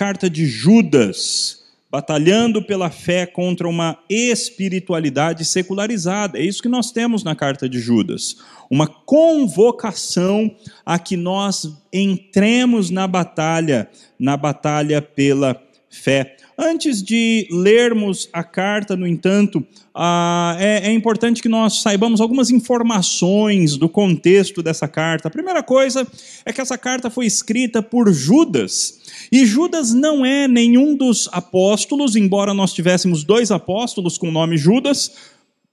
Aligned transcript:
carta 0.00 0.30
de 0.30 0.46
Judas, 0.46 1.62
batalhando 1.90 2.62
pela 2.62 2.88
fé 2.88 3.26
contra 3.26 3.68
uma 3.68 3.98
espiritualidade 4.08 5.44
secularizada. 5.44 6.38
É 6.38 6.42
isso 6.42 6.62
que 6.62 6.70
nós 6.70 6.90
temos 6.90 7.22
na 7.22 7.36
carta 7.36 7.68
de 7.68 7.78
Judas. 7.78 8.38
Uma 8.70 8.86
convocação 8.86 10.56
a 10.86 10.98
que 10.98 11.18
nós 11.18 11.70
entremos 11.92 12.88
na 12.88 13.06
batalha, 13.06 13.90
na 14.18 14.38
batalha 14.38 15.02
pela 15.02 15.54
fé. 15.90 16.36
Antes 16.56 17.02
de 17.02 17.48
lermos 17.50 18.28
a 18.32 18.44
carta, 18.44 18.96
no 18.96 19.06
entanto, 19.06 19.66
ah, 19.94 20.56
é, 20.58 20.88
é, 20.88 20.92
importante 20.92 21.42
que 21.42 21.48
nós 21.48 21.82
saibamos 21.82 22.20
algumas 22.20 22.50
informações 22.50 23.76
do 23.76 23.88
contexto 23.88 24.62
dessa 24.62 24.86
carta. 24.86 25.26
A 25.26 25.30
primeira 25.30 25.62
coisa 25.62 26.06
é 26.44 26.52
que 26.52 26.60
essa 26.60 26.78
carta 26.78 27.10
foi 27.10 27.26
escrita 27.26 27.82
por 27.82 28.12
Judas. 28.12 29.00
E 29.32 29.44
Judas 29.44 29.92
não 29.92 30.24
é 30.24 30.46
nenhum 30.46 30.94
dos 30.94 31.28
apóstolos, 31.32 32.14
embora 32.14 32.54
nós 32.54 32.72
tivéssemos 32.72 33.24
dois 33.24 33.50
apóstolos 33.50 34.16
com 34.16 34.28
o 34.28 34.32
nome 34.32 34.56
Judas, 34.56 35.12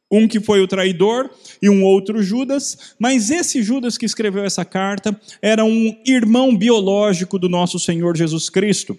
um 0.10 0.28
que 0.28 0.40
foi 0.40 0.62
o 0.62 0.68
traidor 0.68 1.30
e 1.62 1.70
um 1.70 1.84
outro 1.84 2.24
Judas, 2.24 2.96
mas 2.98 3.30
esse 3.30 3.62
Judas 3.62 3.98
que 3.98 4.06
escreveu 4.06 4.46
essa 4.46 4.64
carta 4.64 5.20
era 5.42 5.66
um 5.66 5.96
irmão 6.06 6.56
biológico 6.56 7.38
do 7.38 7.50
nosso 7.50 7.78
Senhor 7.78 8.16
Jesus 8.16 8.50
Cristo. 8.50 8.98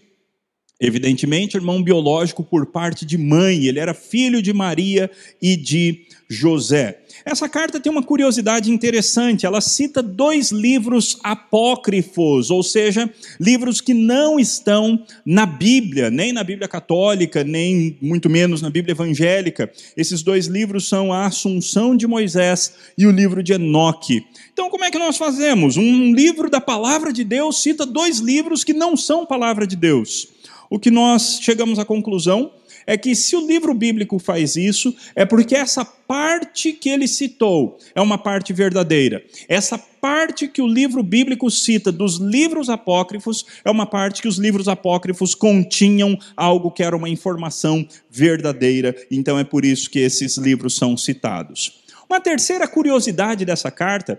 Evidentemente, 0.80 1.56
irmão 1.56 1.82
biológico 1.82 2.44
por 2.44 2.66
parte 2.66 3.04
de 3.04 3.18
mãe, 3.18 3.64
ele 3.66 3.80
era 3.80 3.92
filho 3.92 4.40
de 4.40 4.52
Maria 4.52 5.10
e 5.42 5.56
de 5.56 6.06
José. 6.28 7.00
Essa 7.24 7.48
carta 7.48 7.80
tem 7.80 7.90
uma 7.90 8.02
curiosidade 8.02 8.70
interessante, 8.70 9.44
ela 9.44 9.60
cita 9.60 10.00
dois 10.00 10.52
livros 10.52 11.18
apócrifos, 11.24 12.48
ou 12.48 12.62
seja, 12.62 13.12
livros 13.40 13.80
que 13.80 13.92
não 13.92 14.38
estão 14.38 15.04
na 15.26 15.44
Bíblia, 15.44 16.10
nem 16.10 16.32
na 16.32 16.44
Bíblia 16.44 16.68
católica, 16.68 17.42
nem 17.42 17.98
muito 18.00 18.30
menos 18.30 18.62
na 18.62 18.70
Bíblia 18.70 18.92
evangélica. 18.92 19.72
Esses 19.96 20.22
dois 20.22 20.46
livros 20.46 20.88
são 20.88 21.12
a 21.12 21.26
Assunção 21.26 21.96
de 21.96 22.06
Moisés 22.06 22.74
e 22.96 23.04
o 23.04 23.10
livro 23.10 23.42
de 23.42 23.54
Enoque. 23.54 24.24
Então, 24.52 24.70
como 24.70 24.84
é 24.84 24.90
que 24.92 24.98
nós 24.98 25.16
fazemos? 25.16 25.76
Um 25.76 26.14
livro 26.14 26.48
da 26.48 26.60
palavra 26.60 27.12
de 27.12 27.24
Deus 27.24 27.60
cita 27.60 27.84
dois 27.84 28.18
livros 28.18 28.62
que 28.62 28.72
não 28.72 28.96
são 28.96 29.26
palavra 29.26 29.66
de 29.66 29.74
Deus 29.74 30.37
o 30.70 30.78
que 30.78 30.90
nós 30.90 31.38
chegamos 31.40 31.78
à 31.78 31.84
conclusão 31.84 32.52
é 32.86 32.96
que 32.96 33.14
se 33.14 33.36
o 33.36 33.46
livro 33.46 33.74
bíblico 33.74 34.18
faz 34.18 34.56
isso, 34.56 34.94
é 35.14 35.26
porque 35.26 35.54
essa 35.54 35.84
parte 35.84 36.72
que 36.72 36.88
ele 36.88 37.06
citou 37.06 37.76
é 37.94 38.00
uma 38.00 38.16
parte 38.16 38.50
verdadeira. 38.52 39.22
Essa 39.46 39.76
parte 39.76 40.48
que 40.48 40.62
o 40.62 40.66
livro 40.66 41.02
bíblico 41.02 41.50
cita 41.50 41.92
dos 41.92 42.16
livros 42.16 42.70
apócrifos 42.70 43.44
é 43.62 43.70
uma 43.70 43.84
parte 43.84 44.22
que 44.22 44.28
os 44.28 44.38
livros 44.38 44.68
apócrifos 44.68 45.34
continham 45.34 46.18
algo 46.34 46.70
que 46.70 46.82
era 46.82 46.96
uma 46.96 47.10
informação 47.10 47.86
verdadeira. 48.10 48.96
Então 49.10 49.38
é 49.38 49.44
por 49.44 49.66
isso 49.66 49.90
que 49.90 49.98
esses 49.98 50.38
livros 50.38 50.74
são 50.74 50.96
citados. 50.96 51.82
Uma 52.08 52.22
terceira 52.22 52.66
curiosidade 52.66 53.44
dessa 53.44 53.70
carta 53.70 54.18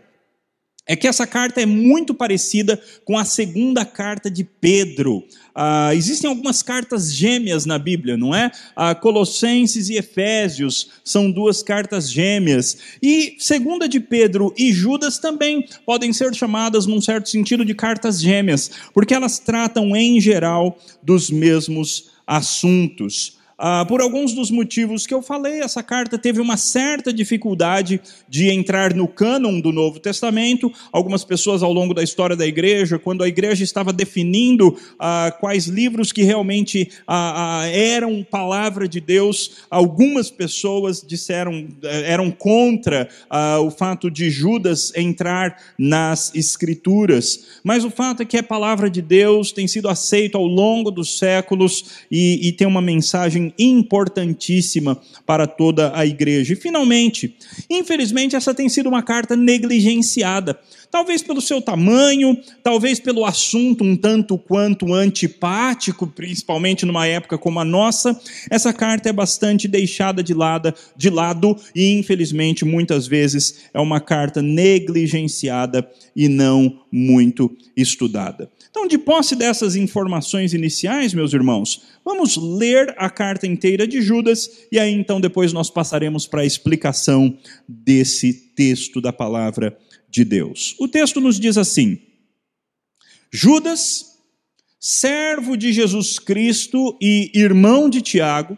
é 0.89 0.95
que 0.95 1.07
essa 1.07 1.27
carta 1.27 1.61
é 1.61 1.67
muito 1.67 2.15
parecida 2.15 2.81
com 3.05 3.15
a 3.15 3.23
segunda 3.23 3.85
carta 3.85 4.27
de 4.27 4.43
Pedro. 4.43 5.23
Ah, 5.53 5.93
existem 5.93 6.27
algumas 6.27 6.63
cartas 6.63 7.13
gêmeas 7.13 7.63
na 7.63 7.77
Bíblia, 7.77 8.17
não 8.17 8.33
é? 8.33 8.49
Ah, 8.75 8.95
Colossenses 8.95 9.89
e 9.89 9.97
Efésios 9.97 10.89
são 11.03 11.29
duas 11.29 11.61
cartas 11.61 12.11
gêmeas. 12.11 12.75
E 13.03 13.35
segunda 13.37 13.87
de 13.87 13.99
Pedro 13.99 14.51
e 14.57 14.73
Judas 14.73 15.19
também 15.19 15.63
podem 15.85 16.11
ser 16.11 16.33
chamadas, 16.33 16.87
num 16.87 16.99
certo 16.99 17.29
sentido, 17.29 17.63
de 17.63 17.75
cartas 17.75 18.19
gêmeas, 18.19 18.71
porque 18.91 19.13
elas 19.13 19.37
tratam, 19.37 19.95
em 19.95 20.19
geral, 20.19 20.75
dos 21.03 21.29
mesmos 21.29 22.09
assuntos. 22.25 23.37
Ah, 23.61 23.83
por 23.85 23.99
alguns 23.99 24.33
dos 24.33 24.49
motivos 24.49 25.05
que 25.05 25.13
eu 25.13 25.21
falei, 25.21 25.59
essa 25.59 25.83
carta 25.83 26.17
teve 26.17 26.39
uma 26.39 26.55
certa 26.55 27.11
dificuldade 27.11 27.99
de 28.29 28.49
entrar 28.49 28.93
no 28.93 29.05
cânon 29.05 29.59
do 29.59 29.73
Novo 29.73 29.99
Testamento. 29.99 30.71
Algumas 30.93 31.25
pessoas 31.25 31.61
ao 31.61 31.73
longo 31.73 31.93
da 31.93 32.01
história 32.01 32.37
da 32.37 32.47
igreja, 32.47 32.97
quando 32.97 33.21
a 33.21 33.27
igreja 33.27 33.61
estava 33.61 33.91
definindo 33.91 34.77
ah, 34.97 35.35
quais 35.41 35.65
livros 35.67 36.13
que 36.13 36.23
realmente 36.23 36.89
ah, 37.05 37.63
ah 37.63 37.67
eram 37.67 38.23
palavra 38.23 38.87
de 38.87 39.01
Deus, 39.01 39.65
algumas 39.69 40.31
pessoas 40.31 41.03
disseram, 41.05 41.67
eh, 41.83 42.13
eram 42.13 42.31
contra 42.31 43.09
ah, 43.29 43.59
o 43.59 43.69
fato 43.69 44.09
de 44.09 44.29
Judas 44.29 44.93
entrar 44.95 45.57
nas 45.77 46.33
Escrituras. 46.33 47.59
Mas 47.61 47.83
o 47.83 47.91
fato 47.91 48.23
é 48.23 48.25
que 48.25 48.37
é 48.37 48.41
palavra 48.41 48.89
de 48.89 49.01
Deus, 49.01 49.51
tem 49.51 49.67
sido 49.67 49.89
aceito 49.89 50.37
ao 50.37 50.45
longo 50.45 50.89
dos 50.89 51.17
séculos 51.17 52.05
e, 52.09 52.47
e 52.47 52.53
tem 52.53 52.65
uma 52.65 52.81
mensagem 52.81 53.48
importantíssima 53.57 54.99
para 55.25 55.47
toda 55.47 55.91
a 55.97 56.05
igreja. 56.05 56.53
E, 56.53 56.55
finalmente, 56.55 57.35
infelizmente, 57.69 58.35
essa 58.35 58.53
tem 58.53 58.69
sido 58.69 58.89
uma 58.89 59.01
carta 59.01 59.35
negligenciada. 59.35 60.59
Talvez 60.91 61.21
pelo 61.21 61.39
seu 61.39 61.61
tamanho, 61.61 62.35
talvez 62.63 62.99
pelo 62.99 63.23
assunto 63.23 63.83
um 63.83 63.95
tanto 63.95 64.39
quanto 64.39 64.91
antipático, 64.91 66.07
principalmente 66.07 66.83
numa 66.83 67.05
época 67.05 67.37
como 67.37 67.59
a 67.59 67.65
nossa, 67.65 68.19
essa 68.49 68.73
carta 68.73 69.07
é 69.09 69.13
bastante 69.13 69.67
deixada 69.67 70.23
de 70.23 70.33
lado, 70.33 70.73
de 70.97 71.09
lado 71.11 71.55
e, 71.75 71.91
infelizmente, 71.91 72.65
muitas 72.65 73.05
vezes 73.05 73.65
é 73.71 73.79
uma 73.79 73.99
carta 73.99 74.41
negligenciada 74.41 75.87
e 76.15 76.27
não 76.27 76.79
muito 76.91 77.55
estudada. 77.77 78.49
Então, 78.71 78.87
de 78.87 78.97
posse 78.97 79.35
dessas 79.35 79.75
informações 79.75 80.53
iniciais, 80.53 81.13
meus 81.13 81.33
irmãos, 81.33 81.83
vamos 82.03 82.35
ler 82.35 82.95
a 82.97 83.09
carta 83.09 83.45
inteira 83.45 83.87
de 83.87 84.01
Judas 84.01 84.49
e 84.71 84.79
aí 84.79 84.91
então 84.91 85.21
depois 85.21 85.53
nós 85.53 85.69
passaremos 85.69 86.25
para 86.25 86.41
a 86.41 86.45
explicação 86.45 87.37
desse 87.67 88.33
texto 88.33 88.99
da 88.99 89.13
palavra 89.13 89.77
de 90.09 90.23
Deus. 90.23 90.75
O 90.79 90.87
texto 90.87 91.19
nos 91.21 91.39
diz 91.39 91.57
assim: 91.57 91.99
Judas, 93.31 94.17
servo 94.79 95.55
de 95.55 95.71
Jesus 95.71 96.17
Cristo 96.17 96.97
e 97.01 97.31
irmão 97.33 97.89
de 97.89 98.01
Tiago, 98.01 98.57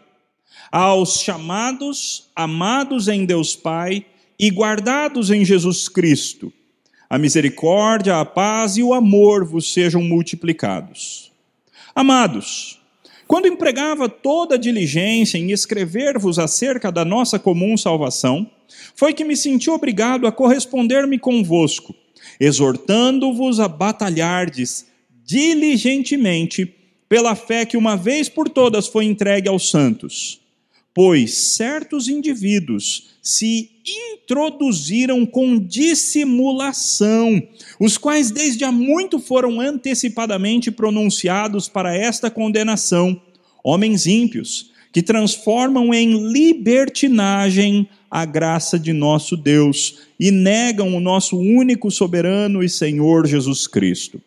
aos 0.70 1.20
chamados, 1.20 2.30
amados 2.34 3.08
em 3.08 3.24
Deus 3.26 3.54
Pai 3.54 4.06
e 4.38 4.50
guardados 4.50 5.30
em 5.30 5.44
Jesus 5.44 5.88
Cristo, 5.88 6.52
a 7.08 7.18
misericórdia, 7.18 8.18
a 8.18 8.24
paz 8.24 8.76
e 8.76 8.82
o 8.82 8.94
amor 8.94 9.44
vos 9.44 9.72
sejam 9.72 10.02
multiplicados. 10.02 11.30
Amados, 11.94 12.81
quando 13.32 13.48
empregava 13.48 14.10
toda 14.10 14.56
a 14.56 14.58
diligência 14.58 15.38
em 15.38 15.52
escrever-vos 15.52 16.38
acerca 16.38 16.92
da 16.92 17.02
nossa 17.02 17.38
comum 17.38 17.78
salvação, 17.78 18.46
foi 18.94 19.14
que 19.14 19.24
me 19.24 19.34
senti 19.34 19.70
obrigado 19.70 20.26
a 20.26 20.32
corresponder-me 20.32 21.18
convosco, 21.18 21.94
exortando-vos 22.38 23.58
a 23.58 23.68
batalhardes 23.68 24.86
diligentemente 25.24 26.74
pela 27.08 27.34
fé 27.34 27.64
que 27.64 27.78
uma 27.78 27.96
vez 27.96 28.28
por 28.28 28.50
todas 28.50 28.86
foi 28.86 29.06
entregue 29.06 29.48
aos 29.48 29.70
santos. 29.70 30.41
Pois 30.94 31.56
certos 31.56 32.08
indivíduos 32.08 33.12
se 33.22 33.70
introduziram 33.86 35.24
com 35.24 35.58
dissimulação, 35.58 37.42
os 37.80 37.96
quais 37.96 38.30
desde 38.30 38.64
há 38.64 38.70
muito 38.70 39.18
foram 39.18 39.60
antecipadamente 39.60 40.70
pronunciados 40.70 41.68
para 41.68 41.96
esta 41.96 42.30
condenação, 42.30 43.20
homens 43.64 44.06
ímpios, 44.06 44.70
que 44.92 45.02
transformam 45.02 45.94
em 45.94 46.30
libertinagem 46.30 47.88
a 48.10 48.26
graça 48.26 48.78
de 48.78 48.92
nosso 48.92 49.36
Deus 49.36 50.00
e 50.20 50.30
negam 50.30 50.94
o 50.94 51.00
nosso 51.00 51.38
único 51.38 51.90
soberano 51.90 52.62
e 52.62 52.68
Senhor 52.68 53.26
Jesus 53.26 53.66
Cristo. 53.66 54.20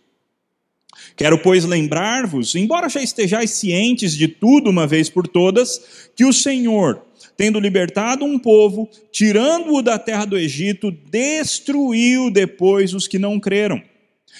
Quero, 1.16 1.38
pois, 1.38 1.64
lembrar-vos, 1.64 2.56
embora 2.56 2.90
já 2.90 3.02
estejais 3.02 3.52
cientes 3.52 4.16
de 4.16 4.28
tudo 4.28 4.70
uma 4.70 4.86
vez 4.86 5.10
por 5.10 5.28
todas, 5.28 6.10
que 6.14 6.26
o 6.26 6.34
Senhor, 6.34 7.02
tendo 7.38 7.60
libertado 7.60 8.26
um 8.26 8.38
povo, 8.38 8.90
tirando-o 9.12 9.82
da 9.82 9.98
terra 9.98 10.26
do 10.26 10.38
Egito, 10.38 10.92
destruiu 11.10 12.30
depois 12.30 12.94
os 12.94 13.08
que 13.08 13.18
não 13.18 13.40
creram. 13.40 13.82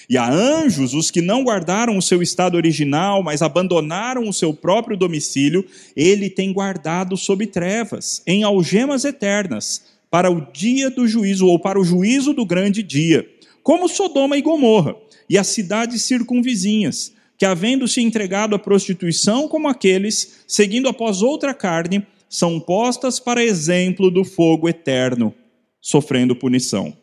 E 0.08 0.18
a 0.18 0.30
anjos, 0.30 0.92
os 0.92 1.10
que 1.10 1.22
não 1.22 1.42
guardaram 1.42 1.96
o 1.96 2.02
seu 2.02 2.22
estado 2.22 2.56
original, 2.56 3.22
mas 3.22 3.40
abandonaram 3.40 4.28
o 4.28 4.32
seu 4.32 4.52
próprio 4.52 4.98
domicílio, 4.98 5.64
ele 5.96 6.28
tem 6.28 6.52
guardado 6.52 7.16
sob 7.16 7.46
trevas, 7.46 8.22
em 8.26 8.42
algemas 8.42 9.04
eternas, 9.06 9.82
para 10.10 10.30
o 10.30 10.40
dia 10.52 10.90
do 10.90 11.08
juízo, 11.08 11.46
ou 11.46 11.58
para 11.58 11.80
o 11.80 11.84
juízo 11.84 12.34
do 12.34 12.44
grande 12.44 12.82
dia, 12.82 13.26
como 13.62 13.88
Sodoma 13.88 14.36
e 14.36 14.42
Gomorra, 14.42 14.94
e 15.28 15.36
as 15.36 15.48
cidades 15.48 16.02
circunvizinhas, 16.02 17.12
que, 17.38 17.44
havendo 17.44 17.86
se 17.86 18.00
entregado 18.00 18.54
à 18.54 18.58
prostituição 18.58 19.48
como 19.48 19.68
aqueles, 19.68 20.44
seguindo 20.46 20.88
após 20.88 21.22
outra 21.22 21.52
carne, 21.52 22.06
são 22.28 22.58
postas 22.58 23.20
para 23.20 23.44
exemplo 23.44 24.10
do 24.10 24.24
fogo 24.24 24.68
eterno, 24.68 25.34
sofrendo 25.80 26.34
punição. 26.34 26.96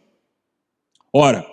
Ora, 1.11 1.45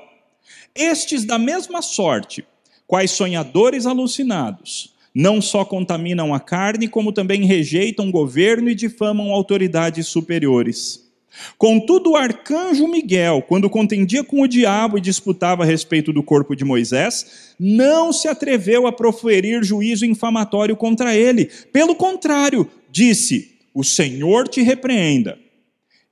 estes 0.75 1.25
da 1.25 1.39
mesma 1.39 1.83
sorte, 1.83 2.45
quais 2.87 3.11
sonhadores 3.11 3.87
alucinados, 3.87 4.95
não 5.15 5.43
só 5.43 5.65
contaminam 5.65 6.33
a 6.33 6.41
carne, 6.41 6.89
como 6.89 7.13
também 7.13 7.45
rejeitam 7.45 8.11
governo 8.11 8.71
e 8.71 8.75
difamam 8.75 9.33
autoridades 9.33 10.07
superiores. 10.07 11.10
Contudo, 11.57 12.11
o 12.11 12.17
arcanjo 12.17 12.89
Miguel, 12.89 13.43
quando 13.47 13.71
contendia 13.71 14.25
com 14.25 14.43
o 14.43 14.49
diabo 14.49 14.99
e 14.99 15.01
disputava 15.01 15.63
a 15.63 15.67
respeito 15.67 16.13
do 16.13 16.23
corpo 16.23 16.57
de 16.57 16.65
Moisés, 16.65 17.55
não 17.59 18.13
se 18.13 18.29
atreveu 18.29 18.87
a 18.87 18.93
proferir 18.93 19.63
juízo 19.63 20.05
infamatório 20.05 20.77
contra 20.77 21.15
ele. 21.15 21.49
Pelo 21.73 21.95
contrário, 21.95 22.69
disse: 22.91 23.59
O 23.73 23.85
Senhor 23.85 24.49
te 24.49 24.63
repreenda. 24.63 25.39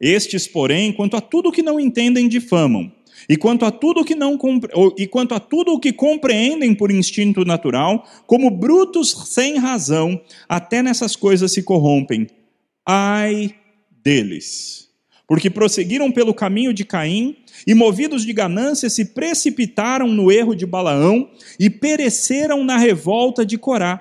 Estes, 0.01 0.47
porém, 0.47 0.93
quanto 0.93 1.17
a 1.17 1.21
tudo 1.21 1.51
que 1.51 1.63
não 1.63 1.81
entendem, 1.81 2.29
difamam. 2.29 2.93
E 3.29 3.37
quanto 3.37 3.65
a 3.65 3.73
tudo 3.73 4.05
que 4.05 4.15
não 4.15 4.39
e 4.97 5.07
quanto 5.09 5.35
a 5.35 5.41
tudo 5.41 5.73
o 5.73 5.81
que 5.81 5.93
compreendem 5.93 6.73
por 6.73 6.93
instinto 6.93 7.45
natural, 7.45 8.07
como 8.29 8.49
brutos 8.49 9.11
sem 9.27 9.59
razão, 9.59 10.21
até 10.49 10.83
nessas 10.83 11.17
coisas 11.17 11.51
se 11.51 11.65
corrompem. 11.65 12.29
Ai 12.87 13.53
deles 14.05 14.88
porque 15.29 15.51
prosseguiram 15.51 16.11
pelo 16.11 16.33
caminho 16.33 16.73
de 16.73 16.87
Caim 16.87 17.37
e, 17.67 17.75
movidos 17.75 18.25
de 18.25 18.33
ganância, 18.33 18.89
se 18.89 19.05
precipitaram 19.05 20.09
no 20.09 20.33
erro 20.33 20.57
de 20.57 20.65
Balaão 20.65 21.31
e 21.61 21.69
pereceram 21.69 22.65
na 22.65 22.79
revolta 22.79 23.45
de 23.45 23.59
Corá. 23.59 24.01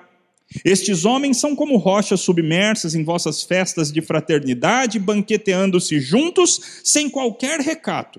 Estes 0.64 1.04
homens 1.04 1.36
são 1.36 1.54
como 1.54 1.76
rochas 1.76 2.20
submersas 2.20 2.94
em 2.94 3.04
vossas 3.04 3.42
festas 3.42 3.92
de 3.92 4.00
fraternidade, 4.00 4.98
banqueteando-se 4.98 6.00
juntos, 6.00 6.80
sem 6.82 7.10
qualquer 7.10 7.60
recato. 7.60 8.18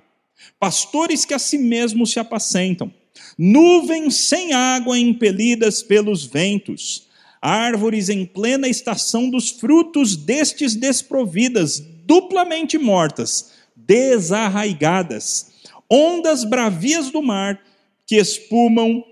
Pastores 0.59 1.25
que 1.25 1.33
a 1.33 1.39
si 1.39 1.57
mesmos 1.57 2.11
se 2.11 2.19
apacentam. 2.19 2.93
Nuvens 3.35 4.17
sem 4.17 4.53
água 4.53 4.99
impelidas 4.99 5.81
pelos 5.81 6.27
ventos. 6.27 7.07
Árvores 7.41 8.09
em 8.09 8.23
plena 8.23 8.67
estação 8.67 9.31
dos 9.31 9.49
frutos 9.49 10.15
destes 10.15 10.75
desprovidas, 10.75 11.83
duplamente 12.09 12.75
mortas, 12.75 13.51
desarraigadas, 13.75 15.51
ondas 15.87 16.43
bravias 16.43 17.11
do 17.11 17.21
mar 17.21 17.63
que 18.07 18.15
espumam 18.15 19.05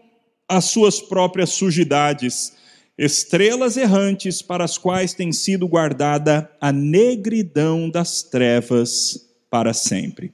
as 0.49 0.65
suas 0.65 0.99
próprias 0.99 1.51
sujidades, 1.51 2.57
estrelas 2.97 3.77
errantes 3.77 4.41
para 4.41 4.63
as 4.63 4.79
quais 4.79 5.13
tem 5.13 5.31
sido 5.31 5.67
guardada 5.67 6.51
a 6.59 6.71
negridão 6.71 7.87
das 7.87 8.23
trevas 8.23 9.29
para 9.47 9.75
sempre. 9.75 10.33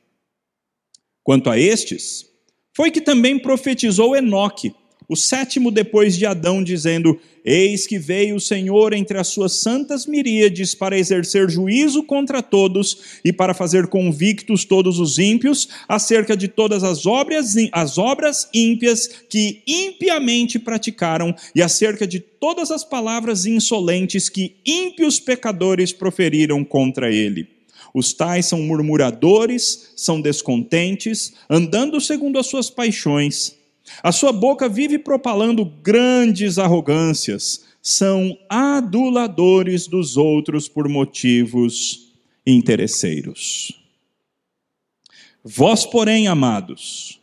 Quanto 1.22 1.50
a 1.50 1.60
estes, 1.60 2.26
foi 2.74 2.92
que 2.92 3.02
também 3.02 3.38
profetizou 3.38 4.16
Enoque, 4.16 4.74
o 5.08 5.16
sétimo 5.16 5.72
depois 5.72 6.16
de 6.16 6.26
Adão, 6.26 6.64
dizendo: 6.64 7.20
Eis 7.44 7.86
que 7.86 8.00
veio 8.00 8.38
o 8.38 8.40
Senhor 8.40 8.94
entre 8.94 9.18
as 9.18 9.28
suas 9.28 9.54
santas 9.54 10.06
miríades 10.06 10.74
para 10.74 10.98
exercer 10.98 11.50
juízo 11.50 12.04
contra 12.04 12.42
todos 12.42 13.20
e 13.24 13.34
para 13.34 13.54
fazer 13.54 13.88
convictos 13.88 14.64
todos 14.64 15.00
os 15.00 15.20
ímpios 15.20 15.68
acerca 15.88 16.38
de 16.38 16.48
todas 16.48 16.84
as 16.84 17.06
obras, 17.06 17.56
as 17.72 17.98
obras 17.98 18.48
ímpias 18.54 19.08
que 19.30 19.62
impiamente 19.68 20.58
praticaram 20.58 21.36
e 21.54 21.62
acerca 21.62 22.08
de 22.08 22.20
todas 22.20 22.72
as 22.72 22.84
palavras 22.84 23.46
insolentes 23.46 24.30
que 24.30 24.56
ímpios 24.66 25.20
pecadores 25.20 25.92
proferiram 25.92 26.64
contra 26.64 27.12
ele. 27.12 27.48
Os 27.94 28.12
tais 28.12 28.48
são 28.48 28.62
murmuradores, 28.64 29.92
são 29.96 30.20
descontentes, 30.20 31.34
andando 31.50 32.02
segundo 32.02 32.40
as 32.40 32.48
suas 32.48 32.70
paixões 32.70 33.63
a 34.02 34.12
sua 34.12 34.32
boca 34.32 34.70
vive 34.70 34.98
propalando 34.98 35.66
grandes 35.66 36.58
arrogâncias, 36.58 37.66
são 37.82 38.38
aduladores 38.50 39.88
dos 39.88 40.16
outros 40.16 40.70
por 40.70 40.88
motivos 40.88 42.14
interesseiros. 42.46 43.74
Vós, 45.44 45.86
porém, 45.86 46.28
amados, 46.28 47.20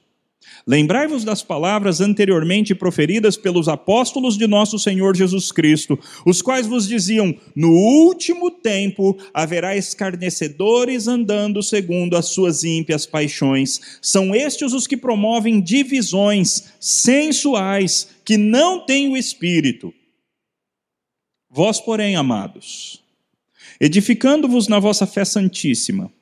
Lembrai-vos 0.71 1.25
das 1.25 1.43
palavras 1.43 2.01
anteriormente 2.01 2.77
proferidas 2.77 3.37
pelos 3.37 3.67
apóstolos 3.67 4.39
de 4.39 4.47
nosso 4.47 4.79
Senhor 4.79 5.17
Jesus 5.17 5.51
Cristo, 5.51 5.99
os 6.25 6.41
quais 6.41 6.65
vos 6.65 6.87
diziam: 6.87 7.35
No 7.57 7.73
último 7.73 8.53
tempo 8.53 9.19
haverá 9.35 9.77
escarnecedores 9.77 11.09
andando 11.09 11.61
segundo 11.61 12.17
as 12.17 12.27
suas 12.27 12.63
ímpias 12.63 13.05
paixões. 13.05 13.81
São 14.01 14.33
estes 14.33 14.73
os 14.73 14.87
que 14.87 14.97
promovem 14.97 15.61
divisões 15.61 16.73
sensuais, 16.79 18.07
que 18.25 18.37
não 18.37 18.87
têm 18.87 19.09
o 19.09 19.17
espírito. 19.17 19.93
Vós, 21.51 21.81
porém, 21.81 22.15
amados, 22.15 23.03
edificando-vos 23.81 24.69
na 24.69 24.79
vossa 24.79 25.05
fé 25.05 25.25
santíssima, 25.25 26.13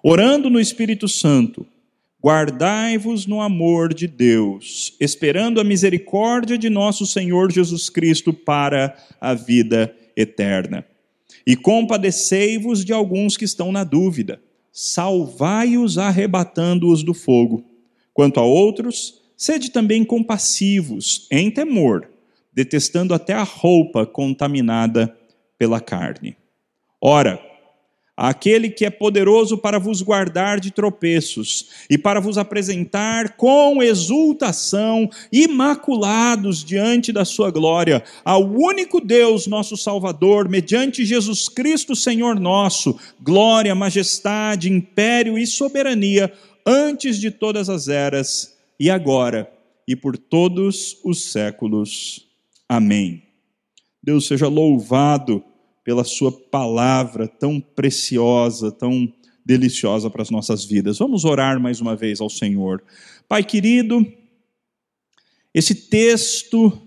orando 0.00 0.48
no 0.48 0.60
Espírito 0.60 1.08
Santo, 1.08 1.66
Guardai-vos 2.22 3.26
no 3.26 3.40
amor 3.40 3.94
de 3.94 4.06
Deus, 4.06 4.94
esperando 5.00 5.58
a 5.58 5.64
misericórdia 5.64 6.58
de 6.58 6.68
nosso 6.68 7.06
Senhor 7.06 7.50
Jesus 7.50 7.88
Cristo 7.88 8.32
para 8.32 8.94
a 9.18 9.32
vida 9.32 9.94
eterna. 10.14 10.84
E 11.46 11.56
compadecei-vos 11.56 12.84
de 12.84 12.92
alguns 12.92 13.38
que 13.38 13.46
estão 13.46 13.72
na 13.72 13.84
dúvida, 13.84 14.38
salvai-os 14.70 15.96
arrebatando-os 15.96 17.02
do 17.02 17.14
fogo. 17.14 17.64
Quanto 18.12 18.38
a 18.38 18.44
outros, 18.44 19.22
sede 19.34 19.70
também 19.70 20.04
compassivos, 20.04 21.26
em 21.30 21.50
temor, 21.50 22.06
detestando 22.52 23.14
até 23.14 23.32
a 23.32 23.42
roupa 23.42 24.04
contaminada 24.04 25.16
pela 25.56 25.80
carne. 25.80 26.36
Ora, 27.00 27.40
aquele 28.20 28.68
que 28.68 28.84
é 28.84 28.90
poderoso 28.90 29.56
para 29.56 29.78
vos 29.78 30.02
guardar 30.02 30.60
de 30.60 30.70
tropeços 30.70 31.70
e 31.88 31.96
para 31.96 32.20
vos 32.20 32.36
apresentar 32.36 33.34
com 33.34 33.82
exultação, 33.82 35.08
imaculados 35.32 36.62
diante 36.62 37.12
da 37.12 37.24
sua 37.24 37.50
glória, 37.50 38.04
ao 38.22 38.44
único 38.44 39.00
Deus, 39.00 39.46
nosso 39.46 39.74
Salvador, 39.74 40.50
mediante 40.50 41.02
Jesus 41.02 41.48
Cristo, 41.48 41.96
Senhor 41.96 42.38
nosso, 42.38 42.94
glória, 43.18 43.74
majestade, 43.74 44.70
império 44.70 45.38
e 45.38 45.46
soberania, 45.46 46.30
antes 46.66 47.18
de 47.18 47.30
todas 47.30 47.70
as 47.70 47.88
eras, 47.88 48.54
e 48.78 48.90
agora, 48.90 49.50
e 49.88 49.96
por 49.96 50.18
todos 50.18 50.98
os 51.02 51.32
séculos. 51.32 52.26
Amém. 52.68 53.22
Deus 54.02 54.26
seja 54.26 54.46
louvado 54.46 55.42
pela 55.90 56.04
Sua 56.04 56.30
palavra 56.30 57.26
tão 57.26 57.60
preciosa, 57.60 58.70
tão 58.70 59.12
deliciosa 59.44 60.08
para 60.08 60.22
as 60.22 60.30
nossas 60.30 60.64
vidas. 60.64 60.98
Vamos 60.98 61.24
orar 61.24 61.58
mais 61.58 61.80
uma 61.80 61.96
vez 61.96 62.20
ao 62.20 62.30
Senhor. 62.30 62.80
Pai 63.28 63.42
querido, 63.42 64.06
esse 65.52 65.74
texto 65.74 66.80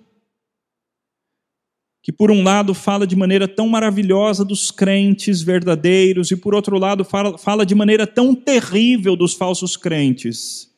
que 2.02 2.14
por 2.14 2.32
um 2.32 2.44
lado 2.44 2.74
fala 2.74 3.06
de 3.06 3.14
maneira 3.14 3.46
tão 3.46 3.68
maravilhosa 3.68 4.46
dos 4.46 4.72
crentes 4.72 5.42
verdadeiros 5.42 6.32
e 6.32 6.38
por 6.38 6.56
outro 6.56 6.80
lado 6.80 7.04
fala, 7.04 7.38
fala 7.38 7.66
de 7.66 7.76
maneira 7.76 8.08
tão 8.08 8.34
terrível 8.34 9.18
dos 9.18 9.34
falsos 9.34 9.76
crentes. 9.76 10.72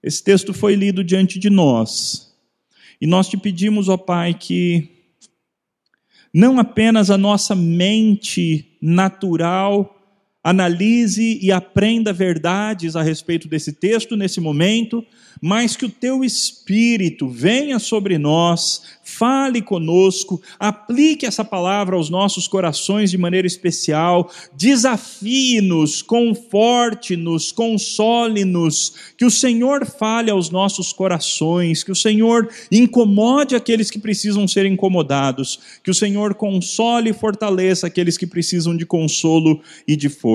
Esse 0.00 0.22
texto 0.22 0.54
foi 0.54 0.76
lido 0.76 1.02
diante 1.02 1.40
de 1.40 1.50
nós. 1.50 2.32
E 3.00 3.06
nós 3.08 3.28
te 3.28 3.36
pedimos, 3.36 3.88
ó 3.88 3.96
Pai, 3.96 4.32
que 4.32 4.93
não 6.34 6.58
apenas 6.58 7.10
a 7.10 7.16
nossa 7.16 7.54
mente 7.54 8.76
natural 8.82 10.03
analise 10.44 11.38
e 11.40 11.50
aprenda 11.50 12.12
verdades 12.12 12.94
a 12.94 13.02
respeito 13.02 13.48
desse 13.48 13.72
texto 13.72 14.14
nesse 14.14 14.42
momento, 14.42 15.02
mas 15.40 15.76
que 15.76 15.84
o 15.84 15.90
teu 15.90 16.22
Espírito 16.22 17.28
venha 17.28 17.78
sobre 17.78 18.18
nós, 18.18 18.82
fale 19.02 19.60
conosco, 19.60 20.40
aplique 20.58 21.26
essa 21.26 21.44
palavra 21.44 21.96
aos 21.96 22.08
nossos 22.08 22.46
corações 22.46 23.10
de 23.10 23.18
maneira 23.18 23.46
especial, 23.46 24.30
desafie-nos, 24.54 26.02
conforte-nos, 26.02 27.52
console-nos, 27.52 28.94
que 29.16 29.24
o 29.24 29.30
Senhor 29.30 29.84
fale 29.86 30.30
aos 30.30 30.50
nossos 30.50 30.92
corações, 30.92 31.82
que 31.82 31.92
o 31.92 31.96
Senhor 31.96 32.48
incomode 32.70 33.54
aqueles 33.54 33.90
que 33.90 33.98
precisam 33.98 34.46
ser 34.46 34.66
incomodados, 34.66 35.58
que 35.82 35.90
o 35.90 35.94
Senhor 35.94 36.34
console 36.34 37.10
e 37.10 37.14
fortaleça 37.14 37.86
aqueles 37.86 38.16
que 38.16 38.26
precisam 38.26 38.76
de 38.76 38.86
consolo 38.86 39.60
e 39.86 39.96
de 39.96 40.08
força. 40.08 40.33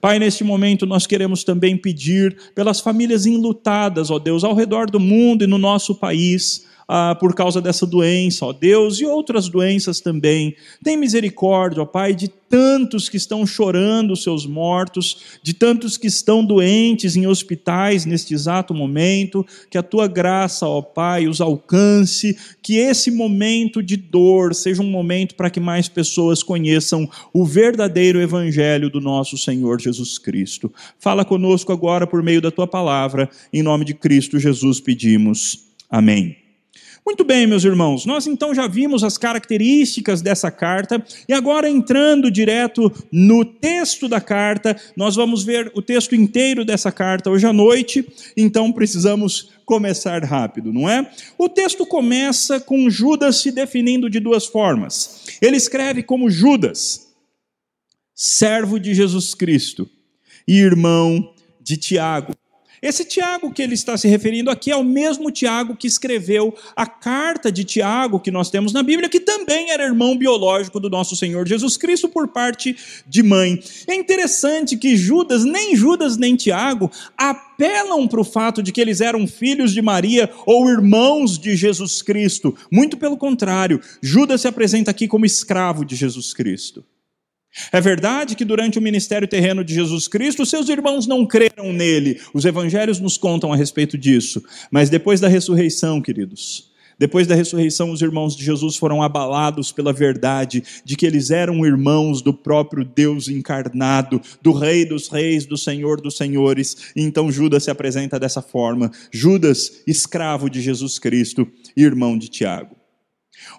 Pai, 0.00 0.18
neste 0.18 0.44
momento 0.44 0.86
nós 0.86 1.06
queremos 1.06 1.44
também 1.44 1.76
pedir 1.76 2.36
pelas 2.54 2.80
famílias 2.80 3.26
enlutadas, 3.26 4.10
ó 4.10 4.18
Deus, 4.18 4.44
ao 4.44 4.54
redor 4.54 4.90
do 4.90 5.00
mundo 5.00 5.44
e 5.44 5.46
no 5.46 5.58
nosso 5.58 5.94
país, 5.94 6.66
ah, 6.88 7.16
por 7.18 7.34
causa 7.34 7.60
dessa 7.60 7.86
doença, 7.86 8.46
ó 8.46 8.52
Deus, 8.52 9.00
e 9.00 9.06
outras 9.06 9.48
doenças 9.48 10.00
também. 10.00 10.54
Tem 10.82 10.96
misericórdia, 10.96 11.82
ó 11.82 11.86
Pai, 11.86 12.14
de 12.14 12.28
tantos 12.54 13.08
que 13.08 13.16
estão 13.16 13.44
chorando 13.44 14.14
seus 14.14 14.46
mortos, 14.46 15.40
de 15.42 15.52
tantos 15.52 15.96
que 15.96 16.06
estão 16.06 16.44
doentes 16.44 17.16
em 17.16 17.26
hospitais 17.26 18.06
neste 18.06 18.32
exato 18.32 18.72
momento, 18.72 19.44
que 19.68 19.76
a 19.76 19.82
tua 19.82 20.06
graça, 20.06 20.66
ó 20.66 20.80
Pai, 20.80 21.26
os 21.26 21.40
alcance, 21.40 22.36
que 22.62 22.76
esse 22.76 23.10
momento 23.10 23.82
de 23.82 23.96
dor 23.96 24.54
seja 24.54 24.82
um 24.82 24.88
momento 24.88 25.34
para 25.34 25.50
que 25.50 25.58
mais 25.58 25.88
pessoas 25.88 26.44
conheçam 26.44 27.10
o 27.32 27.44
verdadeiro 27.44 28.20
evangelho 28.20 28.88
do 28.88 29.00
nosso 29.00 29.36
Senhor 29.36 29.80
Jesus 29.80 30.16
Cristo. 30.16 30.72
Fala 30.98 31.24
conosco 31.24 31.72
agora 31.72 32.06
por 32.06 32.22
meio 32.22 32.40
da 32.40 32.52
tua 32.52 32.68
palavra, 32.68 33.28
em 33.52 33.62
nome 33.62 33.84
de 33.84 33.94
Cristo 33.94 34.38
Jesus 34.38 34.78
pedimos. 34.78 35.64
Amém. 35.90 36.43
Muito 37.06 37.22
bem, 37.22 37.46
meus 37.46 37.64
irmãos, 37.64 38.06
nós 38.06 38.26
então 38.26 38.54
já 38.54 38.66
vimos 38.66 39.04
as 39.04 39.18
características 39.18 40.22
dessa 40.22 40.50
carta 40.50 41.04
e 41.28 41.34
agora 41.34 41.68
entrando 41.68 42.30
direto 42.30 42.90
no 43.12 43.44
texto 43.44 44.08
da 44.08 44.22
carta, 44.22 44.74
nós 44.96 45.14
vamos 45.14 45.44
ver 45.44 45.70
o 45.74 45.82
texto 45.82 46.14
inteiro 46.14 46.64
dessa 46.64 46.90
carta 46.90 47.28
hoje 47.28 47.46
à 47.46 47.52
noite, 47.52 48.08
então 48.34 48.72
precisamos 48.72 49.50
começar 49.66 50.24
rápido, 50.24 50.72
não 50.72 50.88
é? 50.88 51.10
O 51.36 51.46
texto 51.46 51.84
começa 51.84 52.58
com 52.58 52.88
Judas 52.88 53.36
se 53.36 53.52
definindo 53.52 54.08
de 54.08 54.18
duas 54.18 54.46
formas. 54.46 55.26
Ele 55.42 55.58
escreve 55.58 56.02
como 56.02 56.30
Judas, 56.30 57.12
servo 58.14 58.80
de 58.80 58.94
Jesus 58.94 59.34
Cristo 59.34 59.86
e 60.48 60.58
irmão 60.58 61.34
de 61.60 61.76
Tiago. 61.76 62.33
Esse 62.84 63.02
Tiago 63.02 63.50
que 63.50 63.62
ele 63.62 63.72
está 63.72 63.96
se 63.96 64.06
referindo 64.06 64.50
aqui 64.50 64.70
é 64.70 64.76
o 64.76 64.84
mesmo 64.84 65.30
Tiago 65.30 65.74
que 65.74 65.86
escreveu 65.86 66.54
a 66.76 66.84
carta 66.84 67.50
de 67.50 67.64
Tiago 67.64 68.20
que 68.20 68.30
nós 68.30 68.50
temos 68.50 68.74
na 68.74 68.82
Bíblia, 68.82 69.08
que 69.08 69.20
também 69.20 69.70
era 69.70 69.86
irmão 69.86 70.18
biológico 70.18 70.78
do 70.78 70.90
nosso 70.90 71.16
Senhor 71.16 71.48
Jesus 71.48 71.78
Cristo 71.78 72.10
por 72.10 72.28
parte 72.28 72.76
de 73.08 73.22
mãe. 73.22 73.58
É 73.86 73.94
interessante 73.94 74.76
que 74.76 74.98
Judas, 74.98 75.46
nem 75.46 75.74
Judas 75.74 76.18
nem 76.18 76.36
Tiago, 76.36 76.90
apelam 77.16 78.06
para 78.06 78.20
o 78.20 78.24
fato 78.24 78.62
de 78.62 78.70
que 78.70 78.82
eles 78.82 79.00
eram 79.00 79.26
filhos 79.26 79.72
de 79.72 79.80
Maria 79.80 80.30
ou 80.44 80.68
irmãos 80.68 81.38
de 81.38 81.56
Jesus 81.56 82.02
Cristo. 82.02 82.54
Muito 82.70 82.98
pelo 82.98 83.16
contrário, 83.16 83.80
Judas 84.02 84.42
se 84.42 84.48
apresenta 84.48 84.90
aqui 84.90 85.08
como 85.08 85.24
escravo 85.24 85.86
de 85.86 85.96
Jesus 85.96 86.34
Cristo. 86.34 86.84
É 87.70 87.80
verdade 87.80 88.34
que 88.34 88.44
durante 88.44 88.78
o 88.78 88.82
ministério 88.82 89.28
terreno 89.28 89.64
de 89.64 89.74
Jesus 89.74 90.08
Cristo, 90.08 90.44
seus 90.44 90.68
irmãos 90.68 91.06
não 91.06 91.26
creram 91.26 91.72
nele. 91.72 92.20
Os 92.32 92.44
evangelhos 92.44 92.98
nos 92.98 93.16
contam 93.16 93.52
a 93.52 93.56
respeito 93.56 93.96
disso. 93.96 94.42
Mas 94.70 94.90
depois 94.90 95.20
da 95.20 95.28
ressurreição, 95.28 96.00
queridos, 96.00 96.72
depois 96.98 97.26
da 97.26 97.34
ressurreição, 97.34 97.90
os 97.90 98.02
irmãos 98.02 98.36
de 98.36 98.44
Jesus 98.44 98.76
foram 98.76 99.02
abalados 99.02 99.72
pela 99.72 99.92
verdade 99.92 100.62
de 100.84 100.96
que 100.96 101.06
eles 101.06 101.30
eram 101.30 101.66
irmãos 101.66 102.22
do 102.22 102.32
próprio 102.32 102.84
Deus 102.84 103.28
encarnado, 103.28 104.20
do 104.40 104.52
Rei 104.52 104.84
dos 104.84 105.08
Reis, 105.08 105.44
do 105.44 105.56
Senhor 105.56 106.00
dos 106.00 106.16
Senhores. 106.16 106.92
E 106.94 107.02
então 107.02 107.32
Judas 107.32 107.64
se 107.64 107.70
apresenta 107.70 108.18
dessa 108.18 108.40
forma: 108.40 108.90
Judas, 109.12 109.82
escravo 109.86 110.48
de 110.48 110.60
Jesus 110.60 110.98
Cristo, 110.98 111.46
irmão 111.76 112.16
de 112.16 112.28
Tiago. 112.28 112.83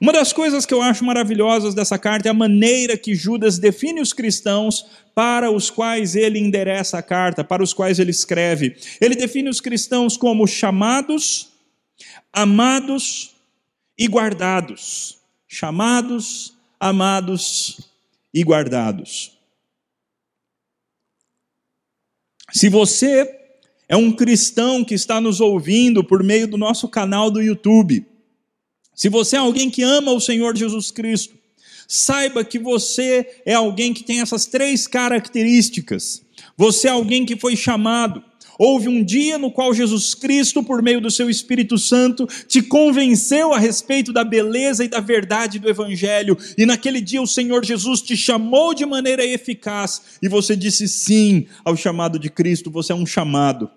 Uma 0.01 0.11
das 0.11 0.33
coisas 0.33 0.65
que 0.65 0.73
eu 0.73 0.81
acho 0.81 1.05
maravilhosas 1.05 1.73
dessa 1.73 1.97
carta 1.97 2.27
é 2.27 2.31
a 2.31 2.33
maneira 2.33 2.97
que 2.97 3.15
Judas 3.15 3.57
define 3.57 4.01
os 4.01 4.13
cristãos 4.13 4.85
para 5.13 5.49
os 5.49 5.69
quais 5.69 6.15
ele 6.15 6.39
endereça 6.39 6.97
a 6.97 7.01
carta, 7.01 7.43
para 7.43 7.63
os 7.63 7.73
quais 7.73 7.99
ele 7.99 8.11
escreve. 8.11 8.75
Ele 8.99 9.15
define 9.15 9.49
os 9.49 9.61
cristãos 9.61 10.17
como 10.17 10.45
chamados, 10.45 11.49
amados 12.33 13.35
e 13.97 14.07
guardados. 14.07 15.17
Chamados, 15.47 16.53
amados 16.79 17.79
e 18.33 18.43
guardados. 18.43 19.37
Se 22.51 22.69
você 22.69 23.39
é 23.87 23.95
um 23.95 24.11
cristão 24.11 24.83
que 24.83 24.93
está 24.93 25.21
nos 25.21 25.39
ouvindo 25.39 26.03
por 26.03 26.23
meio 26.23 26.47
do 26.47 26.57
nosso 26.57 26.87
canal 26.89 27.31
do 27.31 27.41
YouTube, 27.41 28.05
se 28.95 29.09
você 29.09 29.35
é 29.35 29.39
alguém 29.39 29.69
que 29.69 29.83
ama 29.83 30.11
o 30.11 30.21
Senhor 30.21 30.55
Jesus 30.55 30.89
Cristo, 30.89 31.35
saiba 31.87 32.43
que 32.43 32.57
você 32.57 33.41
é 33.45 33.53
alguém 33.53 33.93
que 33.93 34.03
tem 34.03 34.21
essas 34.21 34.45
três 34.45 34.87
características. 34.87 36.23
Você 36.57 36.87
é 36.87 36.91
alguém 36.91 37.25
que 37.25 37.35
foi 37.35 37.55
chamado. 37.55 38.23
Houve 38.57 38.87
um 38.87 39.03
dia 39.03 39.37
no 39.37 39.51
qual 39.51 39.73
Jesus 39.73 40.15
Cristo, 40.15 40.63
por 40.63 40.81
meio 40.81 41.01
do 41.01 41.11
seu 41.11 41.29
Espírito 41.29 41.77
Santo, 41.77 42.25
te 42.47 42.61
convenceu 42.61 43.53
a 43.53 43.59
respeito 43.59 44.13
da 44.13 44.23
beleza 44.23 44.83
e 44.83 44.87
da 44.87 45.01
verdade 45.01 45.59
do 45.59 45.69
Evangelho, 45.69 46.37
e 46.57 46.65
naquele 46.65 47.01
dia 47.01 47.21
o 47.21 47.27
Senhor 47.27 47.65
Jesus 47.65 48.01
te 48.01 48.15
chamou 48.15 48.73
de 48.73 48.85
maneira 48.85 49.25
eficaz, 49.25 50.01
e 50.21 50.29
você 50.29 50.55
disse 50.55 50.87
sim 50.87 51.47
ao 51.65 51.75
chamado 51.75 52.17
de 52.17 52.29
Cristo, 52.29 52.71
você 52.71 52.93
é 52.93 52.95
um 52.95 53.05
chamado. 53.05 53.69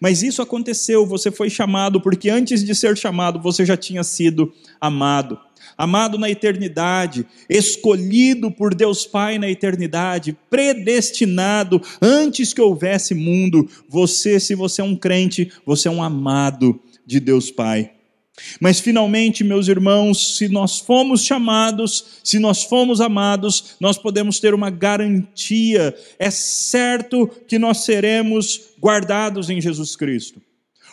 Mas 0.00 0.22
isso 0.22 0.42
aconteceu, 0.42 1.06
você 1.06 1.30
foi 1.30 1.48
chamado, 1.50 2.00
porque 2.00 2.30
antes 2.30 2.64
de 2.64 2.74
ser 2.74 2.96
chamado, 2.96 3.40
você 3.40 3.64
já 3.64 3.76
tinha 3.76 4.02
sido 4.02 4.52
amado. 4.80 5.38
Amado 5.76 6.18
na 6.18 6.30
eternidade, 6.30 7.26
escolhido 7.48 8.50
por 8.50 8.74
Deus 8.74 9.06
Pai 9.06 9.38
na 9.38 9.50
eternidade, 9.50 10.36
predestinado 10.48 11.80
antes 12.00 12.52
que 12.52 12.60
houvesse 12.60 13.14
mundo. 13.14 13.68
Você, 13.88 14.38
se 14.38 14.54
você 14.54 14.82
é 14.82 14.84
um 14.84 14.94
crente, 14.94 15.50
você 15.66 15.88
é 15.88 15.90
um 15.90 16.02
amado 16.02 16.80
de 17.06 17.18
Deus 17.18 17.50
Pai. 17.50 17.93
Mas 18.60 18.80
finalmente, 18.80 19.44
meus 19.44 19.68
irmãos, 19.68 20.36
se 20.36 20.48
nós 20.48 20.80
fomos 20.80 21.24
chamados, 21.24 22.20
se 22.24 22.38
nós 22.38 22.64
fomos 22.64 23.00
amados, 23.00 23.76
nós 23.80 23.96
podemos 23.96 24.40
ter 24.40 24.54
uma 24.54 24.70
garantia. 24.70 25.94
É 26.18 26.30
certo 26.30 27.28
que 27.46 27.58
nós 27.58 27.84
seremos 27.84 28.72
guardados 28.80 29.50
em 29.50 29.60
Jesus 29.60 29.94
Cristo. 29.94 30.42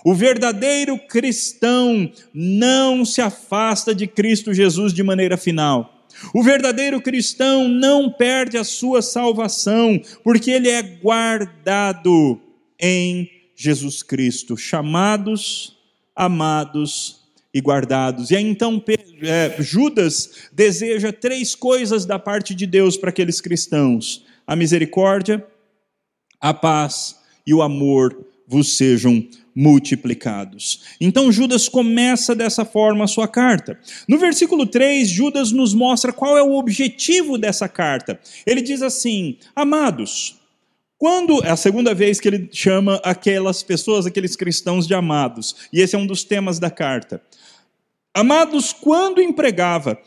O 0.04 0.14
verdadeiro 0.14 0.98
cristão 0.98 2.12
não 2.34 3.06
se 3.06 3.22
afasta 3.22 3.94
de 3.94 4.08
Cristo 4.08 4.54
Jesus 4.54 4.94
de 4.94 5.04
maneira 5.04 5.38
final. 5.38 6.08
O 6.34 6.44
verdadeiro 6.44 7.02
cristão 7.02 7.68
não 7.68 8.12
perde 8.12 8.58
a 8.58 8.64
sua 8.64 9.02
salvação, 9.02 10.00
porque 10.24 10.52
ele 10.52 10.70
é 10.70 10.82
guardado 10.82 12.40
em 12.80 13.30
Jesus 13.56 14.04
Cristo, 14.04 14.58
chamados, 14.58 15.78
amados 16.16 17.21
e 17.54 17.60
guardados. 17.60 18.32
E 18.32 18.36
aí 18.36 18.46
então 18.46 18.84
é, 19.22 19.56
Judas 19.60 20.50
deseja 20.52 21.12
três 21.12 21.56
coisas 21.56 22.06
da 22.06 22.18
parte 22.18 22.56
de 22.56 22.66
Deus 22.66 22.98
para 22.98 23.10
aqueles 23.10 23.42
cristãos: 23.42 24.26
a 24.46 24.56
misericórdia, 24.56 25.46
a 26.40 26.54
paz 26.54 27.18
e 27.46 27.54
o 27.54 27.62
amor 27.62 28.26
vos 28.48 28.78
sejam 28.78 29.26
multiplicados. 29.56 30.82
Então 31.00 31.32
Judas 31.32 31.68
começa 31.68 32.34
dessa 32.34 32.64
forma 32.64 33.04
a 33.04 33.08
sua 33.08 33.28
carta. 33.28 33.80
No 34.08 34.18
versículo 34.18 34.66
3, 34.66 35.08
Judas 35.10 35.52
nos 35.52 35.74
mostra 35.74 36.14
qual 36.14 36.38
é 36.38 36.44
o 36.44 36.58
objetivo 36.58 37.38
dessa 37.38 37.68
carta. 37.68 38.20
Ele 38.46 38.62
diz 38.62 38.82
assim: 38.82 39.38
Amados, 39.56 40.41
quando 41.02 41.44
é 41.44 41.50
a 41.50 41.56
segunda 41.56 41.96
vez 41.96 42.20
que 42.20 42.28
ele 42.28 42.48
chama 42.52 43.02
aquelas 43.04 43.64
pessoas, 43.64 44.06
aqueles 44.06 44.36
cristãos 44.36 44.86
de 44.86 44.94
amados, 44.94 45.56
e 45.74 45.82
esse 45.82 45.96
é 45.96 45.98
um 45.98 46.06
dos 46.06 46.24
temas 46.24 46.60
da 46.60 46.70
carta. 46.70 47.20
Amados, 48.14 48.72
quando 48.72 49.20
empregava 49.20 50.00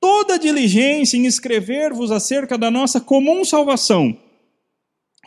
toda 0.00 0.36
diligência 0.36 1.16
em 1.16 1.26
escrever-vos 1.26 2.10
acerca 2.10 2.58
da 2.58 2.72
nossa 2.72 3.00
comum 3.00 3.44
salvação, 3.44 4.18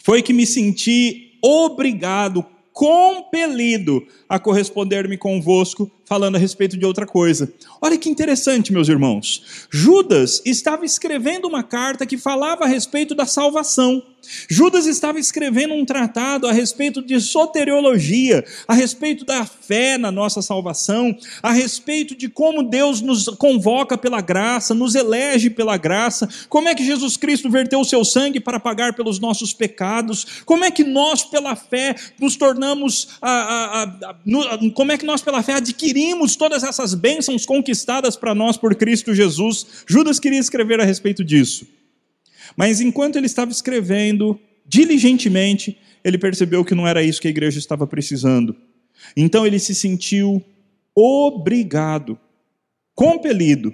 foi 0.03 0.21
que 0.21 0.33
me 0.33 0.45
senti 0.45 1.39
obrigado, 1.41 2.45
compelido 2.73 4.05
a 4.27 4.37
corresponder-me 4.37 5.17
convosco, 5.17 5.89
falando 6.09 6.37
a 6.37 6.39
respeito 6.39 6.75
de 6.75 6.83
outra 6.83 7.05
coisa. 7.05 7.53
Olha 7.79 7.95
que 7.95 8.09
interessante, 8.09 8.73
meus 8.73 8.89
irmãos. 8.89 9.67
Judas 9.69 10.41
estava 10.43 10.83
escrevendo 10.83 11.47
uma 11.47 11.61
carta 11.61 12.03
que 12.03 12.17
falava 12.17 12.65
a 12.65 12.67
respeito 12.67 13.13
da 13.13 13.27
salvação. 13.27 14.01
Judas 14.49 14.85
estava 14.85 15.17
escrevendo 15.17 15.73
um 15.73 15.85
tratado 15.85 16.45
a 16.45 16.51
respeito 16.51 17.01
de 17.01 17.21
soteriologia, 17.21 18.43
a 18.67 18.73
respeito 18.73 19.23
da 19.23 19.45
fé 19.45 19.97
na 19.97 20.11
nossa 20.11 20.41
salvação, 20.41 21.15
a 21.41 21.53
respeito 21.53 22.15
de 22.15 22.27
como 22.27 22.63
Deus 22.63 22.99
nos 22.99 23.29
convoca 23.29 23.97
pela 23.97 24.19
graça, 24.19 24.73
nos 24.73 24.93
elege 24.93 25.49
pela 25.49 25.77
graça, 25.77 26.27
como 26.49 26.67
é 26.67 26.75
que 26.75 26.83
Jesus 26.83 27.15
Cristo 27.15 27.49
verteu 27.49 27.79
o 27.79 27.85
seu 27.85 28.03
sangue 28.03 28.41
para 28.41 28.59
pagar 28.59 28.93
pelos 28.93 29.19
nossos 29.19 29.53
pecados, 29.53 30.41
como 30.45 30.65
é 30.65 30.71
que 30.71 30.83
nós, 30.83 31.23
pela 31.23 31.55
fé, 31.55 31.95
nos 32.19 32.35
tornamos, 32.35 33.07
a, 33.21 33.31
a, 33.31 33.83
a, 33.83 34.15
como 34.73 34.91
é 34.91 34.97
que 34.97 35.05
nós, 35.05 35.21
pela 35.21 35.41
fé, 35.41 35.53
adquirimos 35.53 35.98
todas 36.35 36.63
essas 36.63 36.93
bênçãos 36.93 37.45
conquistadas 37.45 38.15
para 38.15 38.35
nós 38.35 38.57
por 38.57 38.75
Cristo 38.75 39.13
Jesus. 39.13 39.83
Judas 39.87 40.19
queria 40.19 40.39
escrever 40.39 40.79
a 40.79 40.85
respeito 40.85 41.23
disso. 41.23 41.67
Mas 42.55 42.81
enquanto 42.81 43.15
ele 43.15 43.25
estava 43.25 43.51
escrevendo 43.51 44.39
diligentemente, 44.65 45.77
ele 46.03 46.17
percebeu 46.17 46.63
que 46.63 46.75
não 46.75 46.87
era 46.87 47.03
isso 47.03 47.21
que 47.21 47.27
a 47.27 47.31
igreja 47.31 47.59
estava 47.59 47.85
precisando. 47.87 48.55
Então 49.15 49.45
ele 49.45 49.59
se 49.59 49.73
sentiu 49.73 50.43
obrigado, 50.95 52.19
compelido, 52.93 53.73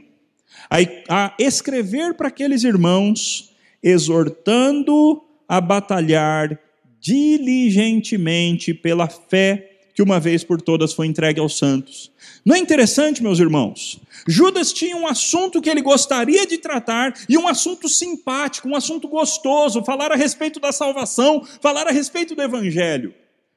a, 0.69 0.77
a 1.09 1.35
escrever 1.39 2.13
para 2.13 2.27
aqueles 2.27 2.63
irmãos, 2.63 3.53
exortando 3.81 5.21
a 5.47 5.59
batalhar 5.59 6.59
diligentemente 6.99 8.73
pela 8.73 9.07
fé 9.07 9.74
que 9.95 10.03
uma 10.03 10.19
vez 10.19 10.43
por 10.43 10.61
todas 10.61 10.93
foi 10.93 11.07
entregue 11.07 11.39
aos 11.39 11.57
santos. 11.57 12.11
Não 12.45 12.53
é 12.53 12.59
interessante, 12.59 13.23
meus 13.23 13.39
irmãos? 13.39 13.97
Judas 14.27 14.73
tinha 14.73 14.95
um 14.95 15.07
assunto 15.07 15.61
que 15.61 15.69
ele 15.69 15.81
gostaria 15.81 16.45
de 16.45 16.57
tratar 16.57 17.13
e 17.29 17.37
um 17.37 17.47
assunto 17.47 17.87
simpático, 17.87 18.67
um 18.67 18.75
assunto 18.75 19.07
gostoso, 19.07 19.85
falar 19.85 20.11
a 20.11 20.15
respeito 20.15 20.59
da 20.59 20.73
salvação, 20.73 21.47
falar 21.61 21.87
a 21.87 21.91
respeito 21.91 22.35
do 22.35 22.41
evangelho. 22.41 23.13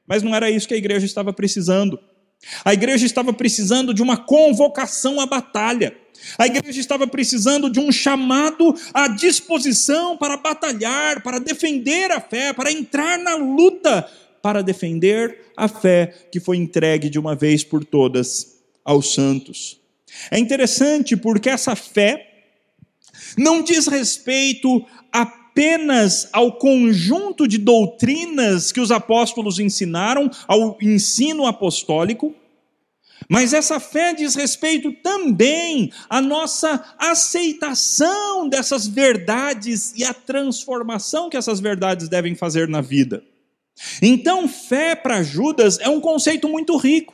Mas 0.07 0.23
não 0.23 0.33
era 0.33 0.49
isso 0.49 0.67
que 0.67 0.73
a 0.73 0.77
igreja 0.77 1.05
estava 1.05 1.33
precisando. 1.33 1.99
A 2.63 2.73
igreja 2.73 3.05
estava 3.05 3.33
precisando 3.33 3.93
de 3.93 4.01
uma 4.01 4.15
convocação 4.15 5.19
à 5.19 5.25
batalha. 5.25 5.93
A 6.37 6.47
igreja 6.47 6.79
estava 6.79 7.05
precisando 7.05 7.69
de 7.69 7.81
um 7.81 7.91
chamado 7.91 8.73
à 8.93 9.09
disposição 9.09 10.17
para 10.17 10.37
batalhar, 10.37 11.21
para 11.21 11.39
defender 11.39 12.11
a 12.11 12.21
fé, 12.21 12.53
para 12.53 12.71
entrar 12.71 13.19
na 13.19 13.35
luta, 13.35 14.09
para 14.41 14.61
defender 14.61 15.51
a 15.55 15.67
fé 15.67 16.27
que 16.31 16.39
foi 16.39 16.57
entregue 16.57 17.09
de 17.09 17.19
uma 17.19 17.35
vez 17.35 17.63
por 17.63 17.83
todas 17.83 18.59
aos 18.83 19.13
santos. 19.13 19.79
É 20.31 20.39
interessante 20.39 21.15
porque 21.15 21.49
essa 21.49 21.75
fé 21.75 22.25
não 23.37 23.61
diz 23.61 23.87
respeito 23.87 24.85
apenas 25.11 26.29
ao 26.31 26.57
conjunto 26.57 27.47
de 27.47 27.57
doutrinas 27.57 28.71
que 28.71 28.79
os 28.79 28.91
apóstolos 28.91 29.59
ensinaram, 29.59 30.29
ao 30.47 30.77
ensino 30.81 31.45
apostólico, 31.45 32.33
mas 33.27 33.53
essa 33.53 33.79
fé 33.79 34.13
diz 34.13 34.33
respeito 34.35 34.91
também 35.03 35.91
à 36.09 36.21
nossa 36.21 36.95
aceitação 36.97 38.47
dessas 38.47 38.87
verdades 38.87 39.93
e 39.95 40.03
à 40.03 40.13
transformação 40.13 41.29
que 41.29 41.37
essas 41.37 41.59
verdades 41.59 42.07
devem 42.07 42.33
fazer 42.33 42.67
na 42.67 42.81
vida. 42.81 43.23
Então, 44.01 44.47
fé 44.47 44.95
para 44.95 45.23
Judas 45.23 45.79
é 45.79 45.89
um 45.89 46.01
conceito 46.01 46.47
muito 46.47 46.75
rico. 46.77 47.13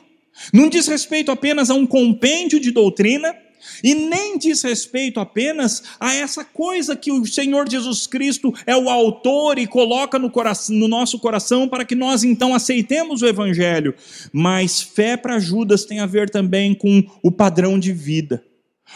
Não 0.52 0.68
diz 0.68 0.86
respeito 0.86 1.30
apenas 1.30 1.70
a 1.70 1.74
um 1.74 1.86
compêndio 1.86 2.60
de 2.60 2.70
doutrina, 2.70 3.34
e 3.82 3.94
nem 3.94 4.38
diz 4.38 4.62
respeito 4.62 5.20
apenas 5.20 5.82
a 5.98 6.14
essa 6.14 6.44
coisa 6.44 6.96
que 6.96 7.10
o 7.10 7.26
Senhor 7.26 7.68
Jesus 7.68 8.06
Cristo 8.06 8.54
é 8.66 8.76
o 8.76 8.88
autor 8.88 9.58
e 9.58 9.66
coloca 9.66 10.18
no, 10.18 10.30
coração, 10.30 10.76
no 10.76 10.88
nosso 10.88 11.18
coração 11.18 11.68
para 11.68 11.84
que 11.84 11.94
nós 11.94 12.24
então 12.24 12.54
aceitemos 12.54 13.22
o 13.22 13.26
Evangelho. 13.26 13.94
Mas 14.32 14.80
fé 14.80 15.16
para 15.16 15.38
Judas 15.38 15.84
tem 15.84 16.00
a 16.00 16.06
ver 16.06 16.30
também 16.30 16.74
com 16.74 17.02
o 17.22 17.30
padrão 17.30 17.78
de 17.78 17.92
vida, 17.92 18.44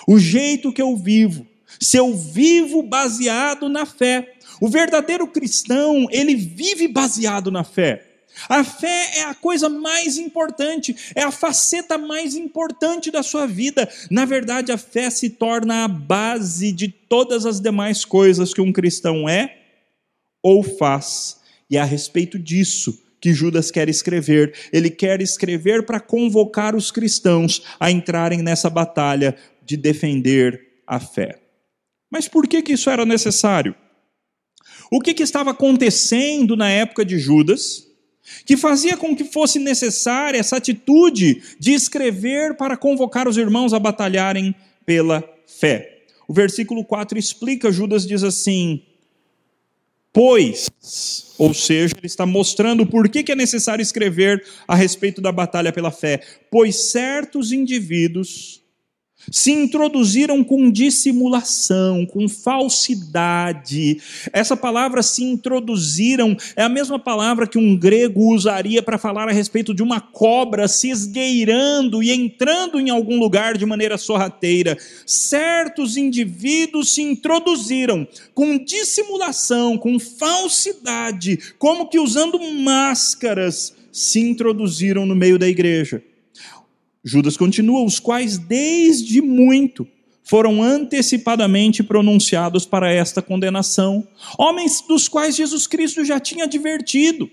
o 0.07 0.19
jeito 0.19 0.73
que 0.73 0.83
eu 0.83 0.97
vivo. 0.97 1.47
Se 1.79 1.97
eu 1.97 2.15
vivo 2.15 2.83
baseado 2.83 3.69
na 3.69 3.87
fé, 3.87 4.35
o 4.61 4.69
verdadeiro 4.69 5.27
cristão, 5.27 6.07
ele 6.11 6.35
vive 6.35 6.87
baseado 6.87 7.51
na 7.51 7.65
fé. 7.65 8.07
A 8.49 8.63
fé 8.63 9.19
é 9.19 9.25
a 9.25 9.35
coisa 9.35 9.69
mais 9.69 10.17
importante, 10.17 10.95
é 11.15 11.23
a 11.23 11.31
faceta 11.31 11.99
mais 11.99 12.35
importante 12.35 13.11
da 13.11 13.23
sua 13.23 13.47
vida. 13.47 13.89
Na 14.11 14.25
verdade, 14.25 14.73
a 14.73 14.79
fé 14.79 15.11
se 15.11 15.31
torna 15.31 15.85
a 15.85 15.89
base 15.89 16.73
de 16.73 16.89
todas 16.89 17.45
as 17.45 17.61
demais 17.61 18.05
coisas 18.05 18.55
que 18.55 18.61
um 18.61 18.73
cristão 18.73 19.29
é 19.29 19.57
ou 20.43 20.63
faz. 20.63 21.41
E 21.69 21.77
é 21.77 21.81
a 21.81 21.85
respeito 21.85 22.39
disso 22.39 23.03
que 23.21 23.33
Judas 23.33 23.71
quer 23.71 23.89
escrever. 23.89 24.55
Ele 24.73 24.91
quer 24.91 25.21
escrever 25.21 25.85
para 25.85 26.01
convocar 26.01 26.75
os 26.75 26.91
cristãos 26.91 27.63
a 27.79 27.91
entrarem 27.91 28.43
nessa 28.43 28.71
batalha 28.71 29.37
de 29.65 29.77
defender 29.77 30.83
a 30.87 30.99
fé. 30.99 31.39
Mas 32.11 32.27
por 32.27 32.49
que, 32.49 32.63
que 32.63 32.73
isso 32.73 32.91
era 32.91 33.05
necessário? 33.05 33.75
O 34.91 35.01
que, 35.01 35.15
que 35.15 35.23
estava 35.23 35.53
acontecendo 35.53 36.57
na 36.57 36.69
época 36.69 37.05
de 37.05 37.19
Judas? 37.19 37.91
que 38.45 38.57
fazia 38.57 38.97
com 38.97 39.15
que 39.15 39.25
fosse 39.25 39.59
necessária 39.59 40.39
essa 40.39 40.57
atitude 40.57 41.43
de 41.59 41.73
escrever 41.73 42.57
para 42.57 42.77
convocar 42.77 43.29
os 43.29 43.37
irmãos 43.37 43.73
a 43.73 43.79
batalharem 43.79 44.55
pela 44.87 45.23
fé. 45.47 46.05
O 46.29 46.33
versículo 46.33 46.85
4 46.85 47.19
explica, 47.19 47.73
Judas 47.73 48.07
diz 48.07 48.23
assim: 48.23 48.83
Pois, 50.13 50.71
ou 51.39 51.53
seja, 51.53 51.95
ele 51.97 52.07
está 52.07 52.25
mostrando 52.25 52.87
por 52.87 53.09
que 53.09 53.31
é 53.31 53.37
necessário 53.37 53.83
escrever 53.83 54.45
a 54.67 54.75
respeito 54.75 55.21
da 55.21 55.33
batalha 55.33 55.73
pela 55.73 55.91
fé. 55.91 56.21
Pois 56.51 56.91
certos 56.91 57.53
indivíduos 57.53 58.60
se 59.31 59.53
introduziram 59.53 60.43
com 60.43 60.71
dissimulação, 60.71 62.05
com 62.05 62.29
falsidade. 62.29 63.99
Essa 64.33 64.57
palavra 64.57 65.03
se 65.03 65.23
introduziram 65.23 66.37
é 66.57 66.63
a 66.63 66.69
mesma 66.69 66.99
palavra 66.99 67.47
que 67.47 67.59
um 67.59 67.77
grego 67.77 68.35
usaria 68.35 68.83
para 68.83 68.99
falar 68.99 69.29
a 69.29 69.33
respeito 69.33 69.73
de 69.73 69.83
uma 69.83 70.01
cobra 70.01 70.67
se 70.67 70.91
esgueirando 70.91 72.03
e 72.03 72.11
entrando 72.11 72.81
em 72.81 72.91
algum 72.91 73.19
lugar 73.19 73.57
de 73.57 73.65
maneira 73.65 73.97
sorrateira. 73.97 74.77
Certos 75.07 75.97
indivíduos 75.97 76.93
se 76.95 77.03
introduziram 77.03 78.07
com 78.35 78.59
dissimulação, 78.59 79.79
com 79.79 79.99
falsidade, 79.99 81.39
como 81.59 81.89
que 81.89 81.99
usando 81.99 82.41
máscaras, 82.41 83.75
se 83.93 84.21
introduziram 84.21 85.05
no 85.05 85.15
meio 85.15 85.39
da 85.39 85.49
igreja. 85.49 86.03
Judas 87.05 87.37
continua, 87.37 87.85
os 87.85 87.99
quais 87.99 88.37
desde 88.37 89.23
muito 89.23 89.87
foram 90.23 90.63
antecipadamente 90.63 91.83
pronunciados 91.83 92.65
para 92.65 92.93
esta 92.93 93.21
condenação, 93.21 94.07
homens 94.39 94.81
dos 94.81 95.09
quais 95.09 95.35
Jesus 95.35 95.67
Cristo 95.67 96.05
já 96.05 96.21
tinha 96.21 96.45
advertido, 96.45 97.29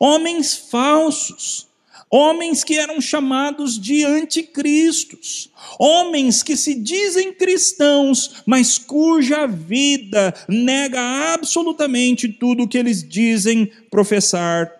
homens 0.00 0.56
falsos, 0.56 1.68
homens 2.10 2.64
que 2.64 2.76
eram 2.76 3.00
chamados 3.00 3.78
de 3.80 4.04
anticristos, 4.04 5.50
homens 5.78 6.42
que 6.42 6.56
se 6.56 6.74
dizem 6.74 7.32
cristãos, 7.32 8.42
mas 8.44 8.76
cuja 8.76 9.46
vida 9.46 10.34
nega 10.48 11.00
absolutamente 11.32 12.28
tudo 12.28 12.64
o 12.64 12.68
que 12.68 12.76
eles 12.76 13.06
dizem 13.06 13.70
professar 13.90 14.70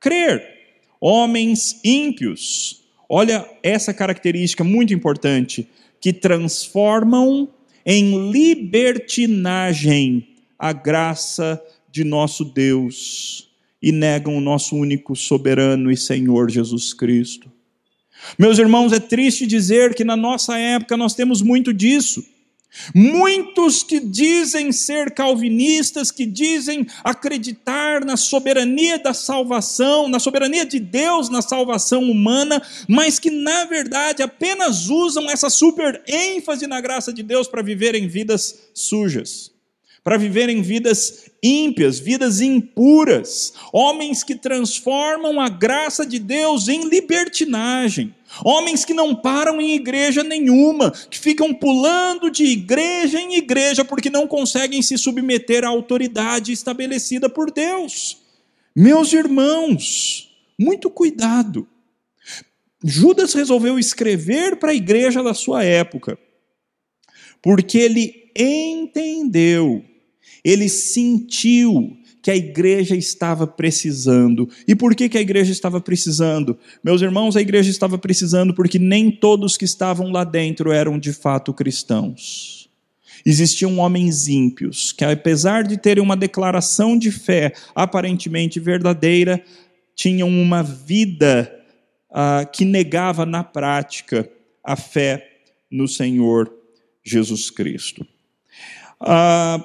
crer, 0.00 0.42
homens 1.00 1.78
ímpios, 1.84 2.81
Olha 3.08 3.48
essa 3.62 3.92
característica 3.92 4.64
muito 4.64 4.94
importante, 4.94 5.68
que 6.00 6.12
transformam 6.12 7.48
em 7.84 8.30
libertinagem 8.30 10.28
a 10.58 10.72
graça 10.72 11.62
de 11.90 12.04
nosso 12.04 12.44
Deus 12.44 13.50
e 13.82 13.90
negam 13.92 14.36
o 14.36 14.40
nosso 14.40 14.76
único 14.76 15.16
soberano 15.16 15.90
e 15.90 15.96
Senhor 15.96 16.50
Jesus 16.50 16.94
Cristo. 16.94 17.50
Meus 18.38 18.58
irmãos, 18.58 18.92
é 18.92 19.00
triste 19.00 19.46
dizer 19.46 19.94
que 19.94 20.04
na 20.04 20.16
nossa 20.16 20.56
época 20.56 20.96
nós 20.96 21.14
temos 21.14 21.42
muito 21.42 21.72
disso. 21.72 22.24
Muitos 22.94 23.82
que 23.82 24.00
dizem 24.00 24.72
ser 24.72 25.12
calvinistas, 25.12 26.10
que 26.10 26.24
dizem 26.24 26.86
acreditar 27.04 28.04
na 28.04 28.16
soberania 28.16 28.98
da 28.98 29.12
salvação, 29.12 30.08
na 30.08 30.18
soberania 30.18 30.64
de 30.64 30.80
Deus 30.80 31.28
na 31.28 31.42
salvação 31.42 32.02
humana, 32.02 32.62
mas 32.88 33.18
que 33.18 33.30
na 33.30 33.64
verdade 33.64 34.22
apenas 34.22 34.88
usam 34.88 35.30
essa 35.30 35.50
super 35.50 36.02
ênfase 36.06 36.66
na 36.66 36.80
graça 36.80 37.12
de 37.12 37.22
Deus 37.22 37.46
para 37.46 37.62
viverem 37.62 38.08
vidas 38.08 38.70
sujas 38.74 39.52
para 40.04 40.16
viverem 40.16 40.62
vidas 40.62 41.30
ímpias, 41.42 41.98
vidas 41.98 42.40
impuras, 42.40 43.52
homens 43.72 44.22
que 44.22 44.36
transformam 44.36 45.40
a 45.40 45.48
graça 45.48 46.06
de 46.06 46.20
Deus 46.20 46.68
em 46.68 46.88
libertinagem, 46.88 48.14
homens 48.44 48.84
que 48.84 48.94
não 48.94 49.14
param 49.14 49.60
em 49.60 49.72
igreja 49.72 50.22
nenhuma, 50.22 50.92
que 50.92 51.18
ficam 51.18 51.52
pulando 51.52 52.30
de 52.30 52.44
igreja 52.44 53.20
em 53.20 53.34
igreja 53.34 53.84
porque 53.84 54.08
não 54.08 54.28
conseguem 54.28 54.80
se 54.80 54.96
submeter 54.96 55.64
à 55.64 55.68
autoridade 55.68 56.52
estabelecida 56.52 57.28
por 57.28 57.50
Deus. 57.50 58.18
Meus 58.74 59.12
irmãos, 59.12 60.30
muito 60.58 60.88
cuidado. 60.88 61.66
Judas 62.84 63.32
resolveu 63.34 63.78
escrever 63.78 64.56
para 64.56 64.70
a 64.70 64.74
igreja 64.74 65.22
da 65.22 65.34
sua 65.34 65.64
época, 65.64 66.18
porque 67.40 67.78
ele 67.78 68.30
entendeu 68.36 69.84
ele 70.44 70.68
sentiu 70.68 71.96
que 72.22 72.30
a 72.30 72.36
igreja 72.36 72.94
estava 72.94 73.46
precisando. 73.46 74.48
E 74.66 74.76
por 74.76 74.94
que, 74.94 75.08
que 75.08 75.18
a 75.18 75.20
igreja 75.20 75.50
estava 75.50 75.80
precisando? 75.80 76.56
Meus 76.82 77.02
irmãos, 77.02 77.36
a 77.36 77.40
igreja 77.40 77.68
estava 77.68 77.98
precisando 77.98 78.54
porque 78.54 78.78
nem 78.78 79.10
todos 79.10 79.56
que 79.56 79.64
estavam 79.64 80.10
lá 80.12 80.22
dentro 80.22 80.70
eram 80.70 80.98
de 80.98 81.12
fato 81.12 81.52
cristãos. 81.52 82.70
Existiam 83.26 83.78
homens 83.78 84.28
ímpios 84.28 84.92
que, 84.92 85.04
apesar 85.04 85.64
de 85.64 85.76
terem 85.76 86.02
uma 86.02 86.16
declaração 86.16 86.96
de 86.96 87.10
fé 87.10 87.52
aparentemente 87.74 88.58
verdadeira, 88.60 89.42
tinham 89.94 90.28
uma 90.28 90.62
vida 90.62 91.52
ah, 92.10 92.44
que 92.44 92.64
negava 92.64 93.26
na 93.26 93.42
prática 93.42 94.28
a 94.64 94.76
fé 94.76 95.28
no 95.70 95.88
Senhor 95.88 96.52
Jesus 97.04 97.50
Cristo. 97.50 98.06
Ah, 99.00 99.64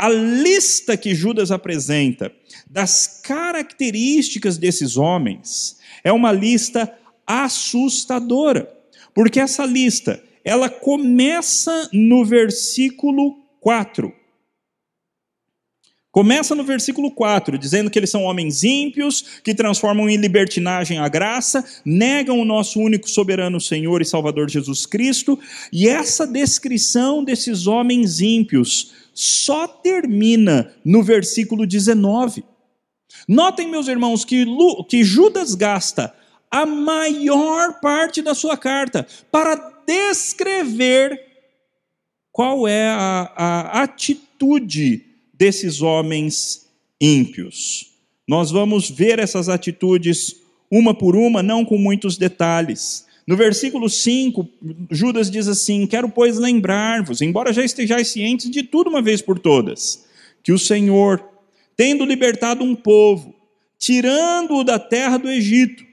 a 0.00 0.08
lista 0.08 0.96
que 0.96 1.14
Judas 1.14 1.50
apresenta 1.50 2.32
das 2.66 3.20
características 3.22 4.56
desses 4.56 4.96
homens 4.96 5.76
é 6.02 6.10
uma 6.10 6.32
lista 6.32 6.90
assustadora, 7.26 8.66
porque 9.14 9.38
essa 9.38 9.66
lista 9.66 10.24
ela 10.42 10.70
começa 10.70 11.90
no 11.92 12.24
versículo 12.24 13.36
4. 13.60 14.10
Começa 16.10 16.54
no 16.54 16.64
versículo 16.64 17.10
4, 17.10 17.58
dizendo 17.58 17.90
que 17.90 17.98
eles 17.98 18.10
são 18.10 18.22
homens 18.22 18.64
ímpios, 18.64 19.40
que 19.44 19.54
transformam 19.54 20.08
em 20.08 20.16
libertinagem 20.16 20.98
a 20.98 21.08
graça, 21.08 21.62
negam 21.84 22.40
o 22.40 22.44
nosso 22.46 22.80
único 22.80 23.08
soberano 23.08 23.60
Senhor 23.60 24.00
e 24.00 24.06
Salvador 24.06 24.48
Jesus 24.48 24.86
Cristo, 24.86 25.38
e 25.70 25.86
essa 25.86 26.26
descrição 26.26 27.22
desses 27.22 27.66
homens 27.66 28.22
ímpios 28.22 28.98
só 29.20 29.68
termina 29.68 30.72
no 30.82 31.02
versículo 31.02 31.66
19. 31.66 32.42
Notem, 33.28 33.68
meus 33.68 33.86
irmãos, 33.86 34.24
que, 34.24 34.46
que 34.88 35.04
Judas 35.04 35.54
gasta 35.54 36.14
a 36.50 36.64
maior 36.64 37.80
parte 37.80 38.22
da 38.22 38.34
sua 38.34 38.56
carta 38.56 39.06
para 39.30 39.56
descrever 39.86 41.20
qual 42.32 42.66
é 42.66 42.88
a, 42.88 43.30
a 43.36 43.82
atitude 43.82 45.04
desses 45.34 45.82
homens 45.82 46.66
ímpios. 46.98 47.90
Nós 48.26 48.50
vamos 48.50 48.88
ver 48.90 49.18
essas 49.18 49.50
atitudes 49.50 50.36
uma 50.70 50.94
por 50.94 51.14
uma, 51.14 51.42
não 51.42 51.62
com 51.62 51.76
muitos 51.76 52.16
detalhes. 52.16 53.04
No 53.30 53.36
versículo 53.36 53.88
5, 53.88 54.48
Judas 54.90 55.30
diz 55.30 55.46
assim: 55.46 55.86
Quero, 55.86 56.08
pois, 56.08 56.36
lembrar-vos, 56.36 57.22
embora 57.22 57.52
já 57.52 57.64
estejais 57.64 58.08
cientes 58.08 58.50
de 58.50 58.64
tudo 58.64 58.90
uma 58.90 59.00
vez 59.00 59.22
por 59.22 59.38
todas, 59.38 60.04
que 60.42 60.50
o 60.50 60.58
Senhor, 60.58 61.24
tendo 61.76 62.04
libertado 62.04 62.64
um 62.64 62.74
povo, 62.74 63.32
tirando-o 63.78 64.64
da 64.64 64.80
terra 64.80 65.16
do 65.16 65.30
Egito, 65.30 65.84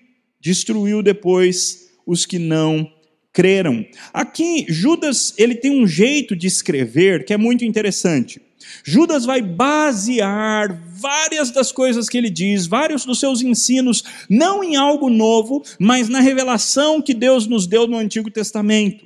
destruiu 0.42 1.04
depois 1.04 1.92
os 2.08 2.26
que 2.26 2.40
não 2.40 2.92
creram. 3.32 3.86
Aqui, 4.12 4.66
Judas 4.68 5.36
ele 5.38 5.54
tem 5.54 5.80
um 5.80 5.86
jeito 5.86 6.36
de 6.36 6.48
escrever 6.48 7.24
que 7.24 7.36
é 7.36 7.38
muito 7.38 7.64
interessante. 7.64 8.42
Judas 8.84 9.26
vai 9.26 9.42
basear 9.42 10.82
várias 10.94 11.52
das 11.52 11.72
coisas 11.72 12.10
que 12.10 12.18
ele 12.18 12.30
diz, 12.30 12.66
vários 12.66 13.06
dos 13.06 13.20
seus 13.20 13.42
ensinos, 13.42 14.04
não 14.30 14.64
em 14.64 14.76
algo 14.76 15.10
novo, 15.10 15.64
mas 15.80 16.10
na 16.10 16.20
revelação 16.20 17.02
que 17.02 17.14
Deus 17.14 17.48
nos 17.48 17.68
deu 17.68 17.88
no 17.88 17.98
Antigo 17.98 18.32
Testamento. 18.32 19.06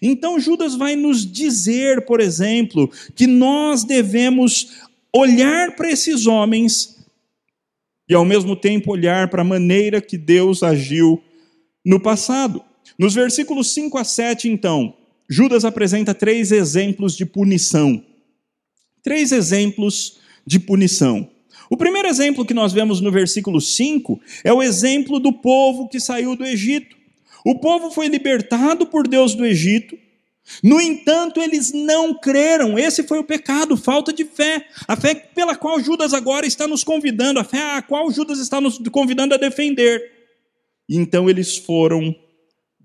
Então, 0.00 0.38
Judas 0.38 0.74
vai 0.74 0.94
nos 0.94 1.30
dizer, 1.30 2.04
por 2.04 2.20
exemplo, 2.20 2.90
que 3.14 3.26
nós 3.26 3.84
devemos 3.84 4.78
olhar 5.14 5.74
para 5.74 5.90
esses 5.90 6.26
homens 6.26 6.96
e, 8.08 8.14
ao 8.14 8.24
mesmo 8.24 8.54
tempo, 8.56 8.92
olhar 8.92 9.28
para 9.28 9.42
a 9.42 9.44
maneira 9.44 10.00
que 10.00 10.16
Deus 10.16 10.62
agiu 10.62 11.22
no 11.84 12.00
passado. 12.00 12.62
Nos 12.98 13.14
versículos 13.14 13.72
5 13.72 13.98
a 13.98 14.04
7, 14.04 14.48
então, 14.48 14.94
Judas 15.28 15.64
apresenta 15.64 16.14
três 16.14 16.52
exemplos 16.52 17.16
de 17.16 17.24
punição 17.24 18.04
três 19.02 19.32
exemplos 19.32 20.18
de 20.46 20.58
punição. 20.58 21.28
O 21.68 21.76
primeiro 21.76 22.08
exemplo 22.08 22.44
que 22.44 22.54
nós 22.54 22.72
vemos 22.72 23.00
no 23.00 23.12
versículo 23.12 23.60
5 23.60 24.20
é 24.42 24.52
o 24.52 24.62
exemplo 24.62 25.20
do 25.20 25.32
povo 25.32 25.88
que 25.88 26.00
saiu 26.00 26.34
do 26.34 26.44
Egito. 26.44 26.96
O 27.44 27.58
povo 27.58 27.90
foi 27.90 28.08
libertado 28.08 28.86
por 28.86 29.06
Deus 29.06 29.34
do 29.34 29.46
Egito, 29.46 29.96
no 30.62 30.80
entanto, 30.80 31.40
eles 31.40 31.72
não 31.72 32.12
creram. 32.12 32.78
Esse 32.78 33.04
foi 33.04 33.18
o 33.18 33.24
pecado, 33.24 33.76
falta 33.76 34.12
de 34.12 34.24
fé. 34.24 34.66
A 34.88 34.96
fé 34.96 35.14
pela 35.14 35.54
qual 35.54 35.80
Judas 35.80 36.12
agora 36.12 36.46
está 36.46 36.66
nos 36.66 36.82
convidando, 36.82 37.38
a 37.38 37.44
fé 37.44 37.76
a 37.76 37.82
qual 37.82 38.10
Judas 38.10 38.38
está 38.38 38.60
nos 38.60 38.78
convidando 38.90 39.34
a 39.34 39.38
defender. 39.38 40.02
Então 40.88 41.30
eles 41.30 41.56
foram 41.56 42.14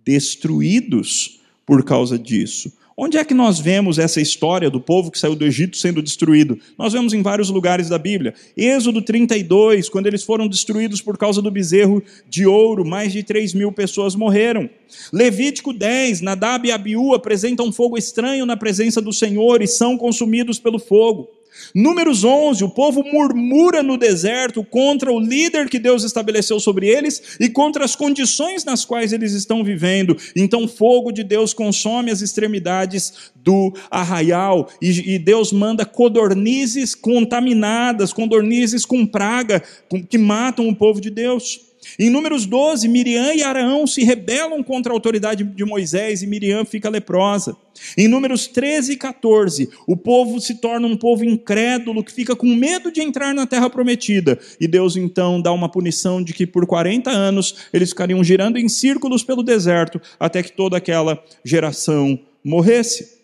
destruídos 0.05 1.41
por 1.65 1.83
causa 1.83 2.19
disso. 2.19 2.71
Onde 2.97 3.17
é 3.17 3.25
que 3.25 3.33
nós 3.33 3.59
vemos 3.59 3.99
essa 3.99 4.21
história 4.21 4.69
do 4.69 4.79
povo 4.79 5.11
que 5.11 5.19
saiu 5.19 5.35
do 5.35 5.43
Egito 5.43 5.75
sendo 5.75 6.01
destruído? 6.01 6.57
Nós 6.77 6.93
vemos 6.93 7.11
em 7.11 7.21
vários 7.21 7.49
lugares 7.49 7.89
da 7.89 7.97
Bíblia. 7.97 8.33
Êxodo 8.55 9.01
32, 9.01 9.89
quando 9.89 10.07
eles 10.07 10.23
foram 10.23 10.47
destruídos 10.47 11.01
por 11.01 11.17
causa 11.17 11.41
do 11.41 11.51
bezerro 11.51 12.01
de 12.29 12.45
ouro, 12.45 12.85
mais 12.85 13.11
de 13.11 13.21
3 13.21 13.53
mil 13.53 13.69
pessoas 13.69 14.15
morreram. 14.15 14.69
Levítico 15.11 15.73
10, 15.73 16.21
Nadab 16.21 16.65
e 16.65 16.71
Abiú 16.71 17.13
apresentam 17.13 17.69
fogo 17.69 17.97
estranho 17.97 18.45
na 18.45 18.55
presença 18.55 19.01
do 19.01 19.11
Senhor 19.11 19.61
e 19.61 19.67
são 19.67 19.97
consumidos 19.97 20.57
pelo 20.57 20.79
fogo. 20.79 21.27
Números 21.73 22.23
11, 22.23 22.63
o 22.63 22.69
povo 22.69 23.03
murmura 23.03 23.83
no 23.83 23.97
deserto 23.97 24.63
contra 24.63 25.11
o 25.11 25.19
líder 25.19 25.69
que 25.69 25.79
Deus 25.79 26.03
estabeleceu 26.03 26.59
sobre 26.59 26.87
eles 26.87 27.37
e 27.39 27.49
contra 27.49 27.83
as 27.83 27.95
condições 27.95 28.63
nas 28.63 28.85
quais 28.85 29.11
eles 29.11 29.33
estão 29.33 29.63
vivendo. 29.63 30.15
Então, 30.35 30.67
fogo 30.67 31.11
de 31.11 31.23
Deus 31.23 31.53
consome 31.53 32.11
as 32.11 32.21
extremidades 32.21 33.31
do 33.35 33.73
arraial 33.91 34.69
e, 34.81 35.19
Deus 35.19 35.51
manda 35.51 35.85
codornizes 35.85 36.95
contaminadas, 36.95 38.13
codornizes 38.13 38.85
com 38.85 39.05
praga, 39.05 39.61
que 40.09 40.17
matam 40.17 40.67
o 40.67 40.75
povo 40.75 40.99
de 40.99 41.09
Deus. 41.09 41.64
Em 41.99 42.09
Números 42.09 42.45
12, 42.45 42.87
Miriam 42.87 43.33
e 43.33 43.43
Araão 43.43 43.85
se 43.85 44.03
rebelam 44.03 44.63
contra 44.63 44.91
a 44.91 44.95
autoridade 44.95 45.43
de 45.43 45.65
Moisés 45.65 46.21
e 46.21 46.27
Miriam 46.27 46.65
fica 46.65 46.89
leprosa. 46.89 47.55
Em 47.97 48.07
Números 48.07 48.47
13 48.47 48.93
e 48.93 48.97
14, 48.97 49.69
o 49.87 49.95
povo 49.95 50.39
se 50.39 50.55
torna 50.55 50.87
um 50.87 50.97
povo 50.97 51.23
incrédulo 51.23 52.03
que 52.03 52.11
fica 52.11 52.35
com 52.35 52.47
medo 52.47 52.91
de 52.91 53.01
entrar 53.01 53.33
na 53.33 53.45
terra 53.45 53.69
prometida. 53.69 54.39
E 54.59 54.67
Deus 54.67 54.95
então 54.95 55.41
dá 55.41 55.51
uma 55.51 55.69
punição 55.69 56.23
de 56.23 56.33
que 56.33 56.47
por 56.47 56.65
40 56.65 57.09
anos 57.09 57.55
eles 57.73 57.89
ficariam 57.89 58.23
girando 58.23 58.57
em 58.57 58.69
círculos 58.69 59.23
pelo 59.23 59.43
deserto 59.43 60.01
até 60.19 60.41
que 60.41 60.51
toda 60.51 60.77
aquela 60.77 61.21
geração 61.43 62.19
morresse. 62.43 63.15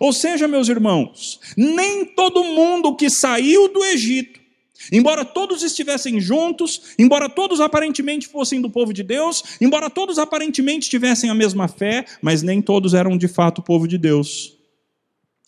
Ou 0.00 0.12
seja, 0.12 0.48
meus 0.48 0.68
irmãos, 0.68 1.40
nem 1.56 2.04
todo 2.04 2.42
mundo 2.44 2.96
que 2.96 3.08
saiu 3.08 3.72
do 3.72 3.84
Egito 3.84 4.45
Embora 4.92 5.24
todos 5.24 5.62
estivessem 5.62 6.20
juntos, 6.20 6.94
embora 6.98 7.28
todos 7.28 7.60
aparentemente 7.60 8.28
fossem 8.28 8.60
do 8.60 8.70
povo 8.70 8.92
de 8.92 9.02
Deus, 9.02 9.42
embora 9.60 9.90
todos 9.90 10.18
aparentemente 10.18 10.88
tivessem 10.88 11.30
a 11.30 11.34
mesma 11.34 11.68
fé, 11.68 12.04
mas 12.22 12.42
nem 12.42 12.62
todos 12.62 12.94
eram 12.94 13.16
de 13.16 13.28
fato 13.28 13.62
povo 13.62 13.86
de 13.88 13.98
Deus. 13.98 14.56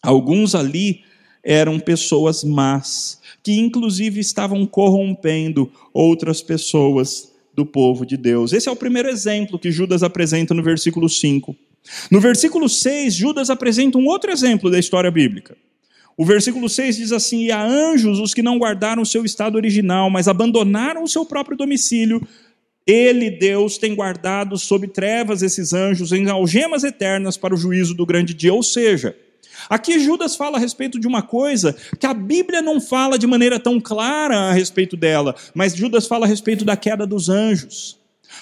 Alguns 0.02 0.54
ali 0.54 1.02
eram 1.42 1.78
pessoas 1.78 2.44
más, 2.44 3.20
que 3.42 3.52
inclusive 3.52 4.20
estavam 4.20 4.66
corrompendo 4.66 5.70
outras 5.92 6.42
pessoas 6.42 7.32
do 7.54 7.64
povo 7.64 8.04
de 8.04 8.16
Deus. 8.16 8.52
Esse 8.52 8.68
é 8.68 8.72
o 8.72 8.76
primeiro 8.76 9.08
exemplo 9.08 9.58
que 9.58 9.72
Judas 9.72 10.02
apresenta 10.02 10.54
no 10.54 10.62
versículo 10.62 11.08
5. 11.08 11.56
No 12.10 12.20
versículo 12.20 12.68
6, 12.68 13.14
Judas 13.14 13.50
apresenta 13.50 13.98
um 13.98 14.06
outro 14.06 14.30
exemplo 14.30 14.70
da 14.70 14.78
história 14.78 15.10
bíblica. 15.10 15.56
O 16.18 16.24
versículo 16.24 16.68
6 16.68 16.96
diz 16.96 17.12
assim: 17.12 17.44
E 17.44 17.52
a 17.52 17.64
anjos 17.64 18.18
os 18.18 18.34
que 18.34 18.42
não 18.42 18.58
guardaram 18.58 19.02
o 19.02 19.06
seu 19.06 19.24
estado 19.24 19.54
original, 19.54 20.10
mas 20.10 20.26
abandonaram 20.26 21.04
o 21.04 21.08
seu 21.08 21.24
próprio 21.24 21.56
domicílio, 21.56 22.20
ele, 22.84 23.30
Deus, 23.30 23.78
tem 23.78 23.94
guardado 23.94 24.58
sob 24.58 24.88
trevas 24.88 25.42
esses 25.42 25.72
anjos 25.72 26.10
em 26.10 26.28
algemas 26.28 26.82
eternas 26.82 27.36
para 27.36 27.54
o 27.54 27.56
juízo 27.56 27.94
do 27.94 28.04
grande 28.04 28.34
dia. 28.34 28.52
Ou 28.52 28.64
seja, 28.64 29.16
aqui 29.70 30.00
Judas 30.00 30.34
fala 30.34 30.56
a 30.58 30.60
respeito 30.60 30.98
de 30.98 31.06
uma 31.06 31.22
coisa 31.22 31.76
que 32.00 32.06
a 32.06 32.12
Bíblia 32.12 32.60
não 32.60 32.80
fala 32.80 33.16
de 33.16 33.26
maneira 33.26 33.60
tão 33.60 33.80
clara 33.80 34.36
a 34.36 34.52
respeito 34.52 34.96
dela, 34.96 35.36
mas 35.54 35.76
Judas 35.76 36.08
fala 36.08 36.26
a 36.26 36.28
respeito 36.28 36.64
da 36.64 36.76
queda 36.76 37.06
dos 37.06 37.28
anjos. 37.28 37.96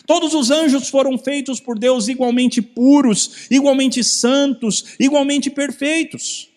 Todos 0.06 0.32
os 0.32 0.50
anjos 0.50 0.88
foram 0.88 1.18
feitos 1.18 1.60
por 1.60 1.78
Deus 1.78 2.08
igualmente 2.08 2.62
puros, 2.62 3.46
igualmente 3.50 4.02
santos, 4.02 4.96
igualmente 4.98 5.50
perfeitos 5.50 6.55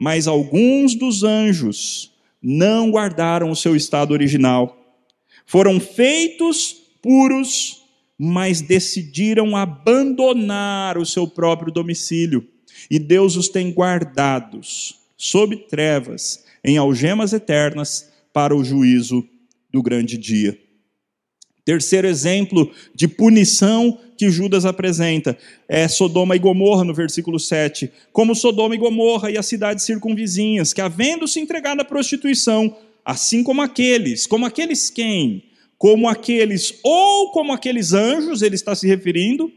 mas 0.00 0.26
alguns 0.26 0.94
dos 0.94 1.22
anjos 1.22 2.10
não 2.42 2.90
guardaram 2.90 3.50
o 3.50 3.56
seu 3.56 3.76
estado 3.76 4.12
original. 4.12 4.78
Foram 5.44 5.78
feitos 5.78 6.74
puros, 7.02 7.82
mas 8.18 8.62
decidiram 8.62 9.54
abandonar 9.54 10.96
o 10.96 11.04
seu 11.04 11.28
próprio 11.28 11.70
domicílio. 11.70 12.48
E 12.90 12.98
Deus 12.98 13.36
os 13.36 13.50
tem 13.50 13.70
guardados 13.72 14.98
sob 15.18 15.54
trevas, 15.68 16.46
em 16.64 16.78
algemas 16.78 17.34
eternas, 17.34 18.10
para 18.32 18.56
o 18.56 18.64
juízo 18.64 19.28
do 19.70 19.82
grande 19.82 20.16
dia. 20.16 20.58
Terceiro 21.70 22.08
exemplo 22.08 22.68
de 22.92 23.06
punição 23.06 23.96
que 24.16 24.28
Judas 24.28 24.64
apresenta 24.64 25.38
é 25.68 25.86
Sodoma 25.86 26.34
e 26.34 26.38
Gomorra, 26.40 26.82
no 26.82 26.92
versículo 26.92 27.38
7. 27.38 27.88
Como 28.12 28.34
Sodoma 28.34 28.74
e 28.74 28.78
Gomorra 28.78 29.30
e 29.30 29.38
as 29.38 29.46
cidades 29.46 29.84
circunvizinhas, 29.84 30.72
que 30.72 30.80
havendo 30.80 31.28
se 31.28 31.38
entregado 31.38 31.80
à 31.80 31.84
prostituição, 31.84 32.76
assim 33.04 33.44
como 33.44 33.62
aqueles, 33.62 34.26
como 34.26 34.46
aqueles 34.46 34.90
quem? 34.90 35.44
como 35.78 36.08
aqueles, 36.08 36.78
ou 36.82 37.30
como 37.30 37.54
aqueles 37.54 37.94
anjos, 37.94 38.42
ele 38.42 38.54
está 38.54 38.74
se 38.74 38.86
referindo, 38.86 39.50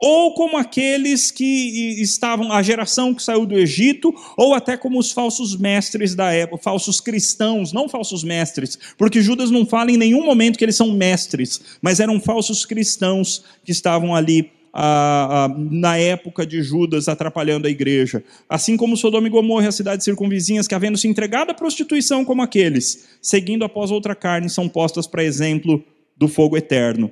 ou 0.00 0.32
como 0.34 0.56
aqueles 0.56 1.30
que 1.30 2.00
estavam, 2.00 2.52
a 2.52 2.62
geração 2.62 3.12
que 3.12 3.22
saiu 3.22 3.44
do 3.44 3.58
Egito, 3.58 4.14
ou 4.36 4.54
até 4.54 4.76
como 4.76 4.98
os 4.98 5.10
falsos 5.10 5.56
mestres 5.56 6.14
da 6.14 6.32
época, 6.32 6.62
falsos 6.62 7.00
cristãos, 7.00 7.72
não 7.72 7.88
falsos 7.88 8.22
mestres, 8.22 8.78
porque 8.96 9.20
Judas 9.20 9.50
não 9.50 9.66
fala 9.66 9.90
em 9.90 9.96
nenhum 9.96 10.24
momento 10.24 10.56
que 10.56 10.64
eles 10.64 10.76
são 10.76 10.92
mestres, 10.92 11.60
mas 11.82 11.98
eram 11.98 12.20
falsos 12.20 12.64
cristãos 12.64 13.44
que 13.64 13.72
estavam 13.72 14.14
ali 14.14 14.52
ah, 14.72 15.46
ah, 15.46 15.48
na 15.58 15.96
época 15.96 16.46
de 16.46 16.62
Judas 16.62 17.08
atrapalhando 17.08 17.66
a 17.66 17.70
igreja. 17.70 18.22
Assim 18.48 18.76
como 18.76 18.96
Sodoma 18.96 19.26
e 19.26 19.30
Gomorra 19.30 19.64
e 19.64 19.68
as 19.68 19.74
cidades 19.74 20.04
circunvizinhas, 20.04 20.68
que 20.68 20.74
havendo 20.74 20.96
se 20.96 21.08
entregado 21.08 21.50
à 21.50 21.54
prostituição 21.54 22.24
como 22.24 22.42
aqueles, 22.42 23.08
seguindo 23.20 23.64
após 23.64 23.90
outra 23.90 24.14
carne, 24.14 24.48
são 24.48 24.68
postas 24.68 25.06
para 25.08 25.24
exemplo 25.24 25.82
do 26.16 26.28
fogo 26.28 26.56
eterno, 26.56 27.10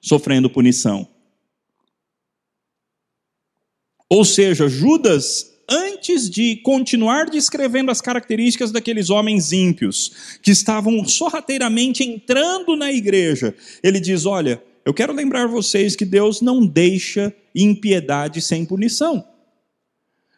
sofrendo 0.00 0.50
punição. 0.50 1.13
Ou 4.10 4.24
seja, 4.24 4.68
Judas, 4.68 5.54
antes 5.68 6.28
de 6.28 6.56
continuar 6.56 7.30
descrevendo 7.30 7.90
as 7.90 8.00
características 8.00 8.70
daqueles 8.70 9.10
homens 9.10 9.52
ímpios, 9.52 10.38
que 10.42 10.50
estavam 10.50 11.04
sorrateiramente 11.06 12.02
entrando 12.02 12.76
na 12.76 12.92
igreja, 12.92 13.54
ele 13.82 14.00
diz: 14.00 14.26
Olha, 14.26 14.62
eu 14.84 14.92
quero 14.92 15.12
lembrar 15.12 15.46
vocês 15.46 15.96
que 15.96 16.04
Deus 16.04 16.40
não 16.40 16.64
deixa 16.64 17.34
impiedade 17.54 18.40
sem 18.42 18.64
punição. 18.64 19.26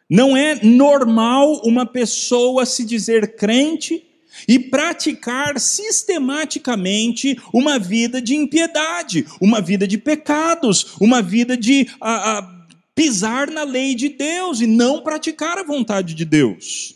Não 0.09 0.37
é 0.37 0.63
normal 0.63 1.61
uma 1.65 1.85
pessoa 1.85 2.65
se 2.65 2.85
dizer 2.85 3.35
crente 3.35 4.03
e 4.47 4.57
praticar 4.57 5.59
sistematicamente 5.59 7.37
uma 7.53 7.77
vida 7.77 8.21
de 8.21 8.35
impiedade, 8.35 9.25
uma 9.41 9.59
vida 9.59 9.85
de 9.85 9.97
pecados, 9.97 10.95
uma 11.01 11.21
vida 11.21 11.57
de. 11.57 11.87
A, 11.99 12.56
pisar 12.97 13.51
na 13.51 13.63
lei 13.63 13.93
de 13.93 14.09
Deus 14.09 14.59
e 14.59 14.65
não 14.65 15.01
praticar 15.01 15.59
a 15.59 15.63
vontade 15.63 16.15
de 16.15 16.25
Deus. 16.25 16.95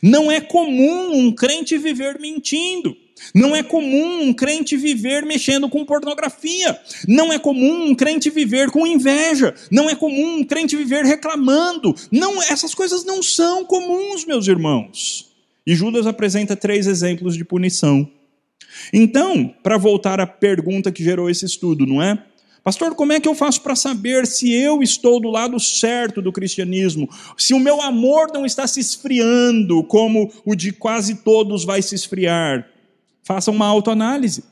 Não 0.00 0.30
é 0.30 0.40
comum 0.40 1.12
um 1.12 1.32
crente 1.32 1.76
viver 1.76 2.20
mentindo. 2.20 2.96
Não 3.34 3.54
é 3.54 3.60
comum 3.60 4.22
um 4.22 4.32
crente 4.32 4.76
viver 4.76 5.26
mexendo 5.26 5.68
com 5.68 5.84
pornografia. 5.84 6.78
Não 7.08 7.32
é 7.32 7.38
comum 7.38 7.86
um 7.90 7.94
crente 7.96 8.30
viver 8.30 8.70
com 8.70 8.86
inveja. 8.86 9.52
Não 9.72 9.90
é 9.90 9.96
comum 9.96 10.36
um 10.36 10.44
crente 10.44 10.76
viver 10.76 11.04
reclamando. 11.04 11.96
Não, 12.12 12.40
essas 12.40 12.72
coisas 12.72 13.04
não 13.04 13.20
são 13.20 13.64
comuns, 13.64 14.24
meus 14.24 14.46
irmãos. 14.46 15.32
E 15.66 15.74
Judas 15.74 16.06
apresenta 16.06 16.54
três 16.54 16.86
exemplos 16.86 17.36
de 17.36 17.44
punição. 17.44 18.08
Então, 18.92 19.52
para 19.64 19.76
voltar 19.76 20.20
à 20.20 20.26
pergunta 20.28 20.92
que 20.92 21.02
gerou 21.02 21.28
esse 21.28 21.44
estudo, 21.44 21.84
não 21.84 22.00
é? 22.00 22.24
Pastor, 22.62 22.94
como 22.94 23.12
é 23.12 23.20
que 23.20 23.28
eu 23.28 23.34
faço 23.34 23.62
para 23.62 23.74
saber 23.74 24.26
se 24.26 24.52
eu 24.52 24.82
estou 24.82 25.18
do 25.18 25.30
lado 25.30 25.58
certo 25.58 26.20
do 26.20 26.32
cristianismo? 26.32 27.08
Se 27.36 27.54
o 27.54 27.60
meu 27.60 27.80
amor 27.80 28.30
não 28.32 28.44
está 28.44 28.66
se 28.66 28.80
esfriando 28.80 29.82
como 29.84 30.30
o 30.44 30.54
de 30.54 30.70
quase 30.72 31.16
todos 31.16 31.64
vai 31.64 31.80
se 31.80 31.94
esfriar? 31.94 32.68
Faça 33.22 33.50
uma 33.50 33.66
autoanálise. 33.66 34.44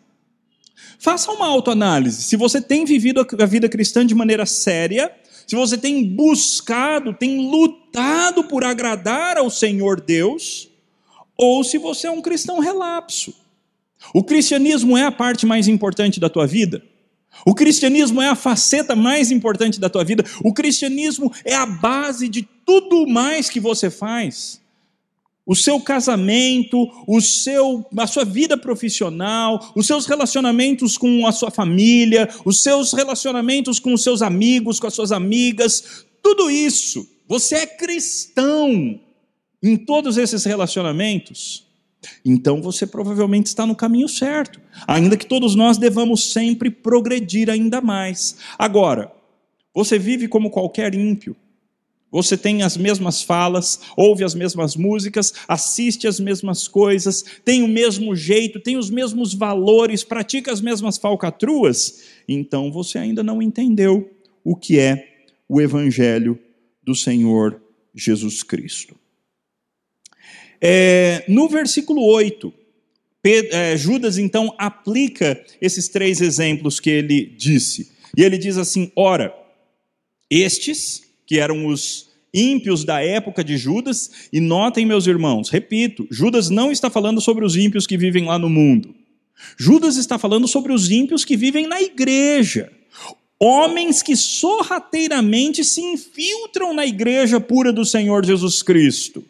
Faça 0.99 1.31
uma 1.31 1.47
autoanálise. 1.47 2.23
Se 2.23 2.37
você 2.37 2.61
tem 2.61 2.85
vivido 2.85 3.27
a 3.39 3.47
vida 3.47 3.69
cristã 3.69 4.07
de 4.07 4.15
maneira 4.15 4.47
séria, 4.47 5.13
se 5.47 5.55
você 5.55 5.77
tem 5.77 6.05
buscado, 6.05 7.13
tem 7.13 7.51
lutado 7.51 8.45
por 8.45 8.65
agradar 8.65 9.37
ao 9.37 9.51
Senhor 9.51 10.01
Deus, 10.01 10.69
ou 11.37 11.63
se 11.63 11.79
você 11.79 12.07
é 12.07 12.11
um 12.11 12.23
cristão 12.23 12.59
relapso. 12.59 13.35
O 14.15 14.25
cristianismo 14.25 14.97
é 14.97 15.05
a 15.05 15.13
parte 15.13 15.45
mais 15.45 15.69
importante 15.69 16.19
da 16.19 16.29
tua 16.29 16.47
vida? 16.47 16.83
O 17.47 17.55
cristianismo 17.55 18.21
é 18.21 18.29
a 18.29 18.35
faceta 18.35 18.97
mais 18.97 19.31
importante 19.31 19.81
da 19.81 19.89
tua 19.89 20.05
vida. 20.05 20.25
O 20.43 20.53
cristianismo 20.53 21.33
é 21.45 21.55
a 21.55 21.67
base 21.67 22.29
de 22.29 22.43
tudo 22.43 23.07
mais 23.07 23.49
que 23.49 23.61
você 23.61 23.91
faz. 23.91 24.61
O 25.47 25.55
seu 25.55 25.81
casamento, 25.81 26.91
o 27.07 27.21
seu, 27.23 27.87
a 27.97 28.07
sua 28.07 28.25
vida 28.25 28.57
profissional, 28.59 29.73
os 29.75 29.87
seus 29.87 30.05
relacionamentos 30.05 30.99
com 30.99 31.27
a 31.27 31.33
sua 31.33 31.51
família, 31.51 32.29
os 32.45 32.63
seus 32.63 32.93
relacionamentos 32.93 33.79
com 33.79 33.95
os 33.95 34.03
seus 34.03 34.21
amigos, 34.21 34.79
com 34.79 34.87
as 34.87 34.95
suas 34.95 35.11
amigas, 35.11 36.05
tudo 36.23 36.51
isso. 36.51 37.09
Você 37.27 37.57
é 37.57 37.67
cristão 37.67 39.01
em 39.63 39.77
todos 39.77 40.19
esses 40.19 40.45
relacionamentos. 40.45 41.68
Então 42.25 42.63
você 42.63 42.87
provavelmente 42.87 43.47
está 43.47 43.67
no 43.67 43.75
caminho 43.75 44.09
certo, 44.09 44.61
ainda 44.87 45.17
que 45.17 45.27
todos 45.27 45.55
nós 45.55 45.79
devamos 45.79 46.33
sempre 46.33 46.71
progredir 46.71 47.51
ainda 47.51 47.81
mais. 47.81 48.37
Agora, 48.59 49.13
você 49.75 49.99
vive 49.99 50.29
como 50.29 50.51
qualquer 50.51 50.95
ímpio. 50.95 51.37
Você 52.11 52.39
tem 52.39 52.63
as 52.63 52.77
mesmas 52.77 53.23
falas, 53.23 53.81
ouve 53.95 54.25
as 54.25 54.35
mesmas 54.35 54.75
músicas, 54.75 55.35
assiste 55.47 56.07
as 56.07 56.19
mesmas 56.19 56.67
coisas, 56.67 57.23
tem 57.45 57.63
o 57.63 57.69
mesmo 57.69 58.17
jeito, 58.17 58.61
tem 58.61 58.79
os 58.79 58.89
mesmos 58.89 59.35
valores, 59.35 60.03
pratica 60.03 60.51
as 60.51 60.63
mesmas 60.63 60.97
falcatruas. 60.97 62.05
Então 62.27 62.73
você 62.73 62.99
ainda 62.99 63.23
não 63.23 63.43
entendeu 63.43 64.11
o 64.43 64.57
que 64.57 64.79
é 64.79 65.07
o 65.47 65.61
Evangelho 65.61 66.39
do 66.83 66.95
Senhor 66.95 67.61
Jesus 67.95 68.43
Cristo. 68.43 68.98
É, 70.61 71.25
no 71.29 71.49
versículo 71.49 72.03
8, 72.05 72.53
Pedro, 73.23 73.55
é, 73.55 73.77
Judas 73.77 74.19
então 74.19 74.55
aplica 74.59 75.41
esses 75.61 75.89
três 75.89 76.21
exemplos 76.21 76.81
que 76.81 76.91
ele 76.91 77.27
disse. 77.37 77.93
E 78.17 78.23
ele 78.23 78.39
diz 78.39 78.57
assim: 78.57 78.91
ora, 78.97 79.35
estes, 80.31 81.03
que 81.27 81.39
eram 81.39 81.67
os 81.67 82.09
ímpios 82.33 82.85
da 82.85 83.03
época 83.03 83.43
de 83.43 83.57
Judas, 83.57 84.29
e 84.33 84.41
notem, 84.41 84.87
meus 84.87 85.07
irmãos, 85.07 85.49
repito, 85.49 86.07
Judas 86.11 86.51
não 86.51 86.71
está 86.71 86.91
falando 86.91 87.21
sobre 87.21 87.45
os 87.45 87.57
ímpios 87.57 87.87
que 87.87 87.97
vivem 87.97 88.25
lá 88.25 88.39
no 88.39 88.49
mundo. 88.49 88.95
Judas 89.57 89.97
está 89.97 90.19
falando 90.19 90.49
sobre 90.49 90.73
os 90.73 90.91
ímpios 90.91 91.25
que 91.25 91.37
vivem 91.37 91.67
na 91.67 91.81
igreja. 91.81 92.71
Homens 93.41 94.03
que 94.03 94.17
sorrateiramente 94.17 95.65
se 95.65 95.81
infiltram 95.81 96.75
na 96.75 96.85
igreja 96.85 97.39
pura 97.39 97.73
do 97.73 97.85
Senhor 97.85 98.25
Jesus 98.25 98.63
Cristo. 98.63 99.25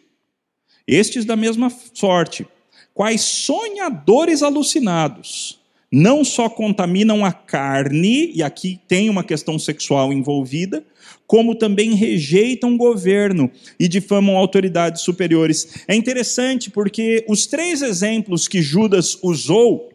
Estes 0.89 1.23
da 1.23 1.35
mesma 1.35 1.71
sorte, 1.93 2.47
quais 2.95 3.21
sonhadores 3.21 4.41
alucinados, 4.41 5.59
não 5.91 6.23
só 6.23 6.49
contaminam 6.49 7.23
a 7.23 7.31
carne, 7.31 8.31
e 8.33 8.41
aqui 8.41 8.79
tem 8.87 9.07
uma 9.09 9.23
questão 9.23 9.59
sexual 9.59 10.11
envolvida, 10.11 10.83
como 11.27 11.53
também 11.53 11.93
rejeitam 11.93 12.73
o 12.73 12.77
governo 12.77 13.51
e 13.79 13.87
difamam 13.87 14.35
autoridades 14.35 15.03
superiores. 15.03 15.83
É 15.87 15.93
interessante 15.93 16.71
porque 16.71 17.23
os 17.27 17.45
três 17.45 17.83
exemplos 17.83 18.47
que 18.47 18.61
Judas 18.61 19.17
usou 19.21 19.91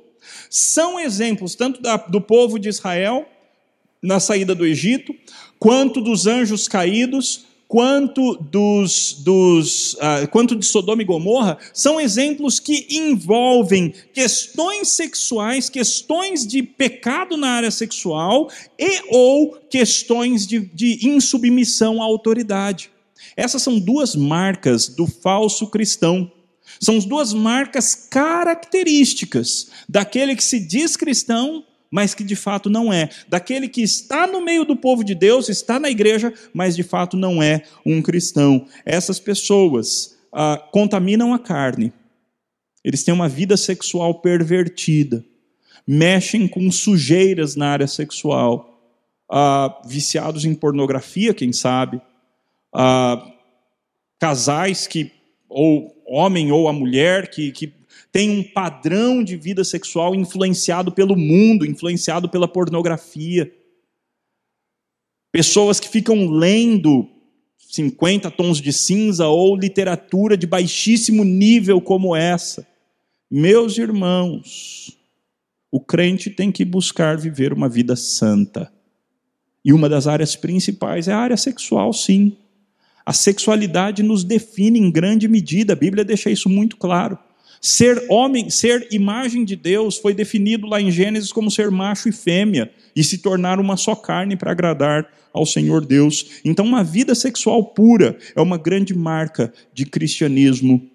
são 0.49 0.99
exemplos 1.01 1.57
tanto 1.57 1.83
da, 1.83 1.97
do 1.97 2.21
povo 2.21 2.57
de 2.57 2.69
Israel 2.69 3.27
na 4.01 4.21
saída 4.21 4.55
do 4.55 4.65
Egito, 4.65 5.13
quanto 5.59 6.01
dos 6.01 6.27
anjos 6.29 6.69
caídos, 6.69 7.47
quanto, 7.75 8.37
dos, 8.37 9.15
dos, 9.25 9.95
uh, 9.95 10.29
quanto 10.31 10.55
de 10.55 10.65
Sodoma 10.65 11.03
e 11.03 11.05
Gomorra, 11.05 11.59
são 11.73 12.01
exemplos 12.01 12.61
que 12.61 12.87
envolvem 12.89 13.93
questões 14.13 14.87
sexuais, 14.91 15.69
questões 15.69 16.47
de 16.47 16.63
pecado 16.63 17.37
na 17.37 17.49
área 17.49 17.73
sexual 17.73 18.49
e 18.79 19.03
ou 19.09 19.57
questões 19.69 20.47
de, 20.47 20.61
de 20.61 21.09
insubmissão 21.09 22.01
à 22.01 22.05
autoridade. 22.05 22.93
Essas 23.37 23.61
são 23.61 23.81
duas 23.81 24.15
marcas 24.15 24.87
do 24.87 25.09
falso 25.09 25.67
cristão. 25.67 26.31
São 26.79 26.97
as 26.97 27.05
duas 27.05 27.33
marcas 27.33 27.93
características 28.09 29.69
daquele 29.89 30.37
que 30.37 30.45
se 30.45 30.61
diz 30.61 30.97
cristão, 30.97 31.65
mas 31.95 32.13
que 32.13 32.25
de 32.25 32.35
fato 32.35 32.69
não 32.69 32.93
é. 32.93 33.09
Daquele 33.29 33.69
que 33.69 33.81
está 33.81 34.27
no 34.27 34.45
meio 34.45 34.65
do 34.65 34.75
povo 34.75 35.05
de 35.05 35.15
Deus, 35.15 35.49
está 35.49 35.79
na 35.79 35.89
igreja, 35.89 36.35
mas 36.53 36.75
de 36.75 36.83
fato 36.83 37.17
não 37.17 37.41
é 37.41 37.63
um 37.87 38.03
cristão. 38.03 38.67
Essas 38.85 39.21
pessoas 39.21 40.19
ah, 40.33 40.61
contaminam 40.73 41.33
a 41.33 41.39
carne, 41.39 41.93
eles 42.83 43.05
têm 43.05 43.15
uma 43.15 43.29
vida 43.29 43.57
sexual 43.57 44.21
pervertida, 44.21 45.25
mexem 45.87 46.49
com 46.49 46.69
sujeiras 46.73 47.55
na 47.55 47.69
área 47.69 47.87
sexual, 47.87 48.77
ah, 49.31 49.81
viciados 49.87 50.45
em 50.45 50.53
pornografia, 50.53 51.33
quem 51.33 51.53
sabe, 51.53 52.03
ah, 52.73 53.25
casais 54.19 54.89
que, 54.89 55.13
ou 55.49 55.95
homem 56.05 56.51
ou 56.51 56.67
a 56.67 56.73
mulher, 56.73 57.31
que, 57.31 57.53
que 57.53 57.73
tem 58.15 58.31
um 58.31 58.45
padrão 58.45 59.25
de 59.25 59.37
vida 59.37 59.65
sexual 59.65 60.15
influenciado 60.15 60.93
pelo 60.93 61.17
mundo, 61.17 61.67
influenciado 61.67 62.29
pela 62.29 62.47
pornografia. 62.47 63.53
Pessoas 65.33 65.81
que 65.81 65.89
ficam 65.89 66.31
lendo 66.31 67.09
50 67.59 68.31
tons 68.31 68.61
de 68.61 68.73
cinza 68.73 69.27
ou 69.27 69.57
literatura 69.57 70.37
de 70.37 70.47
baixíssimo 70.47 71.25
nível 71.25 71.81
como 71.81 72.15
essa. 72.15 72.65
Meus 73.29 73.77
irmãos, 73.79 74.97
o 75.69 75.81
crente 75.81 76.31
tem 76.31 76.53
que 76.53 76.65
buscar 76.65 77.19
viver 77.19 77.53
uma 77.53 77.69
vida 77.69 77.97
santa. 77.97 78.73
E 79.65 79.73
uma 79.73 79.89
das 79.89 80.07
áreas 80.07 80.37
principais 80.37 81.09
é 81.09 81.13
a 81.13 81.19
área 81.19 81.37
sexual, 81.37 81.93
sim. 81.93 82.37
A 83.05 83.13
sexualidade 83.13 84.05
nos 84.05 84.23
define 84.23 84.79
em 84.79 84.89
grande 84.89 85.27
medida, 85.27 85.73
a 85.73 85.77
Bíblia 85.77 86.05
deixa 86.05 86.31
isso 86.31 86.49
muito 86.49 86.77
claro. 86.77 87.19
Ser 87.67 88.05
homem, 88.11 88.51
ser 88.51 88.87
imagem 88.91 89.43
de 89.43 89.57
Deus 89.57 89.97
foi 89.97 90.13
definido 90.13 90.67
lá 90.67 90.83
em 90.83 90.91
Gênesis 90.91 91.33
como 91.33 91.51
ser 91.51 91.71
macho 91.71 92.11
e 92.11 92.13
fêmea 92.13 92.71
e 92.95 93.03
se 93.03 93.17
tornar 93.17 93.59
uma 93.59 93.75
só 93.79 93.97
carne 93.97 94.37
para 94.37 94.51
agradar 94.51 95.11
ao 95.33 95.47
Senhor 95.47 95.83
Deus. 95.83 96.43
Então, 96.45 96.63
uma 96.63 96.85
vida 96.85 97.15
sexual 97.15 97.65
pura 97.65 98.19
é 98.37 98.41
uma 98.43 98.59
grande 98.59 98.95
marca 98.95 99.51
de 99.73 99.87
cristianismo 99.87 100.91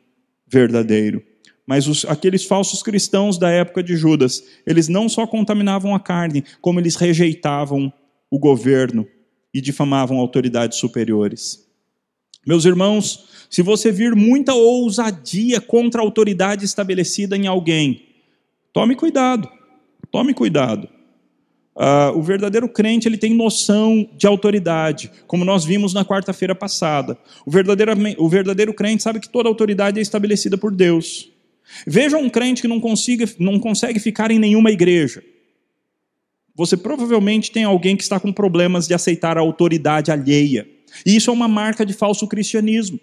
verdadeiro. 0.47 1.23
Mas 1.65 1.88
os, 1.88 2.05
aqueles 2.05 2.45
falsos 2.45 2.84
cristãos 2.84 3.39
da 3.39 3.49
época 3.49 3.82
de 3.82 3.97
Judas, 3.97 4.43
eles 4.63 4.88
não 4.88 5.10
só 5.10 5.25
contaminavam 5.25 5.95
a 5.95 5.99
carne, 5.99 6.43
como 6.62 6.79
eles 6.79 6.95
rejeitavam 6.95 7.91
o 8.29 8.38
governo 8.38 9.08
e 9.51 9.60
difamavam 9.60 10.19
autoridades 10.19 10.77
superiores. 10.77 11.67
Meus 12.45 12.63
irmãos, 12.63 13.38
se 13.49 13.62
você 13.63 13.91
vir 13.91 14.15
muita 14.15 14.53
ousadia 14.53 15.59
contra 15.59 16.01
a 16.01 16.03
autoridade 16.03 16.63
estabelecida 16.63 17.35
em 17.35 17.47
alguém, 17.47 18.03
tome 18.71 18.95
cuidado, 18.95 19.49
tome 20.12 20.33
cuidado. 20.33 20.88
Uh, 21.75 22.12
o 22.17 22.21
verdadeiro 22.21 22.67
crente 22.67 23.07
ele 23.07 23.17
tem 23.17 23.33
noção 23.33 24.07
de 24.17 24.27
autoridade, 24.27 25.09
como 25.25 25.45
nós 25.45 25.63
vimos 25.63 25.93
na 25.93 26.03
quarta-feira 26.03 26.53
passada. 26.53 27.17
O 27.45 27.49
verdadeiro, 27.49 27.93
o 28.17 28.27
verdadeiro 28.27 28.73
crente 28.73 29.01
sabe 29.01 29.19
que 29.19 29.29
toda 29.29 29.47
autoridade 29.47 29.97
é 29.97 30.01
estabelecida 30.01 30.57
por 30.57 30.75
Deus. 30.75 31.31
Veja 31.88 32.17
um 32.17 32.29
crente 32.29 32.62
que 32.62 32.67
não, 32.67 32.79
consiga, 32.79 33.25
não 33.39 33.59
consegue 33.59 33.99
ficar 33.99 34.29
em 34.29 34.39
nenhuma 34.39 34.71
igreja. 34.71 35.23
Você 36.53 36.75
provavelmente 36.75 37.51
tem 37.51 37.63
alguém 37.63 37.95
que 37.95 38.03
está 38.03 38.19
com 38.19 38.33
problemas 38.33 38.85
de 38.85 38.93
aceitar 38.93 39.38
a 39.38 39.41
autoridade 39.41 40.12
alheia. 40.12 40.67
E 41.05 41.15
isso 41.15 41.29
é 41.29 41.33
uma 41.33 41.47
marca 41.47 41.85
de 41.85 41.93
falso 41.93 42.27
cristianismo. 42.27 42.99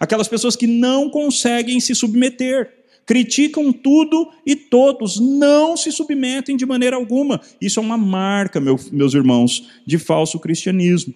Aquelas 0.00 0.28
pessoas 0.28 0.56
que 0.56 0.66
não 0.66 1.10
conseguem 1.10 1.80
se 1.80 1.94
submeter, 1.94 2.84
criticam 3.06 3.72
tudo 3.72 4.30
e 4.46 4.56
todos, 4.56 5.20
não 5.20 5.76
se 5.76 5.92
submetem 5.92 6.56
de 6.56 6.64
maneira 6.64 6.96
alguma. 6.96 7.40
Isso 7.60 7.78
é 7.78 7.82
uma 7.82 7.98
marca, 7.98 8.60
meus 8.60 9.14
irmãos, 9.14 9.68
de 9.86 9.98
falso 9.98 10.38
cristianismo. 10.38 11.14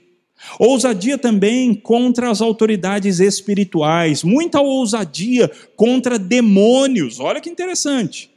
Ousadia 0.59 1.19
também 1.19 1.75
contra 1.75 2.31
as 2.31 2.41
autoridades 2.41 3.19
espirituais, 3.19 4.23
muita 4.23 4.61
ousadia 4.61 5.51
contra 5.75 6.19
demônios. 6.19 7.19
Olha 7.19 7.41
que 7.41 7.51
interessante. 7.51 8.31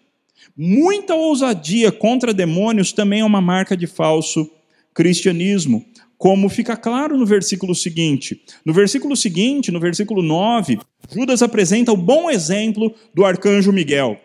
Muita 0.57 1.13
ousadia 1.13 1.91
contra 1.91 2.33
demônios 2.33 2.91
também 2.91 3.21
é 3.21 3.25
uma 3.25 3.39
marca 3.39 3.77
de 3.77 3.85
falso 3.85 4.49
cristianismo, 4.93 5.85
como 6.21 6.49
fica 6.49 6.77
claro 6.77 7.17
no 7.17 7.25
versículo 7.25 7.73
seguinte. 7.73 8.43
No 8.63 8.71
versículo 8.71 9.15
seguinte, 9.15 9.71
no 9.71 9.79
versículo 9.79 10.21
9, 10.21 10.77
Judas 11.11 11.41
apresenta 11.41 11.91
o 11.91 11.97
bom 11.97 12.29
exemplo 12.29 12.93
do 13.11 13.25
arcanjo 13.25 13.73
Miguel. 13.73 14.21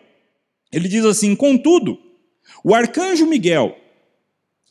Ele 0.71 0.87
diz 0.87 1.03
assim: 1.03 1.35
Contudo, 1.35 1.97
o 2.63 2.75
arcanjo 2.75 3.25
Miguel, 3.25 3.75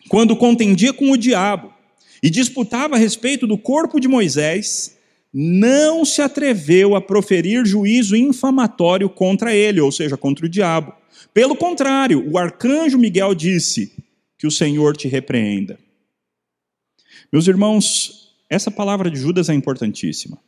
quando 0.08 0.36
contendia 0.36 0.92
com 0.92 1.10
o 1.10 1.16
diabo, 1.16 1.74
e 2.22 2.30
disputava 2.30 2.94
a 2.94 2.98
respeito 2.98 3.44
do 3.44 3.58
corpo 3.58 3.98
de 3.98 4.06
Moisés, 4.06 4.96
não 5.34 6.04
se 6.04 6.22
atreveu 6.22 6.94
a 6.94 7.00
proferir 7.00 7.66
juízo 7.66 8.14
infamatório 8.14 9.08
contra 9.10 9.52
ele, 9.52 9.80
ou 9.80 9.90
seja, 9.90 10.16
contra 10.16 10.46
o 10.46 10.48
diabo. 10.48 10.94
Pelo 11.34 11.56
contrário, 11.56 12.24
o 12.30 12.38
arcanjo 12.38 12.96
Miguel 12.96 13.34
disse: 13.34 13.92
Que 14.38 14.46
o 14.46 14.50
Senhor 14.50 14.96
te 14.96 15.08
repreenda. 15.08 15.84
Meus 17.32 17.46
irmãos, 17.48 18.34
essa 18.48 18.70
palavra 18.70 19.10
de 19.10 19.18
Judas 19.18 19.48
é 19.48 19.54
importantíssima. 19.54 20.38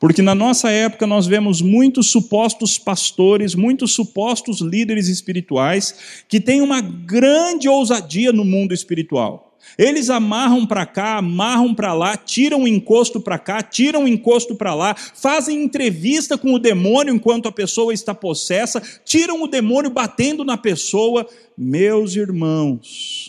Porque 0.00 0.22
na 0.22 0.34
nossa 0.34 0.70
época 0.70 1.06
nós 1.06 1.26
vemos 1.26 1.60
muitos 1.60 2.08
supostos 2.10 2.78
pastores, 2.78 3.54
muitos 3.54 3.92
supostos 3.92 4.60
líderes 4.60 5.08
espirituais 5.08 6.24
que 6.28 6.40
têm 6.40 6.62
uma 6.62 6.80
grande 6.80 7.68
ousadia 7.68 8.32
no 8.32 8.44
mundo 8.44 8.72
espiritual. 8.72 9.54
Eles 9.78 10.10
amarram 10.10 10.66
para 10.66 10.84
cá, 10.84 11.16
amarram 11.16 11.74
para 11.74 11.94
lá, 11.94 12.16
tiram 12.16 12.62
o 12.62 12.68
encosto 12.68 13.20
para 13.20 13.38
cá, 13.38 13.62
tiram 13.62 14.04
o 14.04 14.08
encosto 14.08 14.54
para 14.54 14.74
lá, 14.74 14.94
fazem 14.94 15.64
entrevista 15.64 16.36
com 16.36 16.52
o 16.52 16.58
demônio 16.58 17.14
enquanto 17.14 17.48
a 17.48 17.52
pessoa 17.52 17.92
está 17.92 18.14
possessa, 18.14 18.82
tiram 19.04 19.42
o 19.42 19.48
demônio 19.48 19.90
batendo 19.90 20.44
na 20.44 20.56
pessoa. 20.56 21.26
Meus 21.56 22.14
irmãos, 22.14 23.23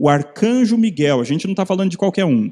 o 0.00 0.08
arcanjo 0.08 0.78
Miguel, 0.78 1.20
a 1.20 1.24
gente 1.24 1.44
não 1.44 1.52
está 1.52 1.66
falando 1.66 1.90
de 1.90 1.98
qualquer 1.98 2.24
um. 2.24 2.50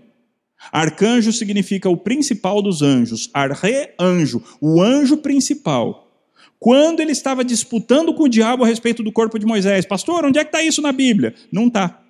Arcanjo 0.71 1.33
significa 1.33 1.89
o 1.89 1.97
principal 1.97 2.61
dos 2.61 2.83
anjos, 2.83 3.31
arre-anjo, 3.33 4.45
o 4.61 4.83
anjo 4.83 5.17
principal. 5.17 6.13
Quando 6.59 7.01
ele 7.01 7.13
estava 7.13 7.43
disputando 7.43 8.13
com 8.13 8.25
o 8.25 8.29
diabo 8.29 8.65
a 8.65 8.67
respeito 8.67 9.03
do 9.03 9.11
corpo 9.11 9.39
de 9.39 9.47
Moisés, 9.47 9.87
pastor, 9.87 10.27
onde 10.27 10.39
é 10.39 10.45
que 10.45 10.49
está 10.49 10.63
isso 10.63 10.83
na 10.83 10.93
Bíblia? 10.93 11.35
Não 11.51 11.69
está. 11.69 12.05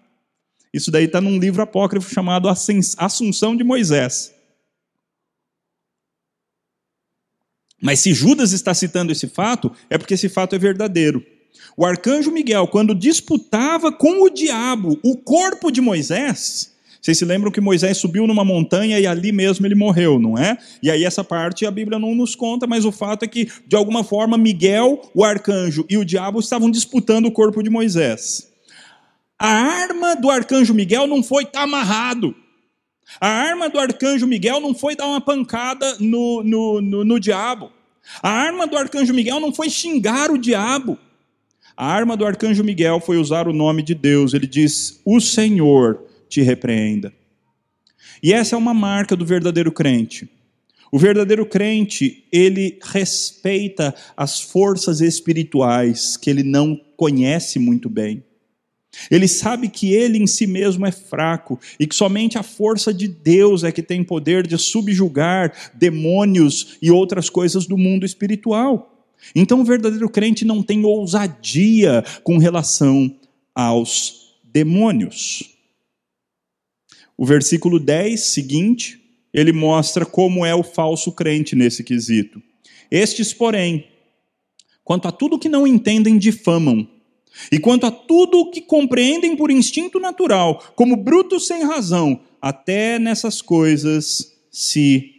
Isso 0.74 0.90
daí 0.90 1.05
está 1.05 1.20
num 1.20 1.38
livro 1.38 1.62
apócrifo 1.62 2.12
chamado 2.12 2.48
Assunção 2.48 3.57
de 3.57 3.62
Moisés. 3.62 4.35
Mas 7.81 8.01
se 8.01 8.12
Judas 8.12 8.51
está 8.51 8.74
citando 8.74 9.12
esse 9.12 9.29
fato, 9.29 9.70
é 9.88 9.96
porque 9.96 10.14
esse 10.14 10.29
fato 10.29 10.57
é 10.57 10.59
verdadeiro. 10.59 11.24
O 11.76 11.84
arcanjo 11.84 12.30
Miguel, 12.30 12.66
quando 12.66 12.94
disputava 12.94 13.92
com 13.92 14.22
o 14.22 14.30
diabo 14.30 14.98
o 15.02 15.16
corpo 15.16 15.70
de 15.70 15.80
Moisés, 15.80 16.74
vocês 17.00 17.16
se 17.16 17.24
lembram 17.24 17.52
que 17.52 17.61
Moisés 17.61 17.96
subiu 17.96 18.26
numa 18.26 18.44
montanha 18.44 18.98
e 18.98 19.06
ali 19.06 19.30
mesmo 19.32 19.66
ele 19.66 19.74
morreu, 19.74 20.18
não 20.18 20.37
é? 20.37 20.58
E 20.82 20.90
aí 20.90 21.04
essa 21.04 21.22
parte 21.22 21.64
a 21.64 21.70
Bíblia 21.70 21.98
não 21.98 22.14
nos 22.14 22.34
conta, 22.34 22.66
mas 22.66 22.84
o 22.84 22.92
fato 22.92 23.24
é 23.24 23.28
que, 23.28 23.48
de 23.66 23.76
alguma 23.76 24.02
forma, 24.02 24.37
Miguel, 24.37 25.00
o 25.14 25.24
arcanjo 25.24 25.87
e 25.88 25.96
o 25.96 26.04
diabo 26.04 26.40
estavam 26.40 26.70
disputando 26.70 27.26
o 27.26 27.32
corpo 27.32 27.62
de 27.62 27.70
Moisés. 27.70 28.48
A 29.38 29.48
arma 29.48 30.16
do 30.16 30.30
arcanjo 30.30 30.74
Miguel 30.74 31.06
não 31.06 31.22
foi 31.22 31.44
estar 31.44 31.61
tá 31.61 31.64
amarrado. 31.64 32.34
A 33.20 33.28
arma 33.28 33.70
do 33.70 33.78
arcanjo 33.78 34.26
Miguel 34.26 34.61
não 34.61 34.74
foi 34.74 34.96
dar 34.96 35.06
uma 35.06 35.20
pancada 35.20 35.96
no, 36.00 36.42
no, 36.42 36.80
no, 36.80 37.04
no 37.04 37.20
diabo. 37.20 37.70
A 38.22 38.30
arma 38.30 38.66
do 38.66 38.76
arcanjo 38.76 39.14
Miguel 39.14 39.38
não 39.38 39.54
foi 39.54 39.70
xingar 39.70 40.30
o 40.30 40.37
diabo. 40.38 40.98
A 41.78 41.86
arma 41.86 42.16
do 42.16 42.26
arcanjo 42.26 42.64
Miguel 42.64 42.98
foi 42.98 43.18
usar 43.18 43.46
o 43.46 43.52
nome 43.52 43.84
de 43.84 43.94
Deus. 43.94 44.34
Ele 44.34 44.48
diz: 44.48 45.00
O 45.04 45.20
Senhor 45.20 46.02
te 46.28 46.42
repreenda. 46.42 47.12
E 48.20 48.32
essa 48.32 48.56
é 48.56 48.58
uma 48.58 48.74
marca 48.74 49.14
do 49.14 49.24
verdadeiro 49.24 49.70
crente. 49.70 50.28
O 50.90 50.98
verdadeiro 50.98 51.46
crente, 51.46 52.24
ele 52.32 52.80
respeita 52.82 53.94
as 54.16 54.40
forças 54.40 55.00
espirituais 55.00 56.16
que 56.16 56.28
ele 56.28 56.42
não 56.42 56.76
conhece 56.96 57.60
muito 57.60 57.88
bem. 57.88 58.24
Ele 59.08 59.28
sabe 59.28 59.68
que 59.68 59.92
ele 59.92 60.18
em 60.18 60.26
si 60.26 60.48
mesmo 60.48 60.84
é 60.84 60.90
fraco 60.90 61.60
e 61.78 61.86
que 61.86 61.94
somente 61.94 62.36
a 62.36 62.42
força 62.42 62.92
de 62.92 63.06
Deus 63.06 63.62
é 63.62 63.70
que 63.70 63.84
tem 63.84 64.02
poder 64.02 64.48
de 64.48 64.58
subjugar 64.58 65.52
demônios 65.74 66.76
e 66.82 66.90
outras 66.90 67.30
coisas 67.30 67.68
do 67.68 67.78
mundo 67.78 68.04
espiritual. 68.04 68.97
Então 69.35 69.61
o 69.61 69.64
verdadeiro 69.64 70.09
crente 70.09 70.44
não 70.44 70.62
tem 70.62 70.85
ousadia 70.85 72.04
com 72.22 72.38
relação 72.38 73.14
aos 73.54 74.35
demônios. 74.44 75.57
O 77.16 77.26
versículo 77.26 77.81
10 77.81 78.20
seguinte, 78.20 79.00
ele 79.33 79.52
mostra 79.52 80.07
como 80.07 80.46
é 80.46 80.54
o 80.54 80.62
falso 80.62 81.12
crente 81.12 81.57
nesse 81.57 81.83
quesito. 81.83 82.40
Estes, 82.90 83.35
porém, 83.35 83.87
quanto 84.85 85.09
a 85.09 85.12
tudo 85.12 85.38
que 85.38 85.48
não 85.48 85.66
entendem, 85.66 86.16
difamam 86.16 86.88
e 87.52 87.59
quanto 87.59 87.87
a 87.87 87.90
tudo 87.90 88.50
que 88.50 88.61
compreendem 88.61 89.37
por 89.37 89.50
instinto 89.50 90.00
natural, 90.00 90.62
como 90.74 90.96
brutos 90.96 91.46
sem 91.46 91.62
razão, 91.64 92.20
até 92.40 92.98
nessas 92.98 93.42
coisas 93.42 94.33
se 94.50 95.12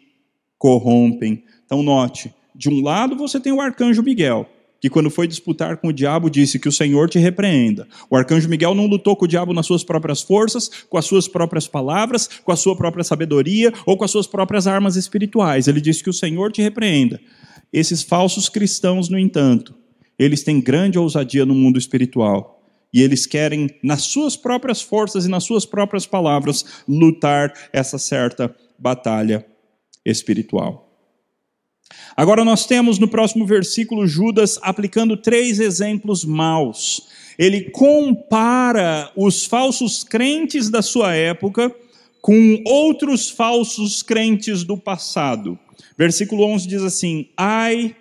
corrompem. 0.58 1.44
Então, 1.66 1.84
note: 1.84 2.34
de 2.60 2.68
um 2.68 2.84
lado 2.84 3.16
você 3.16 3.40
tem 3.40 3.54
o 3.54 3.62
arcanjo 3.62 4.04
Miguel, 4.04 4.46
que 4.82 4.90
quando 4.90 5.10
foi 5.10 5.30
disputar 5.30 5.78
com 5.78 5.88
o 5.88 5.94
diabo 5.94 6.30
disse 6.30 6.60
que 6.60 6.68
o 6.68 6.74
Senhor 6.74 7.10
te 7.10 7.18
repreenda. 7.18 7.88
O 8.10 8.18
arcanjo 8.18 8.50
Miguel 8.50 8.76
não 8.76 8.86
lutou 8.86 9.16
com 9.16 9.24
o 9.24 9.28
diabo 9.30 9.54
nas 9.54 9.66
suas 9.66 9.82
próprias 9.82 10.22
forças, 10.22 10.70
com 10.90 10.98
as 10.98 11.06
suas 11.06 11.26
próprias 11.26 11.70
palavras, 11.70 12.28
com 12.44 12.52
a 12.52 12.58
sua 12.58 12.76
própria 12.76 13.06
sabedoria 13.06 13.72
ou 13.86 13.96
com 13.96 14.04
as 14.04 14.12
suas 14.12 14.28
próprias 14.28 14.68
armas 14.68 14.98
espirituais. 14.98 15.70
Ele 15.70 15.80
disse 15.80 16.04
que 16.04 16.10
o 16.10 16.14
Senhor 16.14 16.52
te 16.52 16.62
repreenda. 16.62 17.22
Esses 17.72 18.04
falsos 18.04 18.50
cristãos, 18.50 19.08
no 19.08 19.18
entanto, 19.18 19.74
eles 20.18 20.44
têm 20.44 20.60
grande 20.60 21.00
ousadia 21.00 21.46
no 21.46 21.56
mundo 21.56 21.80
espiritual. 21.80 22.62
E 22.94 23.02
eles 23.02 23.26
querem, 23.26 23.70
nas 23.82 24.02
suas 24.02 24.36
próprias 24.36 24.82
forças 24.82 25.26
e 25.26 25.30
nas 25.30 25.46
suas 25.46 25.66
próprias 25.66 26.06
palavras, 26.06 26.84
lutar 26.86 27.54
essa 27.72 27.98
certa 27.98 28.54
batalha 28.78 29.46
espiritual. 30.06 30.89
Agora 32.16 32.44
nós 32.44 32.66
temos 32.66 33.00
no 33.00 33.08
próximo 33.08 33.46
versículo 33.46 34.08
Judas 34.08 34.60
aplicando 34.62 35.18
três 35.18 35.60
exemplos 35.60 36.26
maus. 36.26 37.08
Ele 37.38 37.70
compara 37.70 39.12
os 39.16 39.46
falsos 39.46 40.04
crentes 40.04 40.70
da 40.70 40.82
sua 40.82 41.16
época 41.16 41.74
com 42.22 42.62
outros 42.66 43.30
falsos 43.30 44.04
crentes 44.04 44.64
do 44.64 44.78
passado. 44.78 45.58
Versículo 45.98 46.44
11 46.44 46.68
diz 46.68 46.82
assim: 46.82 47.30
Ai 47.38 47.96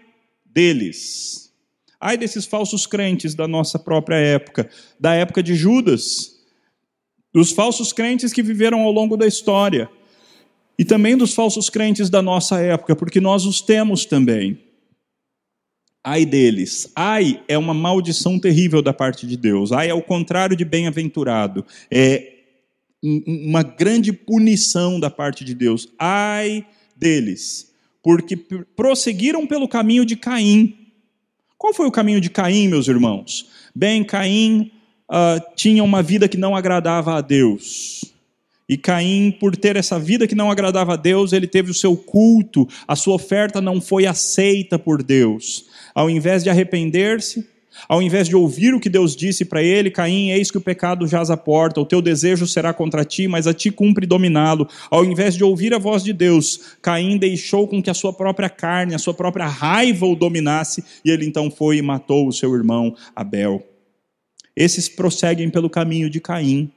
deles. 0.45 1.53
Ai 2.01 2.17
desses 2.17 2.47
falsos 2.47 2.87
crentes 2.87 3.35
da 3.35 3.49
nossa 3.49 3.79
própria 3.79 4.17
época, 4.17 4.71
da 5.01 5.15
época 5.15 5.43
de 5.43 5.55
Judas, 5.55 6.37
dos 7.33 7.51
falsos 7.51 7.93
crentes 7.93 8.33
que 8.33 8.43
viveram 8.43 8.81
ao 8.81 8.93
longo 8.93 9.17
da 9.17 9.27
história, 9.27 9.91
e 10.79 10.85
também 10.85 11.17
dos 11.17 11.35
falsos 11.35 11.69
crentes 11.69 12.09
da 12.09 12.23
nossa 12.23 12.61
época, 12.61 12.95
porque 12.95 13.21
nós 13.21 13.45
os 13.45 13.61
temos 13.61 14.05
também. 14.05 14.59
Ai 16.05 16.25
deles. 16.25 16.91
Ai 16.95 17.43
é 17.49 17.59
uma 17.59 17.75
maldição 17.75 18.39
terrível 18.39 18.81
da 18.81 18.93
parte 18.93 19.27
de 19.27 19.37
Deus. 19.37 19.73
Ai 19.73 19.91
é 19.91 19.95
o 19.95 20.01
contrário 20.01 20.57
de 20.57 20.65
bem-aventurado. 20.65 21.67
É 21.91 22.35
uma 23.03 23.63
grande 23.63 24.13
punição 24.13 24.99
da 25.01 25.11
parte 25.11 25.45
de 25.45 25.55
Deus. 25.55 25.89
Ai 25.99 26.65
deles, 26.97 27.73
porque 28.03 28.37
prosseguiram 28.37 29.47
pelo 29.47 29.69
caminho 29.69 30.05
de 30.05 30.17
Caim. 30.17 30.77
Qual 31.57 31.75
foi 31.75 31.87
o 31.87 31.93
caminho 31.93 32.21
de 32.21 32.31
Caim, 32.31 32.69
meus 32.69 32.87
irmãos? 32.87 33.49
Bem, 33.75 34.05
Caim 34.05 34.71
uh, 35.11 35.55
tinha 35.57 35.83
uma 35.83 36.03
vida 36.03 36.29
que 36.29 36.37
não 36.37 36.55
agradava 36.55 37.17
a 37.17 37.21
Deus. 37.21 38.05
E 38.69 38.77
Caim, 38.77 39.31
por 39.31 39.57
ter 39.57 39.77
essa 39.77 39.99
vida 39.99 40.27
que 40.27 40.35
não 40.35 40.51
agradava 40.51 40.93
a 40.93 40.97
Deus, 40.97 41.33
ele 41.33 41.47
teve 41.47 41.71
o 41.71 41.75
seu 41.75 41.97
culto, 41.97 42.69
a 42.87 42.95
sua 42.95 43.15
oferta 43.15 43.61
não 43.63 43.81
foi 43.81 44.05
aceita 44.05 44.79
por 44.79 45.03
Deus. 45.03 45.67
Ao 45.95 46.11
invés 46.11 46.45
de 46.45 46.51
arrepender-se, 46.51 47.49
ao 47.89 48.03
invés 48.03 48.29
de 48.29 48.35
ouvir 48.35 48.75
o 48.75 48.81
que 48.81 48.89
Deus 48.89 49.15
disse 49.15 49.45
para 49.45 49.63
ele, 49.63 49.91
Caim, 49.91 50.31
eis 50.31 50.51
que 50.51 50.59
o 50.59 50.61
pecado 50.61 51.07
jaz 51.07 51.31
à 51.31 51.37
porta, 51.37 51.81
o 51.81 51.87
teu 51.87 52.03
desejo 52.03 52.47
será 52.47 52.75
contra 52.75 53.05
ti, 53.05 53.29
mas 53.29 53.47
a 53.47 53.55
ti 53.55 53.71
cumpre 53.71 54.07
dominá-lo. 54.07 54.69
Ao 54.91 55.05
invés 55.05 55.35
de 55.35 55.45
ouvir 55.45 55.73
a 55.73 55.79
voz 55.79 56.03
de 56.03 56.13
Deus, 56.13 56.77
Caim 56.83 57.17
deixou 57.17 57.69
com 57.69 57.83
que 57.83 57.91
a 57.91 57.95
sua 57.95 58.13
própria 58.13 58.51
carne, 58.51 58.95
a 58.95 58.99
sua 58.99 59.15
própria 59.15 59.47
raiva 59.47 60.07
o 60.07 60.17
dominasse, 60.17 60.83
e 61.05 61.11
ele 61.11 61.25
então 61.25 61.51
foi 61.51 61.79
e 61.79 61.83
matou 61.83 62.27
o 62.27 62.33
seu 62.33 62.55
irmão 62.55 62.95
Abel. 63.15 63.65
Esses 64.57 64.89
prosseguem 64.89 65.49
pelo 65.49 65.71
caminho 65.71 66.11
de 66.11 66.21
Caim. 66.21 66.71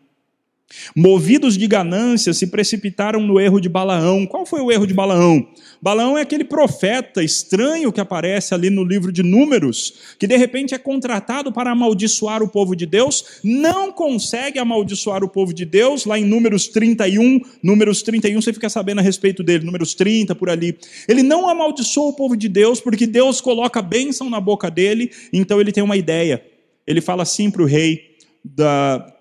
Movidos 0.96 1.58
de 1.58 1.68
ganância, 1.68 2.34
se 2.34 2.48
precipitaram 2.48 3.22
no 3.22 3.40
erro 3.40 3.60
de 3.60 3.70
Balaão. 3.70 4.26
Qual 4.26 4.46
foi 4.46 4.62
o 4.62 4.72
erro 4.72 4.86
de 4.86 4.94
Balaão? 4.94 5.48
Balaão 5.82 6.18
é 6.18 6.22
aquele 6.22 6.44
profeta 6.44 7.24
estranho 7.24 7.92
que 7.92 8.00
aparece 8.00 8.54
ali 8.54 8.70
no 8.70 8.84
livro 8.84 9.12
de 9.12 9.24
Números, 9.24 10.16
que 10.20 10.28
de 10.28 10.38
repente 10.38 10.76
é 10.76 10.78
contratado 10.78 11.52
para 11.52 11.72
amaldiçoar 11.72 12.44
o 12.44 12.48
povo 12.48 12.76
de 12.76 12.86
Deus, 12.86 13.40
não 13.44 13.92
consegue 13.92 14.60
amaldiçoar 14.60 15.24
o 15.24 15.30
povo 15.30 15.54
de 15.54 15.66
Deus, 15.66 16.06
lá 16.06 16.20
em 16.20 16.26
Números 16.26 16.68
31, 16.68 17.42
Números 17.64 18.02
31, 18.04 18.42
você 18.42 18.54
fica 18.54 18.70
sabendo 18.70 19.00
a 19.00 19.02
respeito 19.02 19.42
dele, 19.42 19.66
Números 19.66 19.94
30, 19.96 20.36
por 20.36 20.50
ali. 20.50 20.78
Ele 21.08 21.24
não 21.24 21.50
amaldiçoa 21.50 22.10
o 22.10 22.14
povo 22.14 22.36
de 22.38 22.48
Deus, 22.48 22.80
porque 22.80 23.08
Deus 23.08 23.42
coloca 23.42 23.82
bênção 23.82 24.30
na 24.30 24.40
boca 24.40 24.70
dele, 24.70 25.12
então 25.34 25.60
ele 25.60 25.72
tem 25.72 25.84
uma 25.84 25.98
ideia. 25.98 26.44
Ele 26.86 27.02
fala 27.02 27.24
assim 27.24 27.50
para 27.50 27.62
o 27.62 27.66
rei: 27.66 28.11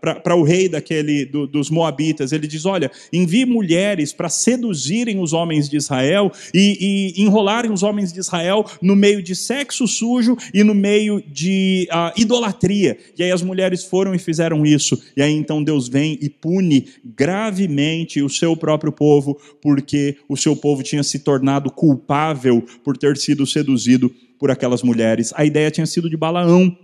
para 0.01 0.35
o 0.35 0.43
rei 0.43 0.69
daquele 0.69 1.27
do, 1.27 1.47
dos 1.47 1.69
moabitas. 1.69 2.33
Ele 2.33 2.47
diz: 2.47 2.65
olha, 2.65 2.91
envie 3.13 3.45
mulheres 3.45 4.13
para 4.13 4.29
seduzirem 4.29 5.21
os 5.21 5.33
homens 5.33 5.69
de 5.69 5.77
Israel 5.77 6.33
e, 6.55 7.15
e, 7.17 7.23
enrolarem 7.23 7.71
os 7.71 7.83
homens 7.83 8.13
de 8.13 8.21
Israel 8.21 8.65
no 8.81 8.97
meio 8.97 9.23
de 9.23 9.37
sexo 9.37 9.87
sujo 9.87 10.37
e 10.55 10.65
no 10.65 10.75
meio 10.75 11.23
de 11.27 11.87
uh, 11.93 12.19
idolatria. 12.19 12.97
E 13.19 13.23
aí 13.23 13.31
as 13.31 13.43
mulheres 13.43 13.85
foram 13.85 14.15
e 14.15 14.19
fizeram 14.19 14.65
isso. 14.65 15.01
E 15.17 15.23
aí 15.23 15.33
então 15.33 15.63
Deus 15.63 15.87
vem 15.89 16.19
e 16.21 16.31
pune 16.31 16.89
gravemente 17.05 18.23
o 18.23 18.29
seu 18.29 18.57
próprio 18.57 18.91
povo, 18.93 19.39
porque 19.61 20.17
o 20.29 20.37
seu 20.37 20.57
povo 20.57 20.83
tinha 20.83 21.03
se 21.03 21.19
tornado 21.19 21.71
culpável 21.71 22.65
por 22.83 22.97
ter 22.97 23.17
sido 23.19 23.47
seduzido 23.47 24.11
por 24.39 24.51
aquelas 24.51 24.83
mulheres. 24.83 25.33
A 25.37 25.45
ideia 25.45 25.71
tinha 25.71 25.87
sido 25.87 26.09
de 26.09 26.17
Balaão. 26.17 26.75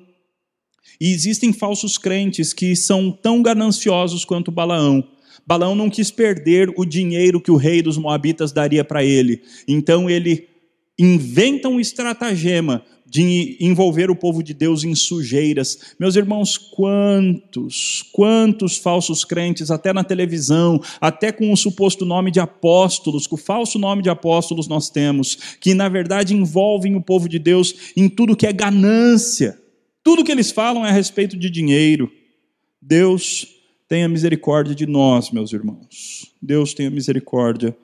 E 1.00 1.12
existem 1.12 1.52
falsos 1.52 1.98
crentes 1.98 2.52
que 2.52 2.74
são 2.74 3.10
tão 3.10 3.42
gananciosos 3.42 4.24
quanto 4.24 4.50
Balaão. 4.50 5.04
Balaão 5.46 5.76
não 5.76 5.88
quis 5.88 6.10
perder 6.10 6.72
o 6.76 6.84
dinheiro 6.84 7.40
que 7.40 7.50
o 7.50 7.56
rei 7.56 7.80
dos 7.80 7.96
Moabitas 7.96 8.52
daria 8.52 8.84
para 8.84 9.04
ele. 9.04 9.42
Então 9.68 10.10
ele 10.10 10.48
inventa 10.98 11.68
um 11.68 11.78
estratagema 11.78 12.82
de 13.08 13.56
envolver 13.60 14.10
o 14.10 14.16
povo 14.16 14.42
de 14.42 14.52
Deus 14.52 14.82
em 14.82 14.94
sujeiras. 14.94 15.94
Meus 16.00 16.16
irmãos, 16.16 16.58
quantos, 16.58 18.02
quantos 18.12 18.76
falsos 18.76 19.24
crentes, 19.24 19.70
até 19.70 19.92
na 19.92 20.02
televisão, 20.02 20.80
até 21.00 21.30
com 21.30 21.52
o 21.52 21.56
suposto 21.56 22.04
nome 22.04 22.32
de 22.32 22.40
apóstolos, 22.40 23.28
com 23.28 23.36
o 23.36 23.38
falso 23.38 23.78
nome 23.78 24.02
de 24.02 24.10
apóstolos 24.10 24.66
nós 24.66 24.90
temos, 24.90 25.36
que 25.60 25.72
na 25.72 25.88
verdade 25.88 26.34
envolvem 26.34 26.96
o 26.96 27.00
povo 27.00 27.28
de 27.28 27.38
Deus 27.38 27.92
em 27.96 28.08
tudo 28.08 28.36
que 28.36 28.46
é 28.46 28.52
ganância 28.52 29.56
tudo 30.06 30.22
que 30.22 30.30
eles 30.30 30.52
falam 30.52 30.86
é 30.86 30.90
a 30.90 30.92
respeito 30.92 31.36
de 31.36 31.50
dinheiro. 31.50 32.08
Deus 32.80 33.44
tenha 33.88 34.08
misericórdia 34.08 34.72
de 34.72 34.86
nós, 34.86 35.32
meus 35.32 35.52
irmãos. 35.52 36.32
Deus 36.40 36.72
tenha 36.72 36.88
misericórdia 36.88 37.76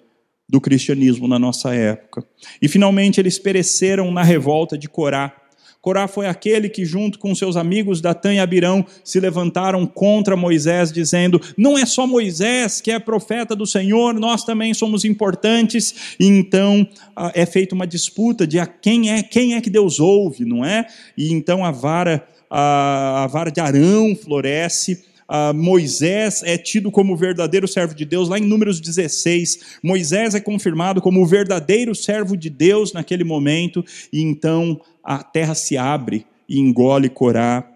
do 0.48 0.60
cristianismo 0.60 1.26
na 1.26 1.36
nossa 1.36 1.74
época. 1.74 2.24
E 2.62 2.68
finalmente 2.68 3.18
eles 3.18 3.40
pereceram 3.40 4.12
na 4.12 4.22
revolta 4.22 4.78
de 4.78 4.88
Corá. 4.88 5.36
Corá 5.82 6.06
foi 6.06 6.28
aquele 6.28 6.68
que, 6.68 6.84
junto 6.84 7.18
com 7.18 7.34
seus 7.34 7.56
amigos 7.56 8.00
Datã 8.00 8.32
e 8.32 8.38
Abirão, 8.38 8.86
se 9.02 9.18
levantaram 9.18 9.84
contra 9.84 10.36
Moisés, 10.36 10.92
dizendo: 10.92 11.40
Não 11.56 11.76
é 11.76 11.84
só 11.84 12.06
Moisés 12.06 12.80
que 12.80 12.92
é 12.92 13.00
profeta 13.00 13.56
do 13.56 13.66
Senhor, 13.66 14.14
nós 14.14 14.44
também 14.44 14.72
somos 14.72 15.04
importantes. 15.04 16.14
E 16.20 16.26
então 16.26 16.86
ah, 17.16 17.32
é 17.34 17.44
feita 17.44 17.74
uma 17.74 17.84
disputa 17.86 18.46
de 18.46 18.60
a 18.60 18.66
quem 18.66 19.10
é 19.10 19.24
quem 19.24 19.54
é 19.54 19.60
que 19.60 19.68
Deus 19.68 19.98
ouve, 19.98 20.44
não 20.44 20.64
é? 20.64 20.86
E 21.18 21.32
então 21.32 21.64
a 21.64 21.72
vara 21.72 22.24
a, 22.48 23.24
a 23.24 23.26
vara 23.26 23.50
de 23.50 23.60
Arão 23.60 24.14
floresce. 24.14 25.10
Uh, 25.28 25.54
Moisés 25.54 26.42
é 26.44 26.58
tido 26.58 26.90
como 26.90 27.14
o 27.14 27.16
verdadeiro 27.16 27.66
servo 27.66 27.94
de 27.94 28.04
Deus, 28.04 28.28
lá 28.28 28.38
em 28.38 28.42
Números 28.42 28.78
16. 28.78 29.78
Moisés 29.82 30.34
é 30.34 30.40
confirmado 30.40 31.00
como 31.00 31.22
o 31.22 31.26
verdadeiro 31.26 31.94
servo 31.94 32.36
de 32.36 32.50
Deus 32.50 32.92
naquele 32.92 33.24
momento, 33.24 33.82
e 34.12 34.20
então 34.20 34.78
a 35.02 35.22
terra 35.22 35.54
se 35.54 35.76
abre 35.76 36.26
e 36.48 36.58
engole 36.58 37.08
Corá, 37.08 37.68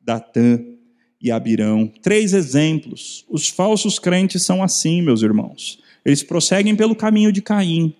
Datã 0.00 0.60
e 1.20 1.30
Abirão. 1.30 1.90
Três 2.02 2.34
exemplos. 2.34 3.24
Os 3.28 3.48
falsos 3.48 3.98
crentes 3.98 4.42
são 4.42 4.62
assim, 4.62 5.00
meus 5.00 5.22
irmãos. 5.22 5.78
Eles 6.04 6.22
prosseguem 6.22 6.76
pelo 6.76 6.94
caminho 6.94 7.32
de 7.32 7.40
Caim. 7.40 7.94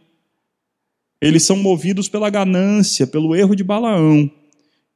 Eles 1.21 1.43
são 1.43 1.57
movidos 1.57 2.09
pela 2.09 2.29
ganância, 2.29 3.07
pelo 3.07 3.35
erro 3.35 3.55
de 3.55 3.65
Balaão. 3.65 4.31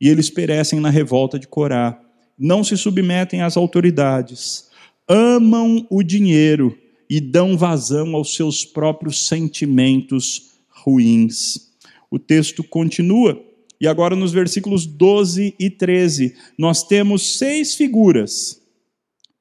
E 0.01 0.09
eles 0.09 0.29
perecem 0.29 0.79
na 0.79 0.91
revolta 0.91 1.39
de 1.39 1.49
Corá. 1.49 1.99
Não 2.39 2.63
se 2.63 2.77
submetem 2.77 3.41
às 3.41 3.57
autoridades. 3.57 4.69
Amam 5.09 5.87
o 5.89 6.03
dinheiro 6.03 6.77
e 7.09 7.21
dão 7.21 7.57
vazão 7.57 8.15
aos 8.15 8.35
seus 8.35 8.65
próprios 8.65 9.27
sentimentos 9.27 10.59
ruins. 10.69 11.73
O 12.11 12.19
texto 12.19 12.63
continua. 12.63 13.48
E 13.81 13.87
agora, 13.87 14.17
nos 14.17 14.33
versículos 14.33 14.87
12 14.87 15.55
e 15.59 15.71
13, 15.71 16.35
nós 16.59 16.83
temos 16.83 17.39
seis 17.39 17.75
figuras 17.75 18.61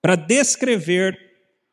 para 0.02 0.16
descrever 0.16 1.18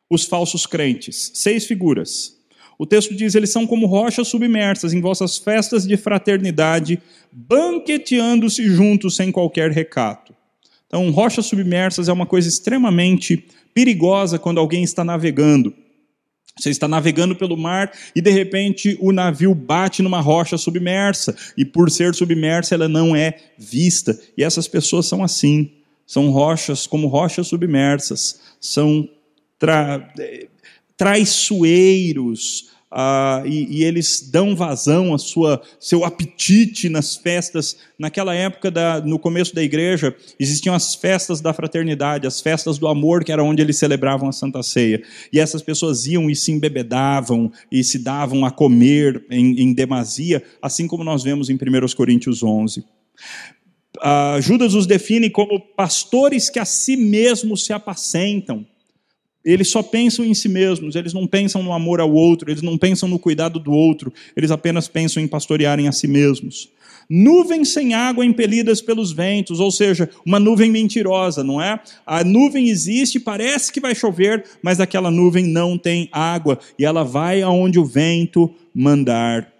os 0.09 0.25
falsos 0.25 0.65
crentes. 0.65 1.31
Seis 1.35 1.65
figuras. 1.65 2.35
O 2.77 2.85
texto 2.85 3.15
diz: 3.15 3.35
eles 3.35 3.51
são 3.51 3.65
como 3.65 3.85
rochas 3.85 4.27
submersas 4.27 4.93
em 4.93 5.01
vossas 5.01 5.37
festas 5.37 5.87
de 5.87 5.95
fraternidade, 5.95 7.01
banqueteando-se 7.31 8.63
juntos 8.65 9.15
sem 9.15 9.31
qualquer 9.31 9.71
recato. 9.71 10.33
Então, 10.87 11.09
rochas 11.11 11.45
submersas 11.45 12.07
é 12.09 12.13
uma 12.13 12.25
coisa 12.25 12.47
extremamente 12.47 13.45
perigosa 13.73 14.39
quando 14.39 14.59
alguém 14.59 14.83
está 14.83 15.03
navegando. 15.03 15.73
Você 16.57 16.69
está 16.69 16.87
navegando 16.87 17.35
pelo 17.35 17.57
mar 17.57 17.91
e 18.15 18.21
de 18.21 18.31
repente 18.31 18.97
o 19.01 19.11
navio 19.11 19.53
bate 19.53 20.01
numa 20.01 20.21
rocha 20.21 20.57
submersa. 20.57 21.35
E 21.57 21.65
por 21.65 21.91
ser 21.91 22.15
submersa 22.15 22.75
ela 22.75 22.87
não 22.87 23.15
é 23.15 23.37
vista. 23.57 24.17
E 24.37 24.43
essas 24.43 24.67
pessoas 24.67 25.05
são 25.05 25.21
assim, 25.21 25.71
são 26.07 26.29
rochas 26.29 26.87
como 26.87 27.07
rochas 27.07 27.47
submersas, 27.47 28.39
são 28.59 29.09
tra... 29.59 30.13
traiçoeiros, 30.95 32.71
ah, 32.97 33.43
e, 33.45 33.79
e, 33.79 33.83
eles 33.83 34.21
dão 34.31 34.55
vazão 34.55 35.13
a 35.13 35.17
sua 35.17 35.61
seu 35.77 36.05
apetite 36.05 36.87
nas 36.87 37.17
festas. 37.17 37.75
Naquela 37.99 38.33
época, 38.33 38.71
da, 38.71 39.01
no 39.01 39.19
começo 39.19 39.53
da 39.53 39.61
igreja, 39.61 40.15
existiam 40.39 40.73
as 40.73 40.95
festas 40.95 41.41
da 41.41 41.51
fraternidade, 41.51 42.25
as 42.25 42.39
festas 42.39 42.77
do 42.77 42.87
amor, 42.87 43.25
que 43.25 43.33
era 43.33 43.43
onde 43.43 43.61
eles 43.61 43.77
celebravam 43.77 44.29
a 44.29 44.31
Santa 44.31 44.63
Ceia. 44.63 45.03
E 45.33 45.41
essas 45.41 45.61
pessoas 45.61 46.07
iam 46.07 46.29
e 46.29 46.35
se 46.37 46.53
embebedavam 46.53 47.51
e 47.69 47.83
se 47.83 47.99
davam 47.99 48.45
a 48.45 48.51
comer 48.51 49.25
em, 49.29 49.59
em 49.59 49.73
demasia, 49.73 50.41
assim 50.61 50.87
como 50.87 51.03
nós 51.03 51.21
vemos 51.21 51.49
em 51.49 51.55
1 51.55 51.57
Coríntios 51.97 52.43
11. 52.43 52.81
Ah, 54.01 54.37
Judas 54.39 54.73
os 54.73 54.87
define 54.87 55.29
como 55.29 55.59
pastores 55.59 56.49
que 56.49 56.59
a 56.59 56.65
si 56.65 56.95
mesmos 56.95 57.65
se 57.65 57.73
apacentam. 57.73 58.65
Eles 59.45 59.67
só 59.67 59.83
pensam 59.83 60.25
em 60.25 60.33
si 60.33 60.49
mesmos, 60.49 60.95
eles 60.95 61.13
não 61.13 61.27
pensam 61.27 61.61
no 61.61 61.71
amor 61.71 62.01
ao 62.01 62.11
outro, 62.11 62.49
eles 62.49 62.63
não 62.63 62.79
pensam 62.79 63.07
no 63.07 63.19
cuidado 63.19 63.59
do 63.59 63.71
outro, 63.71 64.11
eles 64.35 64.49
apenas 64.49 64.87
pensam 64.87 65.21
em 65.21 65.27
pastorearem 65.27 65.87
a 65.87 65.91
si 65.91 66.07
mesmos. 66.07 66.69
Nuvens 67.07 67.69
sem 67.69 67.93
água 67.93 68.25
impelidas 68.25 68.81
pelos 68.81 69.11
ventos, 69.11 69.59
ou 69.59 69.69
seja, 69.69 70.09
uma 70.25 70.39
nuvem 70.39 70.71
mentirosa, 70.71 71.43
não 71.43 71.61
é? 71.61 71.79
A 72.03 72.23
nuvem 72.23 72.69
existe, 72.69 73.19
parece 73.19 73.71
que 73.71 73.79
vai 73.79 73.93
chover, 73.93 74.43
mas 74.63 74.79
aquela 74.79 75.11
nuvem 75.11 75.45
não 75.45 75.77
tem 75.77 76.09
água 76.11 76.57
e 76.79 76.83
ela 76.83 77.03
vai 77.03 77.43
aonde 77.43 77.77
o 77.77 77.85
vento 77.85 78.51
mandar. 78.73 79.53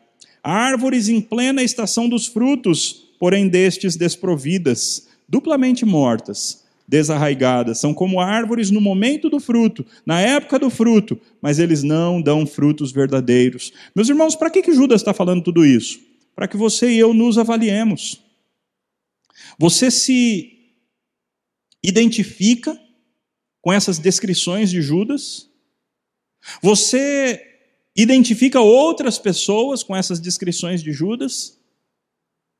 Árvores 0.43 1.07
em 1.07 1.21
plena 1.21 1.61
estação 1.61 2.09
dos 2.09 2.25
frutos, 2.25 3.03
porém 3.19 3.47
destes 3.47 3.95
desprovidas, 3.95 5.07
duplamente 5.29 5.85
mortas 5.85 6.64
desarraigadas, 6.87 7.79
são 7.79 7.93
como 7.93 8.19
árvores 8.19 8.69
no 8.69 8.79
momento 8.79 9.29
do 9.29 9.39
fruto, 9.39 9.85
na 10.05 10.21
época 10.21 10.59
do 10.59 10.69
fruto, 10.69 11.19
mas 11.41 11.57
eles 11.57 11.81
não 11.81 12.21
dão 12.21 12.45
frutos 12.45 12.91
verdadeiros. 12.91 13.73
Meus 13.95 14.09
irmãos, 14.09 14.35
para 14.35 14.49
que, 14.49 14.61
que 14.61 14.73
Judas 14.73 15.01
está 15.01 15.13
falando 15.13 15.43
tudo 15.43 15.65
isso? 15.65 15.99
Para 16.35 16.47
que 16.47 16.57
você 16.57 16.91
e 16.91 16.99
eu 16.99 17.13
nos 17.13 17.37
avaliemos. 17.37 18.21
Você 19.57 19.89
se 19.89 20.51
identifica 21.83 22.79
com 23.61 23.73
essas 23.73 23.97
descrições 23.97 24.69
de 24.69 24.81
Judas? 24.81 25.49
Você 26.61 27.41
identifica 27.95 28.59
outras 28.59 29.17
pessoas 29.17 29.81
com 29.81 29.95
essas 29.95 30.19
descrições 30.19 30.83
de 30.83 30.91
Judas? 30.91 31.57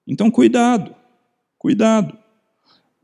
Então, 0.07 0.31
cuidado, 0.31 0.95
cuidado. 1.57 2.24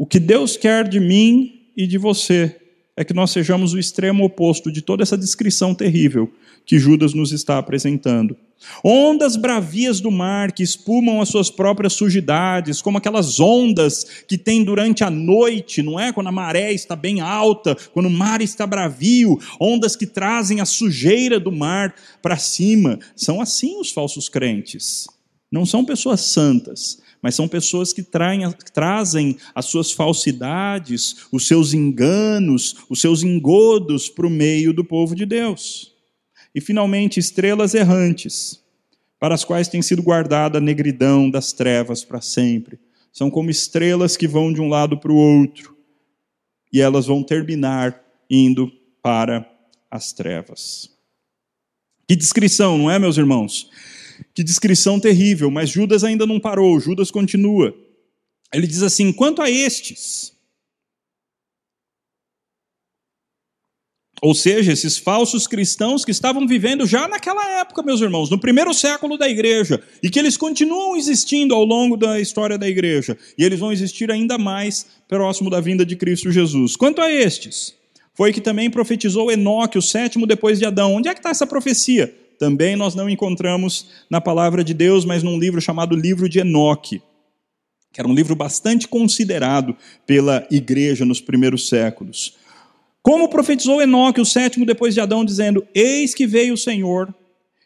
O 0.02 0.06
que 0.08 0.20
Deus 0.20 0.58
quer 0.58 0.88
de 0.88 1.00
mim 1.00 1.70
e 1.78 1.86
de 1.86 1.96
você 2.00 2.60
é 2.98 3.04
que 3.04 3.14
nós 3.14 3.30
sejamos 3.30 3.76
o 3.76 3.78
extremo 3.78 4.26
oposto 4.26 4.72
de 4.72 4.82
toda 4.82 5.04
essa 5.04 5.16
descrição 5.16 5.76
terrível 5.76 6.28
que 6.66 6.80
Judas 6.80 7.14
nos 7.14 7.32
está 7.32 7.60
apresentando. 7.60 8.36
Ondas 8.84 9.36
bravias 9.36 10.02
do 10.02 10.10
mar 10.10 10.54
que 10.54 10.64
espumam 10.64 11.22
as 11.22 11.30
suas 11.30 11.52
próprias 11.52 11.94
sujidades, 11.94 12.82
como 12.82 12.98
aquelas 12.98 13.40
ondas 13.40 14.24
que 14.28 14.40
tem 14.40 14.64
durante 14.64 15.04
a 15.04 15.12
noite, 15.12 15.84
não 15.84 16.00
é? 16.00 16.12
Quando 16.12 16.30
a 16.30 16.32
maré 16.32 16.74
está 16.74 16.96
bem 16.96 17.22
alta, 17.22 17.78
quando 17.94 18.08
o 18.08 18.10
mar 18.10 18.42
está 18.42 18.66
bravio, 18.66 19.38
ondas 19.60 19.96
que 19.96 20.08
trazem 20.08 20.62
a 20.62 20.66
sujeira 20.66 21.40
do 21.40 21.52
mar 21.52 21.94
para 22.24 22.38
cima. 22.38 22.98
São 23.16 23.40
assim 23.40 23.80
os 23.80 23.92
falsos 23.92 24.28
crentes. 24.28 25.06
Não 25.52 25.64
são 25.64 25.86
pessoas 25.86 26.22
santas, 26.22 27.01
mas 27.22 27.36
são 27.36 27.48
pessoas 27.48 27.94
que, 27.94 28.02
traem, 28.02 28.50
trazem 28.74 29.38
as 29.54 29.66
suas 29.66 29.92
falsidades, 29.92 31.28
os 31.32 31.48
seus 31.48 31.74
enganos, 31.74 32.78
os 32.90 33.00
seus 33.00 33.22
engodos 33.22 34.10
para 34.10 34.26
o 34.26 34.30
meio 34.30 34.74
do 34.74 34.84
povo 34.84 35.16
de 35.16 35.26
Deus. 35.26 35.94
E, 36.54 36.60
finalmente, 36.60 37.20
estrelas 37.20 37.74
errantes, 37.74 38.62
para 39.20 39.36
as 39.36 39.46
quais 39.46 39.68
tem 39.68 39.82
sido 39.82 40.02
guardada 40.02 40.58
a 40.58 40.62
negridão 40.62 41.30
das 41.30 41.54
trevas 41.54 42.04
para 42.04 42.22
sempre. 42.22 42.80
São 43.14 43.30
como 43.30 43.52
estrelas 43.52 44.18
que 44.18 44.28
vão 44.28 44.52
de 44.52 44.60
um 44.60 44.68
lado 44.68 44.98
para 44.98 45.12
o 45.12 45.16
outro, 45.16 45.78
e 46.74 46.82
elas 46.82 47.06
vão 47.06 47.22
terminar 47.22 48.02
indo 48.30 48.72
para 49.02 49.48
as 49.92 50.12
trevas. 50.12 50.90
Que 52.08 52.16
descrição, 52.16 52.78
não 52.78 52.90
é, 52.90 52.98
meus 52.98 53.18
irmãos? 53.18 53.70
Que 54.34 54.44
descrição 54.44 55.00
terrível, 55.00 55.50
mas 55.52 55.70
Judas 55.70 56.04
ainda 56.04 56.26
não 56.26 56.40
parou, 56.40 56.80
Judas 56.80 57.12
continua. 57.12 57.76
Ele 58.54 58.68
diz 58.68 58.82
assim: 58.82 59.12
quanto 59.12 59.42
a 59.42 59.50
estes, 59.50 60.32
ou 64.22 64.36
seja, 64.36 64.72
esses 64.72 64.98
falsos 64.98 65.48
cristãos 65.48 66.06
que 66.06 66.12
estavam 66.12 66.48
vivendo 66.48 66.86
já 66.86 67.08
naquela 67.08 67.60
época, 67.60 67.82
meus 67.82 68.02
irmãos, 68.02 68.30
no 68.30 68.40
primeiro 68.40 68.72
século 68.72 69.18
da 69.18 69.28
igreja, 69.28 69.82
e 70.04 70.12
que 70.12 70.20
eles 70.20 70.38
continuam 70.38 70.96
existindo 70.96 71.56
ao 71.56 71.66
longo 71.66 71.98
da 71.98 72.20
história 72.20 72.56
da 72.56 72.70
igreja, 72.70 73.18
e 73.36 73.44
eles 73.44 73.60
vão 73.60 73.72
existir 73.72 74.12
ainda 74.12 74.38
mais 74.38 74.86
próximo 75.08 75.50
da 75.50 75.60
vinda 75.60 75.84
de 75.84 75.96
Cristo 75.96 76.32
Jesus. 76.32 76.76
Quanto 76.76 77.02
a 77.02 77.12
estes, 77.12 77.74
foi 78.14 78.32
que 78.32 78.42
também 78.42 78.70
profetizou 78.70 79.32
Enoque, 79.32 79.80
o 79.80 79.82
sétimo 79.82 80.28
depois 80.28 80.60
de 80.60 80.66
Adão. 80.66 80.94
Onde 80.94 81.10
é 81.10 81.14
que 81.14 81.20
está 81.20 81.32
essa 81.32 81.48
profecia? 81.48 82.16
Também 82.42 82.76
nós 82.76 82.96
não 82.96 83.08
encontramos 83.08 83.86
na 84.10 84.20
palavra 84.20 84.64
de 84.64 84.74
Deus, 84.74 85.06
mas 85.06 85.22
num 85.22 85.38
livro 85.38 85.62
chamado 85.62 85.96
Livro 85.96 86.28
de 86.28 86.40
Enoque, 86.40 87.00
que 87.94 88.02
era 88.02 88.10
um 88.10 88.16
livro 88.16 88.36
bastante 88.36 88.88
considerado 88.88 89.78
pela 90.08 90.48
igreja 90.50 91.06
nos 91.06 91.22
primeiros 91.22 91.70
séculos. 91.70 92.36
Como 93.04 93.30
profetizou 93.30 93.80
Enoque, 93.80 94.20
o 94.20 94.26
sétimo 94.26 94.66
depois 94.66 94.96
de 94.96 95.00
Adão, 95.00 95.24
dizendo: 95.24 95.64
Eis 95.72 96.16
que 96.16 96.26
veio 96.26 96.56
o 96.56 96.58
Senhor 96.58 97.14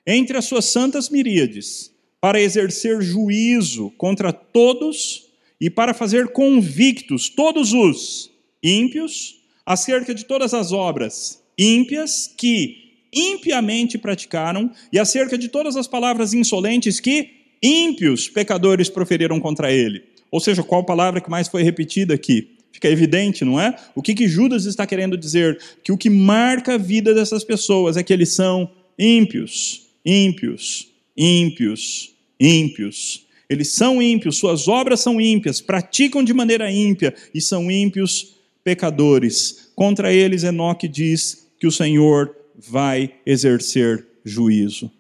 entre 0.06 0.38
as 0.38 0.44
suas 0.44 0.66
santas 0.66 1.10
miríades 1.10 1.90
para 2.20 2.42
exercer 2.42 3.02
juízo 3.02 3.92
contra 3.92 4.34
todos 4.34 5.30
e 5.58 5.70
para 5.70 5.94
fazer 5.94 6.34
convictos 6.34 7.30
todos 7.30 7.72
os 7.72 8.30
ímpios 8.62 9.38
acerca 9.66 10.14
de 10.14 10.26
todas 10.26 10.54
as 10.54 10.74
obras 10.74 11.42
ímpias 11.58 12.30
que 12.38 12.85
impiamente 13.16 13.98
praticaram, 13.98 14.70
e 14.92 15.00
acerca 15.00 15.38
de 15.38 15.48
todas 15.48 15.76
as 15.76 15.88
palavras 15.88 16.34
insolentes 16.34 17.00
que 17.00 17.30
ímpios 17.64 18.28
pecadores 18.28 18.90
proferiram 18.90 19.40
contra 19.40 19.72
ele. 19.72 20.04
Ou 20.30 20.40
seja, 20.40 20.62
qual 20.62 20.84
palavra 20.84 21.22
que 21.22 21.30
mais 21.30 21.48
foi 21.48 21.64
repetida 21.64 22.14
aqui? 22.14 22.56
Fica 22.72 22.90
evidente, 22.90 23.46
não 23.46 23.60
é? 23.60 23.74
O 23.96 24.02
que, 24.02 24.14
que 24.14 24.28
Judas 24.28 24.66
está 24.66 24.86
querendo 24.86 25.18
dizer? 25.18 25.58
Que 25.82 25.94
o 25.94 25.98
que 25.98 26.10
marca 26.10 26.74
a 26.74 26.78
vida 26.78 27.14
dessas 27.14 27.42
pessoas 27.42 27.96
é 27.96 28.04
que 28.04 28.12
eles 28.12 28.34
são 28.34 28.70
ímpios, 29.00 29.84
ímpios, 30.06 30.92
ímpios, 31.16 32.14
ímpios. 32.38 33.26
Eles 33.50 33.72
são 33.72 34.02
ímpios, 34.02 34.38
suas 34.38 34.68
obras 34.68 35.00
são 35.00 35.22
ímpias, 35.22 35.62
praticam 35.62 36.22
de 36.22 36.34
maneira 36.34 36.70
ímpia 36.70 37.16
e 37.34 37.40
são 37.40 37.72
ímpios 37.72 38.36
pecadores. 38.64 39.70
Contra 39.74 40.12
eles, 40.12 40.44
Enoque 40.44 40.88
diz 40.88 41.48
que 41.58 41.68
o 41.68 41.72
Senhor 41.72 42.36
vai 42.58 43.16
exercer 43.26 44.06
juízo. 44.24 44.92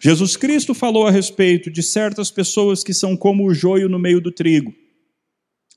Jesus 0.00 0.36
Cristo 0.36 0.74
falou 0.74 1.06
a 1.06 1.10
respeito 1.10 1.70
de 1.70 1.82
certas 1.82 2.30
pessoas 2.30 2.82
que 2.82 2.94
são 2.94 3.16
como 3.16 3.46
o 3.46 3.54
joio 3.54 3.88
no 3.88 3.98
meio 3.98 4.20
do 4.20 4.32
trigo. 4.32 4.74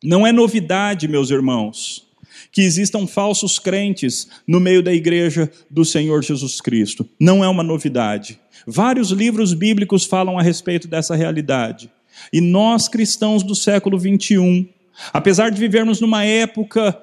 Não 0.04 0.26
é 0.26 0.32
novidade, 0.32 1.08
meus 1.08 1.30
irmãos, 1.30 2.08
que 2.52 2.62
existam 2.62 3.06
falsos 3.06 3.60
crentes 3.60 4.30
no 4.48 4.60
meio 4.60 4.82
da 4.82 4.94
igreja 4.94 5.52
do 5.70 5.84
Senhor 5.84 6.24
Jesus 6.24 6.62
Cristo. 6.62 7.08
Não 7.20 7.44
é 7.44 7.48
uma 7.48 7.64
novidade. 7.64 8.40
Vários 8.66 9.12
livros 9.12 9.54
bíblicos 9.54 10.06
falam 10.06 10.40
a 10.40 10.42
respeito 10.42 10.88
dessa 10.88 11.16
realidade. 11.16 11.92
E 12.32 12.40
nós, 12.40 12.88
cristãos 12.88 13.44
do 13.44 13.56
século 13.56 13.98
21, 13.98 14.68
apesar 15.12 15.50
de 15.50 15.60
vivermos 15.60 16.00
numa 16.00 16.24
época 16.24 17.00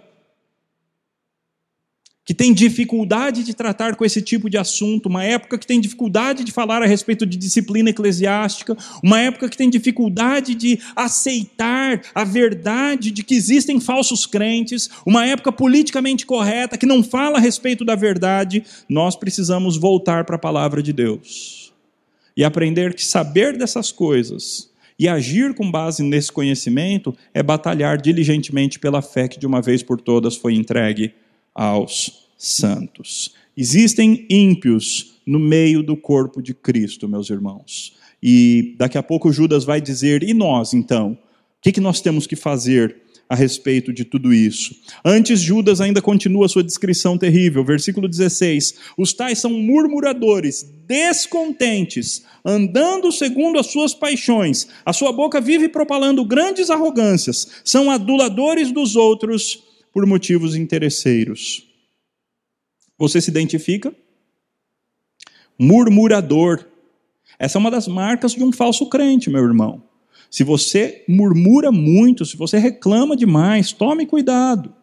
que 2.26 2.34
tem 2.34 2.52
dificuldade 2.52 3.44
de 3.44 3.54
tratar 3.54 3.94
com 3.94 4.04
esse 4.04 4.20
tipo 4.20 4.50
de 4.50 4.58
assunto, 4.58 5.08
uma 5.08 5.22
época 5.22 5.56
que 5.56 5.66
tem 5.66 5.80
dificuldade 5.80 6.42
de 6.42 6.50
falar 6.50 6.82
a 6.82 6.86
respeito 6.86 7.24
de 7.24 7.36
disciplina 7.36 7.90
eclesiástica, 7.90 8.76
uma 9.00 9.20
época 9.20 9.48
que 9.48 9.56
tem 9.56 9.70
dificuldade 9.70 10.56
de 10.56 10.80
aceitar 10.96 12.02
a 12.12 12.24
verdade 12.24 13.12
de 13.12 13.22
que 13.22 13.36
existem 13.36 13.78
falsos 13.78 14.26
crentes, 14.26 14.90
uma 15.06 15.24
época 15.24 15.52
politicamente 15.52 16.26
correta 16.26 16.76
que 16.76 16.84
não 16.84 17.00
fala 17.00 17.38
a 17.38 17.40
respeito 17.40 17.84
da 17.84 17.94
verdade, 17.94 18.64
nós 18.88 19.14
precisamos 19.14 19.76
voltar 19.76 20.24
para 20.24 20.34
a 20.34 20.40
palavra 20.40 20.82
de 20.82 20.92
Deus 20.92 21.72
e 22.36 22.42
aprender 22.42 22.92
que 22.94 23.04
saber 23.04 23.56
dessas 23.56 23.92
coisas 23.92 24.68
e 24.98 25.06
agir 25.06 25.54
com 25.54 25.70
base 25.70 26.02
nesse 26.02 26.32
conhecimento 26.32 27.14
é 27.32 27.40
batalhar 27.40 28.00
diligentemente 28.00 28.80
pela 28.80 29.00
fé 29.00 29.28
que 29.28 29.38
de 29.38 29.46
uma 29.46 29.62
vez 29.62 29.80
por 29.80 30.00
todas 30.00 30.34
foi 30.34 30.54
entregue 30.54 31.14
aos 31.56 32.28
santos. 32.36 33.34
Existem 33.56 34.26
ímpios 34.28 35.16
no 35.26 35.38
meio 35.38 35.82
do 35.82 35.96
corpo 35.96 36.42
de 36.42 36.52
Cristo, 36.52 37.08
meus 37.08 37.30
irmãos. 37.30 37.96
E 38.22 38.74
daqui 38.78 38.98
a 38.98 39.02
pouco 39.02 39.32
Judas 39.32 39.64
vai 39.64 39.80
dizer: 39.80 40.22
e 40.22 40.34
nós 40.34 40.74
então? 40.74 41.12
O 41.12 41.18
que, 41.62 41.72
que 41.72 41.80
nós 41.80 42.00
temos 42.02 42.26
que 42.26 42.36
fazer 42.36 42.94
a 43.28 43.34
respeito 43.34 43.92
de 43.92 44.04
tudo 44.04 44.32
isso. 44.32 44.74
Antes, 45.04 45.40
Judas 45.40 45.80
ainda 45.80 46.00
continua 46.00 46.48
sua 46.48 46.62
descrição 46.62 47.18
terrível. 47.18 47.64
Versículo 47.64 48.08
16: 48.08 48.76
Os 48.96 49.12
tais 49.12 49.38
são 49.38 49.50
murmuradores, 49.50 50.64
descontentes, 50.86 52.24
andando 52.44 53.10
segundo 53.10 53.58
as 53.58 53.66
suas 53.66 53.94
paixões. 53.94 54.68
A 54.84 54.92
sua 54.92 55.12
boca 55.12 55.40
vive 55.40 55.68
propalando 55.68 56.24
grandes 56.24 56.70
arrogâncias. 56.70 57.48
São 57.64 57.90
aduladores 57.90 58.70
dos 58.70 58.94
outros 58.94 59.65
por 59.96 60.04
motivos 60.04 60.54
interesseiros. 60.54 61.66
Você 62.98 63.18
se 63.18 63.30
identifica? 63.30 63.96
Murmurador. 65.58 66.66
Essa 67.38 67.56
é 67.56 67.60
uma 67.60 67.70
das 67.70 67.88
marcas 67.88 68.32
de 68.32 68.44
um 68.44 68.52
falso 68.52 68.90
crente, 68.90 69.30
meu 69.30 69.42
irmão. 69.42 69.82
Se 70.30 70.44
você 70.44 71.02
murmura 71.08 71.72
muito, 71.72 72.26
se 72.26 72.36
você 72.36 72.58
reclama 72.58 73.16
demais, 73.16 73.72
tome 73.72 74.04
cuidado. 74.04 74.74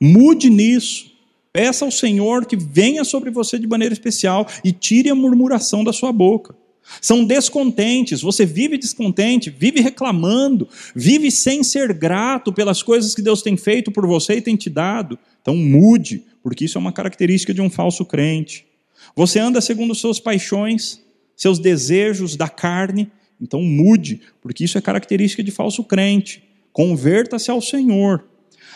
Mude 0.00 0.48
nisso. 0.48 1.10
Peça 1.52 1.84
ao 1.84 1.90
Senhor 1.90 2.46
que 2.46 2.56
venha 2.56 3.02
sobre 3.02 3.32
você 3.32 3.58
de 3.58 3.66
maneira 3.66 3.92
especial 3.92 4.46
e 4.64 4.70
tire 4.70 5.10
a 5.10 5.16
murmuração 5.16 5.82
da 5.82 5.92
sua 5.92 6.12
boca. 6.12 6.54
São 7.00 7.24
descontentes, 7.24 8.20
você 8.22 8.44
vive 8.46 8.78
descontente, 8.78 9.50
vive 9.50 9.80
reclamando, 9.80 10.68
vive 10.94 11.30
sem 11.30 11.62
ser 11.62 11.92
grato 11.92 12.52
pelas 12.52 12.82
coisas 12.82 13.14
que 13.14 13.22
Deus 13.22 13.42
tem 13.42 13.56
feito 13.56 13.92
por 13.92 14.06
você 14.06 14.34
e 14.36 14.40
tem 14.40 14.56
te 14.56 14.70
dado. 14.70 15.18
Então 15.40 15.56
mude, 15.56 16.24
porque 16.42 16.64
isso 16.64 16.78
é 16.78 16.80
uma 16.80 16.92
característica 16.92 17.54
de 17.54 17.60
um 17.60 17.70
falso 17.70 18.04
crente. 18.04 18.66
Você 19.14 19.38
anda 19.38 19.60
segundo 19.60 19.94
suas 19.94 20.18
paixões, 20.18 21.00
seus 21.36 21.58
desejos 21.58 22.36
da 22.36 22.48
carne, 22.48 23.10
então 23.40 23.62
mude, 23.62 24.20
porque 24.40 24.64
isso 24.64 24.76
é 24.76 24.80
característica 24.80 25.42
de 25.42 25.50
falso 25.50 25.84
crente. 25.84 26.42
Converta-se 26.72 27.50
ao 27.50 27.60
Senhor. 27.60 28.24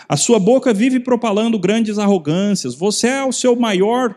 A 0.09 0.17
sua 0.17 0.39
boca 0.39 0.73
vive 0.73 1.01
propalando 1.01 1.59
grandes 1.59 1.99
arrogâncias. 1.99 2.75
Você 2.75 3.09
é 3.09 3.25
o 3.25 3.33
seu 3.33 3.57
maior 3.57 4.15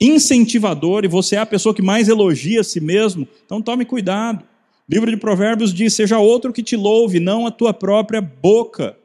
incentivador 0.00 1.04
e 1.04 1.08
você 1.08 1.36
é 1.36 1.40
a 1.40 1.46
pessoa 1.46 1.74
que 1.74 1.82
mais 1.82 2.08
elogia 2.08 2.60
a 2.60 2.64
si 2.64 2.80
mesmo. 2.80 3.28
Então 3.44 3.60
tome 3.60 3.84
cuidado. 3.84 4.42
O 4.42 4.92
livro 4.92 5.10
de 5.10 5.16
Provérbios 5.16 5.74
diz: 5.74 5.94
Seja 5.94 6.18
outro 6.18 6.52
que 6.52 6.62
te 6.62 6.76
louve, 6.76 7.20
não 7.20 7.46
a 7.46 7.50
tua 7.50 7.74
própria 7.74 8.20
boca. 8.20 8.96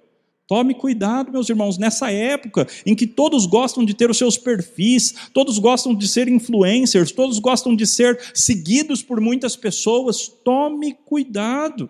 Tome 0.48 0.76
cuidado, 0.76 1.32
meus 1.32 1.50
irmãos, 1.50 1.80
nessa 1.80 2.12
época 2.12 2.68
em 2.86 2.94
que 2.94 3.08
todos 3.08 3.48
gostam 3.48 3.84
de 3.84 3.96
ter 3.96 4.12
os 4.12 4.18
seus 4.18 4.38
perfis, 4.38 5.16
todos 5.34 5.58
gostam 5.58 5.96
de 5.96 6.08
ser 6.08 6.28
influencers, 6.28 7.12
todos 7.12 7.40
gostam 7.40 7.76
de 7.76 7.88
ser 7.88 8.20
seguidos 8.32 9.02
por 9.02 9.20
muitas 9.20 9.56
pessoas, 9.56 10.28
tome 10.28 10.94
cuidado. 11.04 11.90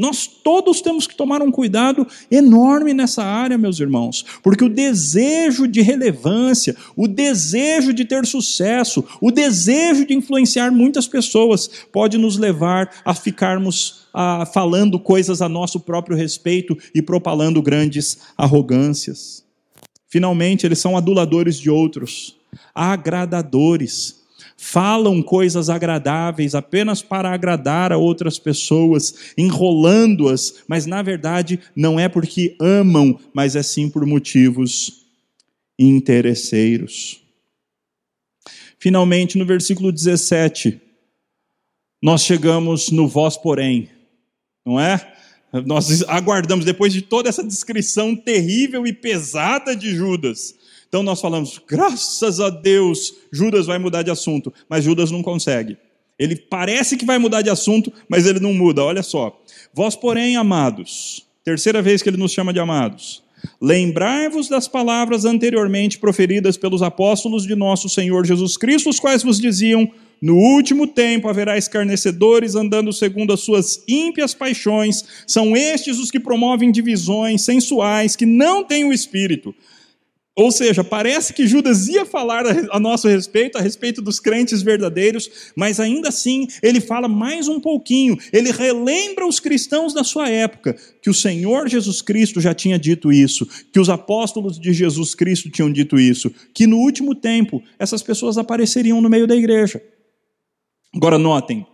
Nós 0.00 0.26
todos 0.26 0.80
temos 0.80 1.06
que 1.06 1.14
tomar 1.14 1.42
um 1.42 1.50
cuidado 1.50 2.06
enorme 2.30 2.94
nessa 2.94 3.22
área, 3.22 3.58
meus 3.58 3.78
irmãos, 3.78 4.24
porque 4.42 4.64
o 4.64 4.68
desejo 4.68 5.68
de 5.68 5.82
relevância, 5.82 6.74
o 6.96 7.06
desejo 7.06 7.92
de 7.92 8.06
ter 8.06 8.24
sucesso, 8.24 9.04
o 9.20 9.30
desejo 9.30 10.06
de 10.06 10.14
influenciar 10.14 10.70
muitas 10.70 11.06
pessoas 11.06 11.68
pode 11.92 12.16
nos 12.16 12.38
levar 12.38 12.90
a 13.04 13.12
ficarmos 13.12 14.08
falando 14.54 14.98
coisas 14.98 15.42
a 15.42 15.48
nosso 15.48 15.78
próprio 15.78 16.16
respeito 16.16 16.76
e 16.94 17.02
propalando 17.02 17.60
grandes 17.60 18.20
arrogâncias. 18.38 19.44
Finalmente, 20.08 20.64
eles 20.66 20.78
são 20.78 20.96
aduladores 20.96 21.58
de 21.58 21.68
outros, 21.68 22.36
agradadores 22.74 24.19
falam 24.62 25.22
coisas 25.22 25.70
agradáveis 25.70 26.54
apenas 26.54 27.00
para 27.00 27.32
agradar 27.32 27.92
a 27.92 27.96
outras 27.96 28.38
pessoas, 28.38 29.32
enrolando-as, 29.36 30.56
mas 30.68 30.84
na 30.84 31.00
verdade 31.00 31.58
não 31.74 31.98
é 31.98 32.10
porque 32.10 32.56
amam, 32.60 33.18
mas 33.32 33.56
é 33.56 33.62
sim 33.62 33.88
por 33.88 34.04
motivos 34.04 35.06
interesseiros. 35.78 37.22
Finalmente, 38.78 39.38
no 39.38 39.46
versículo 39.46 39.90
17, 39.90 40.78
nós 42.02 42.22
chegamos 42.22 42.90
no 42.90 43.08
vós, 43.08 43.38
porém, 43.38 43.88
não 44.64 44.78
é? 44.78 45.10
Nós 45.64 46.02
aguardamos, 46.02 46.66
depois 46.66 46.92
de 46.92 47.00
toda 47.00 47.30
essa 47.30 47.42
descrição 47.42 48.14
terrível 48.14 48.86
e 48.86 48.92
pesada 48.92 49.74
de 49.74 49.94
Judas, 49.96 50.54
então 50.90 51.04
nós 51.04 51.20
falamos, 51.20 51.60
graças 51.68 52.40
a 52.40 52.50
Deus, 52.50 53.14
Judas 53.32 53.64
vai 53.66 53.78
mudar 53.78 54.02
de 54.02 54.10
assunto, 54.10 54.52
mas 54.68 54.82
Judas 54.82 55.08
não 55.12 55.22
consegue. 55.22 55.76
Ele 56.18 56.34
parece 56.34 56.96
que 56.96 57.06
vai 57.06 57.16
mudar 57.16 57.42
de 57.42 57.48
assunto, 57.48 57.92
mas 58.08 58.26
ele 58.26 58.40
não 58.40 58.52
muda. 58.52 58.82
Olha 58.82 59.02
só. 59.02 59.40
Vós, 59.72 59.94
porém, 59.94 60.34
amados, 60.34 61.24
terceira 61.44 61.80
vez 61.80 62.02
que 62.02 62.08
ele 62.08 62.16
nos 62.16 62.32
chama 62.32 62.52
de 62.52 62.58
amados, 62.58 63.22
lembrai-vos 63.62 64.48
das 64.48 64.66
palavras 64.66 65.24
anteriormente 65.24 65.96
proferidas 65.96 66.56
pelos 66.56 66.82
apóstolos 66.82 67.46
de 67.46 67.54
nosso 67.54 67.88
Senhor 67.88 68.26
Jesus 68.26 68.56
Cristo, 68.56 68.90
os 68.90 68.98
quais 68.98 69.22
vos 69.22 69.38
diziam: 69.38 69.88
no 70.20 70.34
último 70.34 70.88
tempo 70.88 71.28
haverá 71.28 71.56
escarnecedores 71.56 72.56
andando 72.56 72.92
segundo 72.92 73.32
as 73.32 73.40
suas 73.40 73.84
ímpias 73.86 74.34
paixões. 74.34 75.04
São 75.24 75.56
estes 75.56 76.00
os 76.00 76.10
que 76.10 76.18
promovem 76.18 76.72
divisões 76.72 77.42
sensuais, 77.42 78.16
que 78.16 78.26
não 78.26 78.64
têm 78.64 78.84
o 78.84 78.92
espírito. 78.92 79.54
Ou 80.36 80.52
seja, 80.52 80.84
parece 80.84 81.34
que 81.34 81.46
Judas 81.46 81.88
ia 81.88 82.06
falar 82.06 82.44
a 82.70 82.78
nosso 82.78 83.08
respeito, 83.08 83.58
a 83.58 83.60
respeito 83.60 84.00
dos 84.00 84.20
crentes 84.20 84.62
verdadeiros, 84.62 85.52
mas 85.56 85.80
ainda 85.80 86.08
assim 86.08 86.46
ele 86.62 86.80
fala 86.80 87.08
mais 87.08 87.48
um 87.48 87.60
pouquinho, 87.60 88.16
ele 88.32 88.52
relembra 88.52 89.26
os 89.26 89.40
cristãos 89.40 89.92
da 89.92 90.04
sua 90.04 90.28
época 90.28 90.76
que 91.02 91.10
o 91.10 91.14
Senhor 91.14 91.68
Jesus 91.68 92.00
Cristo 92.00 92.40
já 92.40 92.54
tinha 92.54 92.78
dito 92.78 93.12
isso, 93.12 93.46
que 93.72 93.80
os 93.80 93.90
apóstolos 93.90 94.58
de 94.58 94.72
Jesus 94.72 95.14
Cristo 95.14 95.50
tinham 95.50 95.70
dito 95.70 95.98
isso, 95.98 96.32
que 96.54 96.66
no 96.66 96.78
último 96.78 97.14
tempo 97.14 97.62
essas 97.78 98.02
pessoas 98.02 98.38
apareceriam 98.38 99.00
no 99.00 99.10
meio 99.10 99.26
da 99.26 99.34
igreja. 99.34 99.82
Agora 100.94 101.18
notem, 101.18 101.66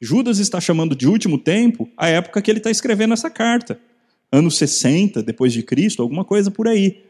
Judas 0.00 0.38
está 0.38 0.60
chamando 0.60 0.94
de 0.94 1.08
último 1.08 1.36
tempo 1.36 1.88
a 1.96 2.08
época 2.08 2.40
que 2.40 2.50
ele 2.50 2.58
está 2.58 2.70
escrevendo 2.70 3.12
essa 3.12 3.28
carta, 3.28 3.78
anos 4.30 4.56
60 4.56 5.20
depois 5.22 5.52
de 5.52 5.62
Cristo, 5.64 6.00
alguma 6.00 6.24
coisa 6.24 6.50
por 6.50 6.68
aí. 6.68 7.02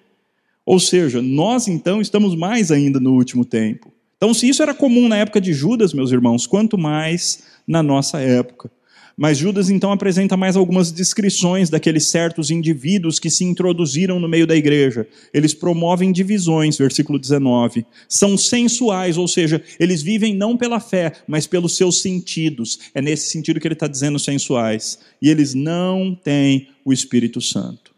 Ou 0.67 0.81
seja, 0.81 1.21
nós 1.21 1.69
então 1.69 2.01
estamos 2.01 2.35
mais 2.35 2.71
ainda 2.71 2.99
no 2.99 3.15
último 3.15 3.45
tempo. 3.45 3.93
Então, 4.17 4.33
se 4.33 4.49
isso 4.49 4.63
era 4.63 4.73
comum 4.73 5.09
na 5.09 5.19
época 5.19 5.41
de 5.41 5.53
Judas, 5.53 5.93
meus 5.93 6.11
irmãos, 6.11 6.47
quanto 6.47 6.79
mais 6.79 7.43
na 7.67 7.83
nossa 7.83 8.21
época. 8.21 8.71
Mas 9.17 9.39
Judas 9.39 9.71
então 9.71 9.93
apresenta 9.93 10.37
mais 10.37 10.57
algumas 10.57 10.91
descrições 10.91 11.71
daqueles 11.71 12.09
certos 12.09 12.51
indivíduos 12.51 13.21
que 13.21 13.31
se 13.31 13.45
introduziram 13.45 14.19
no 14.19 14.29
meio 14.29 14.47
da 14.47 14.57
igreja. 14.57 15.07
Eles 15.33 15.55
promovem 15.55 16.11
divisões, 16.11 16.77
versículo 16.77 17.19
19. 17.19 17.87
São 18.09 18.37
sensuais, 18.37 19.17
ou 19.17 19.29
seja, 19.29 19.63
eles 19.79 20.03
vivem 20.03 20.35
não 20.35 20.57
pela 20.57 20.81
fé, 20.81 21.13
mas 21.29 21.47
pelos 21.47 21.77
seus 21.77 22.01
sentidos. 22.03 22.79
É 22.93 23.01
nesse 23.01 23.31
sentido 23.31 23.61
que 23.61 23.69
ele 23.69 23.75
está 23.75 23.87
dizendo 23.87 24.19
sensuais. 24.19 24.99
E 25.23 25.31
eles 25.31 25.55
não 25.55 26.15
têm 26.15 26.69
o 26.85 26.93
Espírito 26.93 27.41
Santo. 27.41 27.94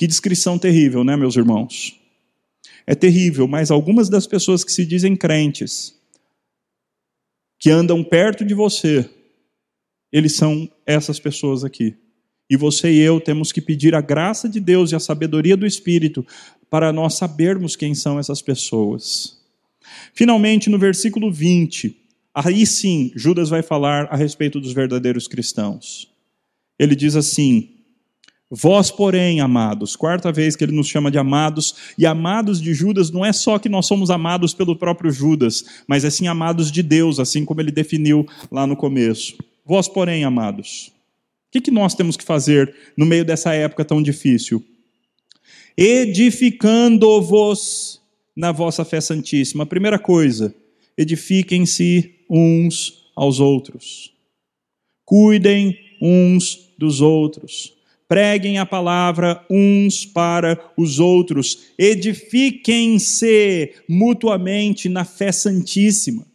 Que 0.00 0.06
descrição 0.06 0.58
terrível, 0.58 1.04
né, 1.04 1.14
meus 1.14 1.36
irmãos? 1.36 2.00
É 2.86 2.94
terrível, 2.94 3.46
mas 3.46 3.70
algumas 3.70 4.08
das 4.08 4.26
pessoas 4.26 4.64
que 4.64 4.72
se 4.72 4.86
dizem 4.86 5.14
crentes, 5.14 5.94
que 7.58 7.68
andam 7.68 8.02
perto 8.02 8.42
de 8.42 8.54
você, 8.54 9.06
eles 10.10 10.32
são 10.32 10.66
essas 10.86 11.20
pessoas 11.20 11.64
aqui. 11.64 11.94
E 12.48 12.56
você 12.56 12.90
e 12.90 12.98
eu 12.98 13.20
temos 13.20 13.52
que 13.52 13.60
pedir 13.60 13.94
a 13.94 14.00
graça 14.00 14.48
de 14.48 14.58
Deus 14.58 14.90
e 14.90 14.94
a 14.94 14.98
sabedoria 14.98 15.54
do 15.54 15.66
Espírito 15.66 16.26
para 16.70 16.94
nós 16.94 17.18
sabermos 17.18 17.76
quem 17.76 17.94
são 17.94 18.18
essas 18.18 18.40
pessoas. 18.40 19.38
Finalmente, 20.14 20.70
no 20.70 20.78
versículo 20.78 21.30
20, 21.30 21.94
aí 22.34 22.64
sim, 22.64 23.12
Judas 23.14 23.50
vai 23.50 23.62
falar 23.62 24.06
a 24.06 24.16
respeito 24.16 24.58
dos 24.60 24.72
verdadeiros 24.72 25.28
cristãos. 25.28 26.10
Ele 26.78 26.96
diz 26.96 27.16
assim: 27.16 27.79
Vós, 28.52 28.90
porém, 28.90 29.40
amados, 29.40 29.94
quarta 29.94 30.32
vez 30.32 30.56
que 30.56 30.64
ele 30.64 30.72
nos 30.72 30.88
chama 30.88 31.08
de 31.08 31.18
amados, 31.18 31.76
e 31.96 32.04
amados 32.04 32.60
de 32.60 32.74
Judas 32.74 33.08
não 33.08 33.24
é 33.24 33.32
só 33.32 33.60
que 33.60 33.68
nós 33.68 33.86
somos 33.86 34.10
amados 34.10 34.52
pelo 34.52 34.74
próprio 34.74 35.12
Judas, 35.12 35.64
mas 35.86 36.04
é 36.04 36.10
sim 36.10 36.26
amados 36.26 36.72
de 36.72 36.82
Deus, 36.82 37.20
assim 37.20 37.44
como 37.44 37.60
ele 37.60 37.70
definiu 37.70 38.26
lá 38.50 38.66
no 38.66 38.74
começo. 38.74 39.36
Vós, 39.64 39.86
porém, 39.86 40.24
amados, 40.24 40.88
o 40.88 40.92
que, 41.52 41.60
que 41.60 41.70
nós 41.70 41.94
temos 41.94 42.16
que 42.16 42.24
fazer 42.24 42.74
no 42.96 43.06
meio 43.06 43.24
dessa 43.24 43.54
época 43.54 43.84
tão 43.84 44.02
difícil? 44.02 44.64
Edificando-vos 45.76 48.00
na 48.34 48.50
vossa 48.50 48.84
fé 48.84 49.00
santíssima. 49.00 49.64
primeira 49.64 49.96
coisa, 49.96 50.52
edifiquem-se 50.98 52.16
uns 52.28 53.12
aos 53.14 53.38
outros. 53.38 54.12
Cuidem 55.04 55.78
uns 56.02 56.72
dos 56.76 57.00
outros 57.00 57.78
preguem 58.10 58.58
a 58.58 58.66
palavra 58.66 59.40
uns 59.48 60.04
para 60.04 60.58
os 60.76 60.98
outros, 60.98 61.68
edifiquem-se 61.78 63.72
mutuamente 63.88 64.88
na 64.88 65.04
fé 65.04 65.30
santíssima. 65.30 66.26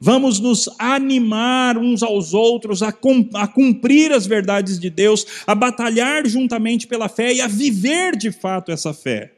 Vamos 0.00 0.38
nos 0.38 0.68
animar 0.78 1.78
uns 1.78 2.04
aos 2.04 2.32
outros 2.32 2.80
a, 2.80 2.92
cumprir 2.92 4.12
as 4.12 4.24
verdades 4.24 4.78
de 4.78 4.88
Deus, 4.88 5.26
a 5.44 5.52
batalhar 5.52 6.28
juntamente 6.28 6.86
pela 6.86 7.08
fé 7.08 7.34
e 7.34 7.40
a 7.40 7.48
viver 7.48 8.14
de 8.14 8.30
fato 8.30 8.70
essa 8.70 8.94
fé. 8.94 9.32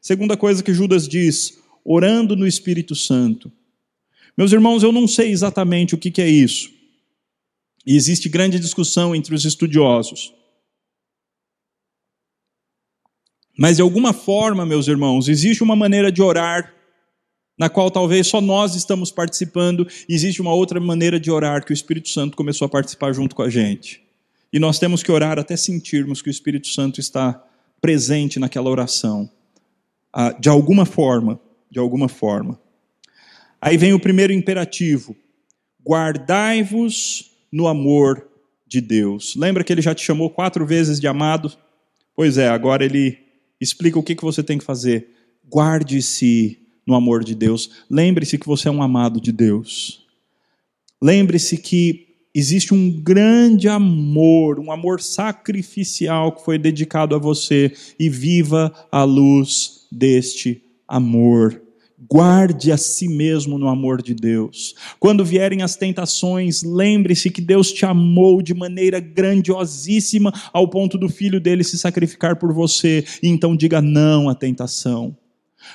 Segunda 0.00 0.36
coisa 0.36 0.62
que 0.62 0.72
Judas 0.72 1.08
diz, 1.08 1.58
orando 1.84 2.36
no 2.36 2.46
Espírito 2.46 2.94
Santo. 2.94 3.50
Meus 4.38 4.52
irmãos, 4.52 4.84
eu 4.84 4.92
não 4.92 5.08
sei 5.08 5.32
exatamente 5.32 5.96
o 5.96 5.98
que 5.98 6.22
é 6.22 6.28
isso. 6.28 6.70
E 7.84 7.96
existe 7.96 8.28
grande 8.28 8.60
discussão 8.60 9.16
entre 9.16 9.34
os 9.34 9.44
estudiosos. 9.44 10.32
Mas 13.56 13.76
de 13.76 13.82
alguma 13.82 14.12
forma, 14.12 14.66
meus 14.66 14.88
irmãos, 14.88 15.28
existe 15.28 15.62
uma 15.62 15.76
maneira 15.76 16.10
de 16.10 16.20
orar 16.22 16.74
na 17.58 17.68
qual 17.68 17.90
talvez 17.90 18.26
só 18.26 18.40
nós 18.40 18.74
estamos 18.74 19.12
participando, 19.12 19.86
existe 20.08 20.42
uma 20.42 20.52
outra 20.52 20.80
maneira 20.80 21.20
de 21.20 21.30
orar 21.30 21.64
que 21.64 21.72
o 21.72 21.74
Espírito 21.74 22.08
Santo 22.08 22.36
começou 22.36 22.66
a 22.66 22.68
participar 22.68 23.12
junto 23.12 23.34
com 23.36 23.42
a 23.42 23.50
gente. 23.50 24.02
E 24.52 24.58
nós 24.58 24.78
temos 24.78 25.02
que 25.02 25.12
orar 25.12 25.38
até 25.38 25.56
sentirmos 25.56 26.20
que 26.20 26.28
o 26.28 26.30
Espírito 26.30 26.68
Santo 26.68 27.00
está 27.00 27.42
presente 27.80 28.38
naquela 28.38 28.70
oração. 28.70 29.30
Ah, 30.12 30.32
de 30.32 30.48
alguma 30.48 30.84
forma, 30.84 31.40
de 31.70 31.78
alguma 31.78 32.08
forma. 32.08 32.60
Aí 33.60 33.76
vem 33.76 33.92
o 33.92 34.00
primeiro 34.00 34.32
imperativo: 34.32 35.16
guardai-vos 35.84 37.32
no 37.52 37.66
amor 37.66 38.28
de 38.66 38.80
Deus. 38.80 39.34
Lembra 39.36 39.64
que 39.64 39.72
ele 39.72 39.82
já 39.82 39.94
te 39.94 40.04
chamou 40.04 40.30
quatro 40.30 40.66
vezes 40.66 41.00
de 41.00 41.06
amado? 41.06 41.52
Pois 42.14 42.38
é, 42.38 42.48
agora 42.48 42.84
ele 42.84 43.23
explica 43.64 43.98
o 43.98 44.02
que 44.02 44.14
você 44.20 44.42
tem 44.42 44.58
que 44.58 44.64
fazer. 44.64 45.08
Guarde-se 45.52 46.58
no 46.86 46.94
amor 46.94 47.24
de 47.24 47.34
Deus. 47.34 47.70
Lembre-se 47.90 48.38
que 48.38 48.46
você 48.46 48.68
é 48.68 48.70
um 48.70 48.82
amado 48.82 49.20
de 49.20 49.32
Deus. 49.32 50.06
Lembre-se 51.02 51.56
que 51.56 52.06
existe 52.34 52.74
um 52.74 52.90
grande 52.90 53.68
amor, 53.68 54.58
um 54.58 54.70
amor 54.70 55.00
sacrificial 55.00 56.32
que 56.32 56.44
foi 56.44 56.58
dedicado 56.58 57.14
a 57.14 57.18
você 57.18 57.72
e 57.98 58.08
viva 58.08 58.72
a 58.90 59.04
luz 59.04 59.86
deste 59.90 60.62
amor. 60.86 61.63
Guarde 62.14 62.70
a 62.70 62.76
si 62.76 63.08
mesmo 63.08 63.58
no 63.58 63.66
amor 63.66 64.00
de 64.00 64.14
Deus. 64.14 64.76
Quando 65.00 65.24
vierem 65.24 65.62
as 65.62 65.74
tentações, 65.74 66.62
lembre-se 66.62 67.28
que 67.28 67.40
Deus 67.40 67.72
te 67.72 67.84
amou 67.84 68.40
de 68.40 68.54
maneira 68.54 69.00
grandiosíssima 69.00 70.32
ao 70.52 70.68
ponto 70.68 70.96
do 70.96 71.08
filho 71.08 71.40
dele 71.40 71.64
se 71.64 71.76
sacrificar 71.76 72.36
por 72.36 72.52
você. 72.52 73.04
Então 73.20 73.56
diga 73.56 73.82
não 73.82 74.28
à 74.28 74.34
tentação. 74.36 75.16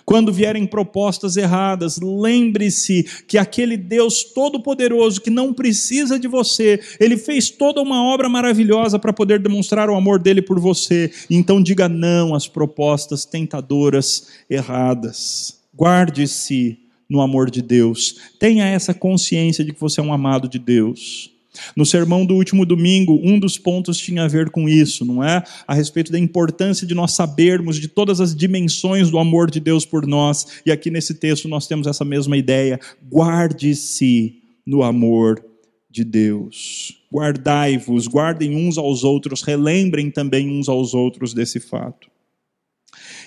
Quando 0.06 0.32
vierem 0.32 0.66
propostas 0.66 1.36
erradas, 1.36 2.00
lembre-se 2.02 3.04
que 3.28 3.38
aquele 3.38 3.76
Deus 3.76 4.24
todo-poderoso 4.24 5.20
que 5.20 5.30
não 5.30 5.54
precisa 5.54 6.18
de 6.18 6.30
você, 6.30 6.80
ele 7.02 7.18
fez 7.18 7.50
toda 7.50 7.82
uma 7.82 8.02
obra 8.14 8.30
maravilhosa 8.30 8.98
para 8.98 9.12
poder 9.12 9.40
demonstrar 9.40 9.90
o 9.90 9.96
amor 9.96 10.18
dele 10.18 10.42
por 10.42 10.58
você. 10.58 11.12
Então 11.30 11.62
diga 11.62 11.90
não 11.90 12.34
às 12.34 12.48
propostas 12.48 13.26
tentadoras 13.26 14.30
erradas. 14.50 15.59
Guarde-se 15.80 16.77
no 17.09 17.21
amor 17.21 17.49
de 17.49 17.61
Deus. 17.61 18.17
Tenha 18.38 18.65
essa 18.65 18.93
consciência 18.93 19.63
de 19.63 19.71
que 19.71 19.80
você 19.80 20.01
é 20.01 20.03
um 20.03 20.11
amado 20.11 20.49
de 20.49 20.59
Deus. 20.59 21.32
No 21.75 21.86
sermão 21.86 22.25
do 22.25 22.36
último 22.36 22.65
domingo, 22.65 23.19
um 23.23 23.39
dos 23.39 23.57
pontos 23.57 23.97
tinha 23.97 24.23
a 24.23 24.27
ver 24.27 24.49
com 24.49 24.67
isso, 24.67 25.05
não 25.05 25.23
é? 25.23 25.41
A 25.65 25.73
respeito 25.73 26.11
da 26.11 26.19
importância 26.19 26.86
de 26.86 26.93
nós 26.93 27.13
sabermos 27.13 27.77
de 27.77 27.88
todas 27.88 28.19
as 28.19 28.36
dimensões 28.36 29.09
do 29.09 29.17
amor 29.17 29.49
de 29.49 29.59
Deus 29.61 29.86
por 29.86 30.05
nós. 30.05 30.61
E 30.65 30.71
aqui 30.71 30.91
nesse 30.91 31.13
texto 31.13 31.47
nós 31.47 31.65
temos 31.65 31.88
essa 31.88 32.03
mesma 32.03 32.36
ideia. 32.36 32.80
Guarde-se 33.09 34.36
no 34.65 34.84
amor 34.84 35.43
de 35.89 36.03
Deus. 36.03 37.01
Guardai-vos, 37.11 38.05
guardem 38.05 38.55
uns 38.55 38.77
aos 38.77 39.03
outros, 39.03 39.41
relembrem 39.41 40.11
também 40.11 40.49
uns 40.49 40.69
aos 40.69 40.93
outros 40.93 41.34
desse 41.34 41.59
fato. 41.59 42.09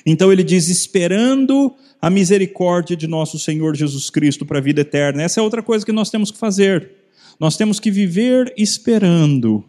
Então 0.04 0.32
ele 0.32 0.42
diz: 0.42 0.68
esperando 0.68 1.74
a 2.00 2.10
misericórdia 2.10 2.96
de 2.96 3.06
nosso 3.06 3.38
Senhor 3.38 3.76
Jesus 3.76 4.10
Cristo 4.10 4.44
para 4.44 4.58
a 4.58 4.62
vida 4.62 4.80
eterna. 4.80 5.22
Essa 5.22 5.40
é 5.40 5.42
outra 5.42 5.62
coisa 5.62 5.86
que 5.86 5.92
nós 5.92 6.10
temos 6.10 6.30
que 6.30 6.38
fazer 6.38 7.02
nós 7.42 7.56
temos 7.56 7.80
que 7.80 7.90
viver 7.90 8.54
esperando 8.56 9.64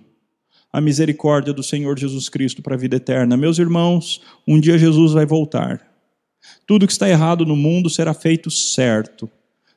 a 0.71 0.81
misericórdia 0.81 1.51
do 1.51 1.63
Senhor 1.63 1.97
Jesus 1.97 2.29
Cristo 2.29 2.61
para 2.61 2.75
a 2.75 2.77
vida 2.77 2.97
eterna. 2.97 3.35
Meus 3.35 3.57
irmãos, 3.57 4.21
um 4.47 4.59
dia 4.59 4.77
Jesus 4.77 5.11
vai 5.11 5.25
voltar. 5.25 5.81
Tudo 6.67 6.85
que 6.85 6.93
está 6.93 7.09
errado 7.09 7.45
no 7.47 7.55
mundo 7.55 7.89
será 7.89 8.13
feito 8.13 8.51
certo. 8.51 9.27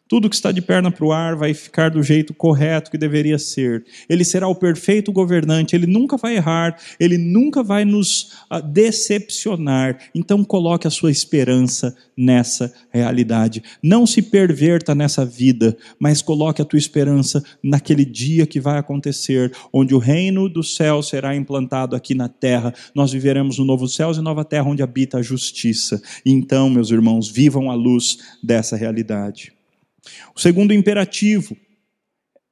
Tudo 0.09 0.31
que 0.31 0.37
está 0.37 0.53
de 0.53 0.63
perna 0.63 0.89
para 0.89 1.05
o 1.05 1.11
ar 1.11 1.35
vai 1.35 1.53
ficar 1.53 1.91
do 1.91 2.01
jeito 2.01 2.33
correto 2.33 2.93
que 2.93 2.99
deveria 2.99 3.39
ser. 3.39 3.85
Ele 4.09 4.25
será 4.25 4.47
o 4.47 4.55
perfeito 4.55 5.11
governante, 5.11 5.75
ele 5.75 5.87
nunca 5.87 6.17
vai 6.17 6.37
errar, 6.37 6.77
ele 7.01 7.19
nunca 7.19 7.61
vai 7.61 7.85
nos 7.85 8.33
ah, 8.49 8.61
decepcionar. 8.61 9.99
Então 10.15 10.45
coloque 10.45 10.87
a 10.87 10.91
sua 10.91 11.11
esperança 11.11 11.97
nessa 12.17 12.73
realidade. 12.91 13.65
Não 13.83 14.07
se 14.07 14.23
perverta 14.23 14.95
nessa 14.95 15.25
vida, 15.25 15.77
mas 15.99 16.23
coloque 16.23 16.63
a 16.63 16.65
tua 16.65 16.79
esperança 16.79 17.43
naquele 17.61 18.05
dia 18.05 18.47
que 18.47 18.61
vai 18.61 18.79
acontecer, 18.79 19.53
onde 19.73 19.93
o 19.93 19.99
reino 19.99 20.49
do 20.49 20.63
céu 20.63 21.03
será 21.03 21.35
implantado 21.35 21.97
aqui 21.97 22.15
na 22.15 22.29
terra. 22.29 22.73
Nós 22.95 23.11
viveremos 23.11 23.59
no 23.59 23.65
novo 23.65 23.89
céu 23.89 24.13
e 24.13 24.21
nova 24.21 24.45
terra 24.45 24.69
onde 24.69 24.85
habita 24.85 25.19
a 25.19 25.23
justiça. 25.23 26.01
Então, 26.25 26.71
meus 26.71 26.93
irmãos, 26.93 27.29
vivam 27.29 27.73
a 27.73 27.75
luz 27.75 28.19
dessa 28.41 28.77
realidade. 28.77 29.56
O 30.35 30.41
segundo 30.41 30.73
imperativo 30.73 31.57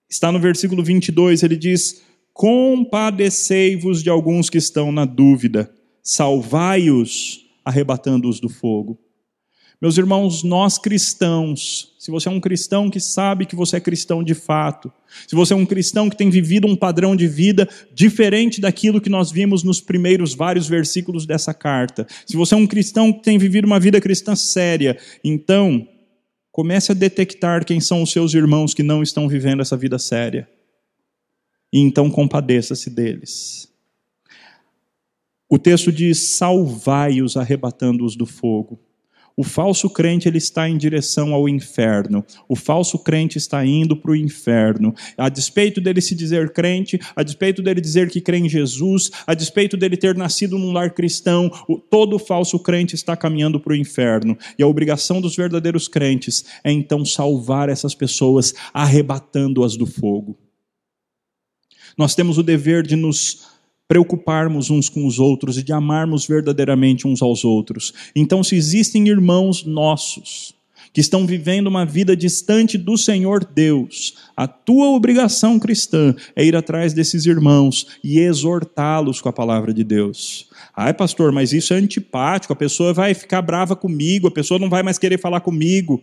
está 0.09 0.31
no 0.31 0.39
versículo 0.39 0.83
22, 0.83 1.43
ele 1.43 1.57
diz: 1.57 2.03
Compadecei-vos 2.33 4.03
de 4.03 4.11
alguns 4.11 4.51
que 4.51 4.59
estão 4.59 4.91
na 4.91 5.05
dúvida, 5.05 5.73
salvai-os, 6.03 7.47
arrebatando-os 7.65 8.41
do 8.41 8.49
fogo. 8.49 8.99
Meus 9.81 9.99
irmãos, 9.99 10.43
nós 10.43 10.79
cristãos, 10.79 11.95
se 11.99 12.11
você 12.11 12.29
é 12.29 12.33
um 12.33 12.41
cristão 12.41 12.89
que 12.89 12.99
sabe 12.99 13.45
que 13.45 13.55
você 13.55 13.77
é 13.77 13.81
cristão 13.81 14.25
de 14.25 14.35
fato, 14.35 14.91
se 15.29 15.35
você 15.35 15.53
é 15.53 15.57
um 15.57 15.67
cristão 15.67 16.09
que 16.09 16.17
tem 16.17 16.31
vivido 16.31 16.67
um 16.67 16.75
padrão 16.75 17.15
de 17.15 17.27
vida 17.27 17.69
diferente 17.93 18.61
daquilo 18.61 19.01
que 19.01 19.11
nós 19.11 19.31
vimos 19.31 19.63
nos 19.63 19.81
primeiros 19.81 20.35
vários 20.35 20.67
versículos 20.67 21.27
dessa 21.27 21.53
carta, 21.53 22.07
se 22.25 22.37
você 22.37 22.55
é 22.55 22.57
um 22.57 22.67
cristão 22.67 23.13
que 23.13 23.23
tem 23.23 23.37
vivido 23.37 23.67
uma 23.67 23.79
vida 23.79 24.01
cristã 24.01 24.35
séria, 24.35 24.97
então 25.23 25.87
Comece 26.55 26.93
a 26.93 26.95
detectar 26.95 27.65
quem 27.65 27.81
são 27.81 28.01
os 28.01 28.13
seus 28.13 28.33
irmãos 28.33 28.73
que 28.73 28.85
não 28.85 29.03
estão 29.03 29.29
vivendo 29.29 29.61
essa 29.61 29.77
vida 29.77 29.99
séria. 29.99 30.49
E 31.73 31.81
então 31.81 32.09
compadeça-se 32.09 32.89
deles. 32.89 33.69
O 35.51 35.59
texto 35.59 35.91
diz: 35.91 36.17
salvai-os, 36.37 37.37
arrebatando-os 37.37 38.15
do 38.15 38.25
fogo. 38.25 38.79
O 39.37 39.43
falso 39.43 39.91
crente 39.91 40.29
ele 40.29 40.39
está 40.39 40.69
em 40.69 40.77
direção 40.77 41.35
ao 41.35 41.49
inferno. 41.49 42.25
O 42.49 42.55
falso 42.55 42.99
crente 42.99 43.37
está 43.37 43.67
indo 43.67 43.97
para 43.97 44.13
o 44.13 44.17
inferno. 44.17 44.95
A 45.19 45.29
despeito 45.29 45.81
dele 45.81 46.01
se 46.01 46.15
dizer 46.15 46.53
crente, 46.53 47.01
a 47.17 47.23
despeito 47.23 47.61
dele 47.61 47.81
dizer 47.81 48.09
que 48.11 48.21
crê 48.21 48.39
em 48.39 48.49
Jesus, 48.49 49.11
a 49.27 49.35
despeito 49.35 49.77
dele 49.77 49.97
ter 49.97 50.17
nascido 50.17 50.57
num 50.57 50.71
lar 50.71 50.91
cristão, 50.91 51.51
todo 51.91 52.19
falso 52.19 52.61
crente 52.61 52.95
está 52.95 53.17
caminhando 53.17 53.59
para 53.59 53.73
o 53.73 53.77
inferno. 53.77 54.39
E 54.57 54.63
a 54.63 54.69
obrigação 54.69 55.21
dos 55.21 55.35
verdadeiros 55.35 55.89
crentes 55.89 56.45
é 56.63 56.71
então 56.71 57.05
salvar 57.05 57.69
essas 57.69 57.95
pessoas, 57.95 58.55
arrebatando-as 58.73 59.77
do 59.77 59.87
fogo. 59.87 60.39
Nós 61.99 62.15
temos 62.15 62.39
o 62.39 62.43
dever 62.43 62.85
de 62.85 62.97
nos 62.97 63.54
preocuparmos 63.95 64.71
uns 64.71 64.89
com 64.89 65.07
os 65.07 65.21
outros 65.21 65.57
e 65.57 65.63
de 65.63 65.73
amarmos 65.73 66.27
verdadeiramente 66.27 67.07
uns 67.07 67.23
aos 67.23 67.45
outros. 67.45 67.95
Então, 68.13 68.43
se 68.43 68.57
existem 68.57 69.07
irmãos 69.07 69.65
nossos 69.65 70.53
que 70.93 71.01
estão 71.01 71.25
vivendo 71.25 71.69
uma 71.69 71.87
vida 71.87 72.17
distante 72.17 72.77
do 72.77 72.99
Senhor 72.99 73.45
Deus, 73.45 74.17
a 74.37 74.49
tua 74.49 74.89
obrigação 74.89 75.61
cristã 75.61 76.13
é 76.35 76.45
ir 76.45 76.57
atrás 76.57 76.93
desses 76.93 77.25
irmãos 77.25 77.87
e 78.03 78.19
exortá-los 78.19 79.21
com 79.21 79.29
a 79.29 79.33
palavra 79.33 79.73
de 79.73 79.85
Deus. 79.85 80.49
Ai, 80.77 80.93
pastor, 80.93 81.31
mas 81.31 81.53
isso 81.53 81.73
é 81.73 81.77
antipático, 81.77 82.53
a 82.53 82.57
pessoa 82.57 82.93
vai 82.93 83.15
ficar 83.15 83.43
brava 83.43 83.77
comigo, 83.77 84.27
a 84.27 84.33
pessoa 84.33 84.59
não 84.59 84.69
vai 84.69 84.83
mais 84.83 84.99
querer 84.99 85.21
falar 85.21 85.39
comigo. 85.39 86.03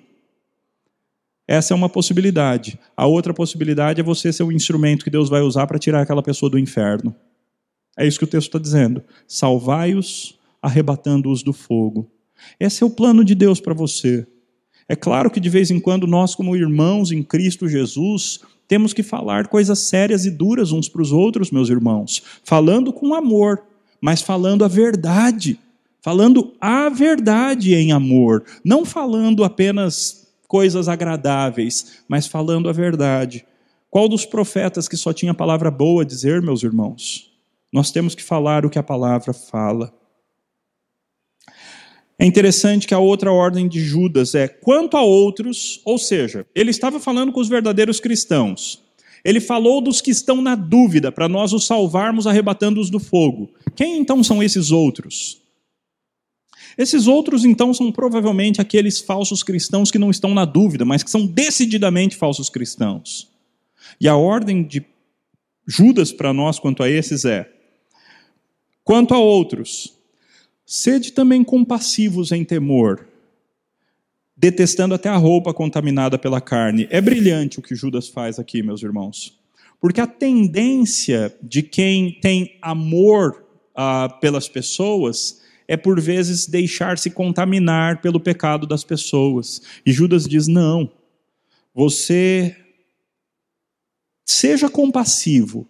Essa 1.45 1.73
é 1.73 1.75
uma 1.75 1.89
possibilidade. 1.89 2.79
A 2.95 3.05
outra 3.05 3.33
possibilidade 3.33 3.99
é 3.99 4.03
você 4.03 4.31
ser 4.31 4.43
o 4.43 4.51
instrumento 4.53 5.03
que 5.03 5.09
Deus 5.09 5.27
vai 5.27 5.41
usar 5.41 5.67
para 5.67 5.77
tirar 5.77 6.01
aquela 6.01 6.23
pessoa 6.23 6.49
do 6.49 6.57
inferno. 6.57 7.13
É 7.97 8.07
isso 8.07 8.17
que 8.17 8.25
o 8.25 8.27
texto 8.27 8.47
está 8.47 8.59
dizendo. 8.59 9.03
Salvai-os, 9.27 10.39
arrebatando-os 10.61 11.43
do 11.43 11.53
fogo. 11.53 12.09
Esse 12.59 12.83
é 12.83 12.85
o 12.85 12.89
plano 12.89 13.23
de 13.23 13.35
Deus 13.35 13.59
para 13.59 13.73
você. 13.73 14.25
É 14.87 14.95
claro 14.95 15.29
que 15.29 15.39
de 15.39 15.49
vez 15.49 15.71
em 15.71 15.79
quando 15.79 16.07
nós, 16.07 16.35
como 16.35 16.55
irmãos 16.55 17.11
em 17.11 17.23
Cristo 17.23 17.67
Jesus, 17.67 18.41
temos 18.67 18.93
que 18.93 19.03
falar 19.03 19.47
coisas 19.47 19.79
sérias 19.79 20.25
e 20.25 20.31
duras 20.31 20.71
uns 20.71 20.89
para 20.89 21.01
os 21.01 21.11
outros, 21.11 21.51
meus 21.51 21.69
irmãos, 21.69 22.23
falando 22.43 22.91
com 22.91 23.13
amor, 23.13 23.63
mas 24.01 24.21
falando 24.21 24.65
a 24.65 24.67
verdade, 24.67 25.59
falando 26.01 26.53
a 26.59 26.89
verdade 26.89 27.73
em 27.73 27.91
amor, 27.91 28.43
não 28.65 28.83
falando 28.83 29.43
apenas 29.43 30.27
coisas 30.47 30.89
agradáveis, 30.89 31.99
mas 32.07 32.27
falando 32.27 32.67
a 32.67 32.73
verdade. 32.73 33.45
Qual 33.89 34.09
dos 34.09 34.25
profetas 34.25 34.87
que 34.87 34.97
só 34.97 35.13
tinha 35.13 35.33
palavra 35.33 35.71
boa 35.71 36.03
a 36.03 36.05
dizer, 36.05 36.41
meus 36.41 36.63
irmãos? 36.63 37.30
Nós 37.71 37.91
temos 37.91 38.13
que 38.13 38.23
falar 38.23 38.65
o 38.65 38.69
que 38.69 38.79
a 38.79 38.83
palavra 38.83 39.33
fala. 39.33 39.93
É 42.19 42.25
interessante 42.25 42.85
que 42.85 42.93
a 42.93 42.99
outra 42.99 43.31
ordem 43.31 43.67
de 43.67 43.79
Judas 43.79 44.35
é 44.35 44.47
quanto 44.47 44.95
a 44.95 45.01
outros, 45.01 45.81
ou 45.83 45.97
seja, 45.97 46.45
ele 46.53 46.69
estava 46.69 46.99
falando 46.99 47.31
com 47.31 47.39
os 47.39 47.49
verdadeiros 47.49 47.99
cristãos. 47.99 48.83
Ele 49.23 49.39
falou 49.39 49.81
dos 49.81 50.01
que 50.01 50.11
estão 50.11 50.41
na 50.41 50.55
dúvida, 50.55 51.11
para 51.11 51.29
nós 51.29 51.53
os 51.53 51.65
salvarmos 51.65 52.27
arrebatando-os 52.27 52.89
do 52.89 52.99
fogo. 52.99 53.49
Quem 53.75 53.97
então 53.97 54.23
são 54.23 54.41
esses 54.41 54.71
outros? 54.71 55.41
Esses 56.77 57.07
outros, 57.07 57.43
então, 57.43 57.73
são 57.73 57.91
provavelmente 57.91 58.61
aqueles 58.61 58.99
falsos 58.99 59.43
cristãos 59.43 59.91
que 59.91 59.99
não 59.99 60.09
estão 60.09 60.33
na 60.33 60.45
dúvida, 60.45 60.85
mas 60.85 61.03
que 61.03 61.11
são 61.11 61.25
decididamente 61.25 62.15
falsos 62.15 62.49
cristãos. 62.49 63.29
E 63.99 64.07
a 64.07 64.15
ordem 64.15 64.63
de 64.63 64.85
Judas 65.67 66.11
para 66.11 66.33
nós 66.33 66.59
quanto 66.59 66.81
a 66.81 66.89
esses 66.89 67.25
é: 67.25 67.51
quanto 68.83 69.13
a 69.13 69.19
outros, 69.19 69.97
Sede 70.65 71.11
também 71.11 71.43
compassivos 71.43 72.31
em 72.31 72.45
temor, 72.45 73.05
detestando 74.37 74.95
até 74.95 75.09
a 75.09 75.17
roupa 75.17 75.53
contaminada 75.53 76.17
pela 76.17 76.39
carne. 76.39 76.87
É 76.89 77.01
brilhante 77.01 77.59
o 77.59 77.61
que 77.61 77.75
Judas 77.75 78.07
faz 78.07 78.39
aqui, 78.39 78.63
meus 78.63 78.81
irmãos. 78.81 79.37
Porque 79.81 79.99
a 79.99 80.07
tendência 80.07 81.35
de 81.43 81.61
quem 81.61 82.13
tem 82.21 82.57
amor 82.61 83.43
ah, 83.75 84.17
pelas 84.21 84.47
pessoas 84.47 85.41
é, 85.67 85.77
por 85.77 86.01
vezes, 86.01 86.47
deixar-se 86.47 87.09
contaminar 87.09 88.01
pelo 88.01 88.19
pecado 88.19 88.67
das 88.67 88.83
pessoas. 88.83 89.61
E 89.85 89.91
Judas 89.93 90.27
diz: 90.27 90.47
não, 90.47 90.91
você 91.73 92.55
seja 94.25 94.69
compassivo, 94.69 95.67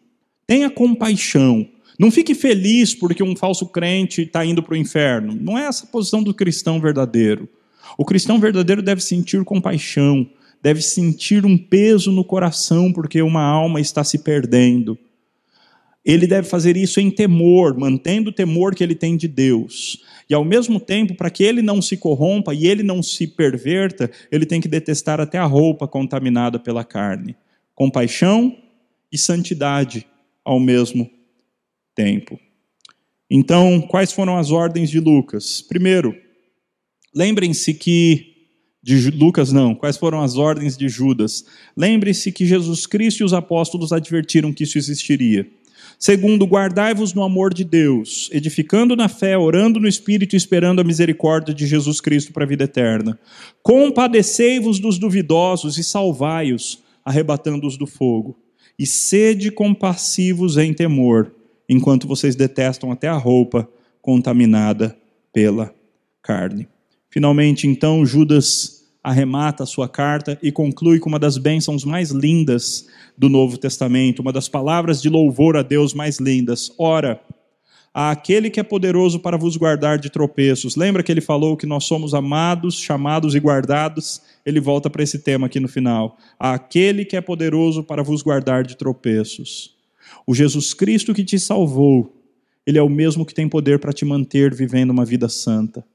tenha 0.47 0.69
compaixão, 0.69 1.67
não 2.01 2.09
fique 2.09 2.33
feliz 2.33 2.95
porque 2.95 3.21
um 3.21 3.35
falso 3.35 3.67
crente 3.67 4.23
está 4.23 4.43
indo 4.43 4.63
para 4.63 4.73
o 4.73 4.77
inferno. 4.77 5.37
Não 5.39 5.55
é 5.55 5.65
essa 5.65 5.83
a 5.83 5.87
posição 5.87 6.23
do 6.23 6.33
cristão 6.33 6.81
verdadeiro. 6.81 7.47
O 7.95 8.03
cristão 8.03 8.39
verdadeiro 8.39 8.81
deve 8.81 9.01
sentir 9.01 9.43
compaixão, 9.43 10.27
deve 10.63 10.81
sentir 10.81 11.45
um 11.45 11.55
peso 11.55 12.11
no 12.11 12.25
coração 12.25 12.91
porque 12.91 13.21
uma 13.21 13.43
alma 13.43 13.79
está 13.79 14.03
se 14.03 14.17
perdendo. 14.17 14.97
Ele 16.03 16.25
deve 16.25 16.49
fazer 16.49 16.75
isso 16.75 16.99
em 16.99 17.11
temor, 17.11 17.77
mantendo 17.77 18.31
o 18.31 18.33
temor 18.33 18.73
que 18.73 18.83
ele 18.83 18.95
tem 18.95 19.15
de 19.15 19.27
Deus. 19.27 20.03
E 20.27 20.33
ao 20.33 20.43
mesmo 20.43 20.79
tempo, 20.79 21.13
para 21.13 21.29
que 21.29 21.43
ele 21.43 21.61
não 21.61 21.83
se 21.83 21.97
corrompa 21.97 22.51
e 22.51 22.65
ele 22.65 22.81
não 22.81 23.03
se 23.03 23.27
perverta, 23.27 24.09
ele 24.31 24.47
tem 24.47 24.59
que 24.59 24.67
detestar 24.67 25.21
até 25.21 25.37
a 25.37 25.45
roupa 25.45 25.87
contaminada 25.87 26.57
pela 26.57 26.83
carne. 26.83 27.35
Compaixão 27.75 28.57
e 29.11 29.19
santidade 29.19 30.07
ao 30.43 30.59
mesmo 30.59 31.05
tempo 31.05 31.20
tempo. 31.95 32.39
Então, 33.29 33.81
quais 33.81 34.11
foram 34.11 34.37
as 34.37 34.51
ordens 34.51 34.89
de 34.89 34.99
Lucas? 34.99 35.61
Primeiro, 35.61 36.15
lembrem-se 37.15 37.73
que 37.73 38.31
de 38.83 39.11
Lucas 39.11 39.51
não, 39.51 39.75
quais 39.75 39.95
foram 39.95 40.21
as 40.21 40.37
ordens 40.37 40.75
de 40.75 40.89
Judas? 40.89 41.45
Lembre-se 41.77 42.31
que 42.31 42.45
Jesus 42.45 42.87
Cristo 42.87 43.21
e 43.21 43.23
os 43.23 43.33
apóstolos 43.33 43.93
advertiram 43.93 44.51
que 44.51 44.63
isso 44.63 44.77
existiria. 44.77 45.47
Segundo, 45.99 46.45
guardai-vos 46.45 47.13
no 47.13 47.21
amor 47.21 47.53
de 47.53 47.63
Deus, 47.63 48.27
edificando 48.33 48.95
na 48.95 49.07
fé, 49.07 49.37
orando 49.37 49.79
no 49.79 49.87
Espírito 49.87 50.35
e 50.35 50.37
esperando 50.37 50.81
a 50.81 50.83
misericórdia 50.83 51.53
de 51.53 51.67
Jesus 51.67 52.01
Cristo 52.01 52.33
para 52.33 52.43
a 52.43 52.47
vida 52.47 52.63
eterna. 52.63 53.19
Compadecei-vos 53.61 54.79
dos 54.79 54.97
duvidosos 54.97 55.77
e 55.77 55.83
salvai-os, 55.83 56.81
arrebatando-os 57.05 57.77
do 57.77 57.85
fogo. 57.85 58.35
E 58.79 58.85
sede 58.87 59.51
compassivos 59.51 60.57
em 60.57 60.73
temor, 60.73 61.31
enquanto 61.71 62.05
vocês 62.05 62.35
detestam 62.35 62.91
até 62.91 63.07
a 63.07 63.15
roupa 63.15 63.65
contaminada 64.01 64.93
pela 65.31 65.73
carne. 66.21 66.67
Finalmente, 67.09 67.65
então, 67.65 68.05
Judas 68.05 68.81
arremata 69.01 69.63
a 69.63 69.65
sua 69.65 69.87
carta 69.87 70.37
e 70.43 70.51
conclui 70.51 70.99
com 70.99 71.07
uma 71.07 71.17
das 71.17 71.37
bênçãos 71.37 71.85
mais 71.85 72.11
lindas 72.11 72.87
do 73.17 73.29
Novo 73.29 73.57
Testamento, 73.57 74.19
uma 74.19 74.33
das 74.33 74.49
palavras 74.49 75.01
de 75.01 75.07
louvor 75.07 75.55
a 75.55 75.61
Deus 75.61 75.93
mais 75.93 76.19
lindas. 76.19 76.69
Ora, 76.77 77.21
aquele 77.93 78.49
que 78.49 78.59
é 78.59 78.63
poderoso 78.63 79.17
para 79.21 79.37
vos 79.37 79.55
guardar 79.55 79.97
de 79.97 80.09
tropeços. 80.09 80.75
Lembra 80.75 81.01
que 81.01 81.11
ele 81.11 81.21
falou 81.21 81.55
que 81.55 81.65
nós 81.65 81.85
somos 81.85 82.13
amados, 82.13 82.75
chamados 82.75 83.33
e 83.33 83.39
guardados? 83.39 84.21
Ele 84.45 84.59
volta 84.59 84.89
para 84.89 85.03
esse 85.03 85.19
tema 85.19 85.47
aqui 85.47 85.59
no 85.59 85.69
final. 85.69 86.17
Aquele 86.37 87.05
que 87.05 87.15
é 87.15 87.21
poderoso 87.21 87.81
para 87.81 88.03
vos 88.03 88.21
guardar 88.21 88.65
de 88.65 88.75
tropeços. 88.75 89.80
O 90.31 90.33
Jesus 90.33 90.73
Cristo 90.73 91.13
que 91.13 91.25
te 91.25 91.37
salvou, 91.37 92.15
ele 92.65 92.77
é 92.77 92.81
o 92.81 92.87
mesmo 92.87 93.25
que 93.25 93.33
tem 93.33 93.49
poder 93.49 93.79
para 93.79 93.91
te 93.91 94.05
manter 94.05 94.55
vivendo 94.55 94.91
uma 94.91 95.03
vida 95.03 95.27
santa. 95.27 95.85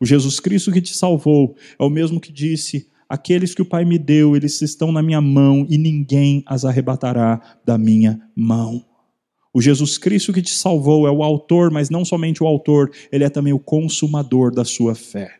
O 0.00 0.04
Jesus 0.04 0.40
Cristo 0.40 0.72
que 0.72 0.80
te 0.80 0.96
salvou 0.96 1.54
é 1.78 1.84
o 1.84 1.88
mesmo 1.88 2.20
que 2.20 2.32
disse: 2.32 2.88
Aqueles 3.08 3.54
que 3.54 3.62
o 3.62 3.64
Pai 3.64 3.84
me 3.84 3.96
deu, 3.96 4.34
eles 4.34 4.60
estão 4.62 4.90
na 4.90 5.00
minha 5.00 5.20
mão 5.20 5.64
e 5.70 5.78
ninguém 5.78 6.42
as 6.44 6.64
arrebatará 6.64 7.40
da 7.64 7.78
minha 7.78 8.20
mão. 8.34 8.84
O 9.54 9.62
Jesus 9.62 9.96
Cristo 9.96 10.32
que 10.32 10.42
te 10.42 10.50
salvou 10.50 11.06
é 11.06 11.10
o 11.12 11.22
autor, 11.22 11.70
mas 11.70 11.88
não 11.88 12.04
somente 12.04 12.42
o 12.42 12.48
autor, 12.48 12.90
ele 13.12 13.22
é 13.22 13.30
também 13.30 13.52
o 13.52 13.60
consumador 13.60 14.52
da 14.52 14.64
sua 14.64 14.96
fé. 14.96 15.38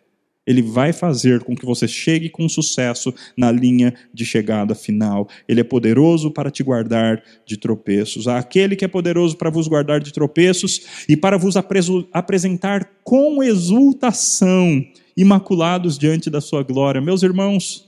Ele 0.48 0.62
vai 0.62 0.94
fazer 0.94 1.44
com 1.44 1.54
que 1.54 1.66
você 1.66 1.86
chegue 1.86 2.30
com 2.30 2.48
sucesso 2.48 3.14
na 3.36 3.52
linha 3.52 3.92
de 4.14 4.24
chegada 4.24 4.74
final. 4.74 5.28
Ele 5.46 5.60
é 5.60 5.64
poderoso 5.64 6.30
para 6.30 6.50
te 6.50 6.62
guardar 6.62 7.22
de 7.44 7.58
tropeços. 7.58 8.26
Aquele 8.26 8.74
que 8.74 8.82
é 8.82 8.88
poderoso 8.88 9.36
para 9.36 9.50
vos 9.50 9.68
guardar 9.68 10.00
de 10.00 10.10
tropeços 10.10 11.04
e 11.06 11.18
para 11.18 11.36
vos 11.36 11.54
apresentar 11.54 12.90
com 13.04 13.42
exultação, 13.42 14.82
imaculados 15.14 15.98
diante 15.98 16.30
da 16.30 16.40
sua 16.40 16.62
glória. 16.62 16.98
Meus 16.98 17.22
irmãos, 17.22 17.86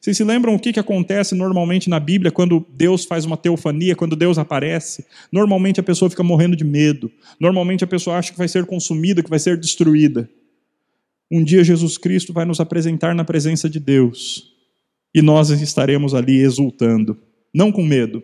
vocês 0.00 0.16
se 0.16 0.24
lembram 0.24 0.54
o 0.54 0.58
que, 0.58 0.72
que 0.72 0.80
acontece 0.80 1.34
normalmente 1.34 1.90
na 1.90 2.00
Bíblia 2.00 2.32
quando 2.32 2.66
Deus 2.72 3.04
faz 3.04 3.26
uma 3.26 3.36
teofania, 3.36 3.94
quando 3.94 4.16
Deus 4.16 4.38
aparece? 4.38 5.04
Normalmente 5.30 5.80
a 5.80 5.82
pessoa 5.82 6.08
fica 6.08 6.22
morrendo 6.22 6.56
de 6.56 6.64
medo. 6.64 7.12
Normalmente 7.38 7.84
a 7.84 7.86
pessoa 7.86 8.16
acha 8.16 8.32
que 8.32 8.38
vai 8.38 8.48
ser 8.48 8.64
consumida, 8.64 9.22
que 9.22 9.28
vai 9.28 9.38
ser 9.38 9.58
destruída. 9.58 10.26
Um 11.30 11.44
dia 11.44 11.62
Jesus 11.62 11.96
Cristo 11.96 12.32
vai 12.32 12.44
nos 12.44 12.58
apresentar 12.58 13.14
na 13.14 13.24
presença 13.24 13.70
de 13.70 13.78
Deus 13.78 14.50
e 15.14 15.22
nós 15.22 15.50
estaremos 15.50 16.14
ali 16.14 16.40
exultando, 16.40 17.16
não 17.54 17.70
com 17.70 17.84
medo, 17.84 18.22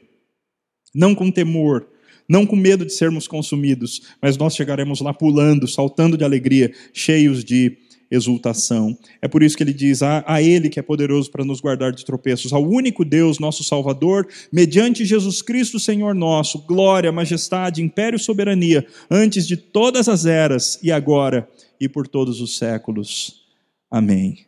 não 0.95 1.15
com 1.15 1.31
temor, 1.31 1.87
não 2.29 2.45
com 2.45 2.57
medo 2.57 2.85
de 2.85 2.93
sermos 2.93 3.29
consumidos, 3.29 4.03
mas 4.21 4.37
nós 4.37 4.57
chegaremos 4.57 5.01
lá 5.01 5.15
pulando, 5.15 5.69
saltando 5.69 6.17
de 6.17 6.25
alegria, 6.25 6.73
cheios 6.93 7.45
de 7.45 7.77
exultação. 8.11 8.97
É 9.21 9.29
por 9.29 9.43
isso 9.43 9.57
que 9.57 9.63
ele 9.63 9.73
diz: 9.73 10.03
a, 10.03 10.25
a, 10.27 10.43
Ele 10.43 10.69
que 10.69 10.79
é 10.79 10.83
poderoso 10.83 11.31
para 11.31 11.45
nos 11.45 11.61
guardar 11.61 11.93
de 11.93 12.05
tropeços, 12.05 12.53
ao 12.53 12.65
único 12.65 13.05
Deus, 13.05 13.39
nosso 13.39 13.63
Salvador, 13.65 14.27
mediante 14.53 15.05
Jesus 15.05 15.43
Cristo, 15.43 15.79
Senhor 15.79 16.15
nosso, 16.15 16.65
glória, 16.67 17.13
majestade, 17.13 17.83
império 17.83 18.17
e 18.17 18.21
soberania, 18.21 18.87
antes 19.11 19.47
de 19.47 19.57
todas 19.57 20.09
as 20.09 20.27
eras 20.27 20.79
e 20.83 20.91
agora 20.91 21.49
e 21.81 21.89
por 21.89 22.07
todos 22.07 22.41
os 22.41 22.57
séculos. 22.57 23.47
Amém. 23.91 24.47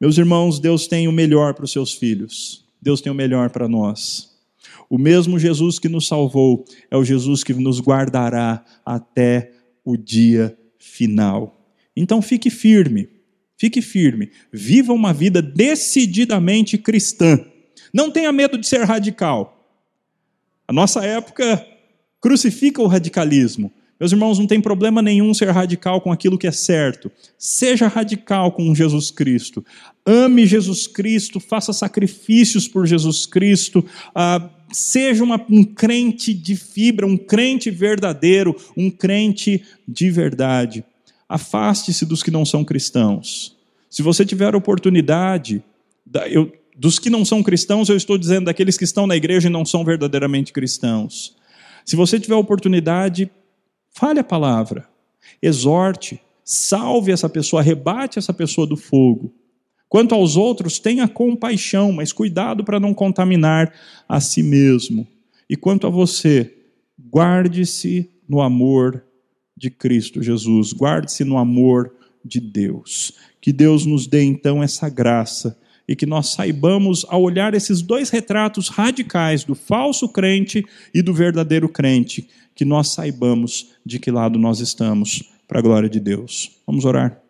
Meus 0.00 0.16
irmãos, 0.16 0.58
Deus 0.58 0.86
tem 0.86 1.08
o 1.08 1.12
melhor 1.12 1.54
para 1.54 1.64
os 1.64 1.72
seus 1.72 1.92
filhos. 1.92 2.64
Deus 2.80 3.00
tem 3.00 3.12
o 3.12 3.14
melhor 3.14 3.50
para 3.50 3.68
nós. 3.68 4.30
O 4.88 4.98
mesmo 4.98 5.38
Jesus 5.38 5.78
que 5.78 5.88
nos 5.88 6.06
salvou 6.06 6.64
é 6.90 6.96
o 6.96 7.04
Jesus 7.04 7.44
que 7.44 7.52
nos 7.52 7.80
guardará 7.80 8.64
até 8.84 9.52
o 9.84 9.96
dia 9.96 10.56
final. 10.78 11.60
Então 11.94 12.22
fique 12.22 12.50
firme, 12.50 13.08
fique 13.56 13.82
firme. 13.82 14.30
Viva 14.52 14.92
uma 14.92 15.12
vida 15.12 15.42
decididamente 15.42 16.78
cristã. 16.78 17.38
Não 17.92 18.10
tenha 18.10 18.32
medo 18.32 18.56
de 18.56 18.66
ser 18.66 18.84
radical. 18.84 19.56
A 20.66 20.72
nossa 20.72 21.04
época 21.04 21.66
crucifica 22.20 22.80
o 22.80 22.86
radicalismo. 22.86 23.72
Meus 24.00 24.12
irmãos, 24.12 24.38
não 24.38 24.46
tem 24.46 24.62
problema 24.62 25.02
nenhum 25.02 25.34
ser 25.34 25.50
radical 25.50 26.00
com 26.00 26.10
aquilo 26.10 26.38
que 26.38 26.46
é 26.46 26.50
certo. 26.50 27.12
Seja 27.36 27.86
radical 27.86 28.50
com 28.50 28.74
Jesus 28.74 29.10
Cristo. 29.10 29.62
Ame 30.06 30.46
Jesus 30.46 30.86
Cristo, 30.86 31.38
faça 31.38 31.70
sacrifícios 31.74 32.66
por 32.66 32.86
Jesus 32.86 33.26
Cristo. 33.26 33.84
Ah, 34.14 34.48
seja 34.72 35.22
uma, 35.22 35.38
um 35.50 35.62
crente 35.62 36.32
de 36.32 36.56
fibra, 36.56 37.06
um 37.06 37.18
crente 37.18 37.70
verdadeiro, 37.70 38.56
um 38.74 38.90
crente 38.90 39.62
de 39.86 40.10
verdade. 40.10 40.82
Afaste-se 41.28 42.06
dos 42.06 42.22
que 42.22 42.30
não 42.30 42.46
são 42.46 42.64
cristãos. 42.64 43.54
Se 43.90 44.00
você 44.00 44.24
tiver 44.24 44.54
oportunidade, 44.54 45.62
eu, 46.30 46.50
dos 46.74 46.98
que 46.98 47.10
não 47.10 47.22
são 47.22 47.42
cristãos, 47.42 47.90
eu 47.90 47.96
estou 47.98 48.16
dizendo 48.16 48.46
daqueles 48.46 48.78
que 48.78 48.84
estão 48.84 49.06
na 49.06 49.14
igreja 49.14 49.48
e 49.48 49.52
não 49.52 49.66
são 49.66 49.84
verdadeiramente 49.84 50.54
cristãos. 50.54 51.36
Se 51.84 51.96
você 51.96 52.18
tiver 52.18 52.36
oportunidade, 52.36 53.30
Fale 53.92 54.20
a 54.20 54.24
palavra, 54.24 54.88
exorte, 55.42 56.20
salve 56.44 57.12
essa 57.12 57.28
pessoa, 57.28 57.60
arrebate 57.60 58.18
essa 58.18 58.32
pessoa 58.32 58.66
do 58.66 58.76
fogo. 58.76 59.32
Quanto 59.88 60.14
aos 60.14 60.36
outros, 60.36 60.78
tenha 60.78 61.08
compaixão, 61.08 61.90
mas 61.90 62.12
cuidado 62.12 62.64
para 62.64 62.78
não 62.78 62.94
contaminar 62.94 63.74
a 64.08 64.20
si 64.20 64.42
mesmo. 64.42 65.06
E 65.48 65.56
quanto 65.56 65.86
a 65.86 65.90
você, 65.90 66.56
guarde-se 67.12 68.08
no 68.28 68.40
amor 68.40 69.04
de 69.56 69.68
Cristo 69.68 70.22
Jesus, 70.22 70.72
guarde-se 70.72 71.24
no 71.24 71.36
amor 71.36 71.92
de 72.24 72.40
Deus. 72.40 73.12
Que 73.40 73.52
Deus 73.52 73.84
nos 73.84 74.06
dê 74.06 74.22
então 74.22 74.62
essa 74.62 74.88
graça 74.88 75.58
e 75.88 75.96
que 75.96 76.06
nós 76.06 76.28
saibamos, 76.28 77.04
ao 77.08 77.22
olhar 77.22 77.54
esses 77.54 77.82
dois 77.82 78.10
retratos 78.10 78.68
radicais 78.68 79.44
do 79.44 79.54
falso 79.54 80.08
crente 80.08 80.64
e 80.94 81.02
do 81.02 81.12
verdadeiro 81.12 81.68
crente, 81.68 82.28
que 82.54 82.64
nós 82.64 82.88
saibamos 82.88 83.72
de 83.84 83.98
que 83.98 84.10
lado 84.10 84.38
nós 84.38 84.60
estamos, 84.60 85.22
para 85.48 85.58
a 85.58 85.62
glória 85.62 85.88
de 85.88 85.98
Deus. 85.98 86.60
Vamos 86.66 86.84
orar. 86.84 87.20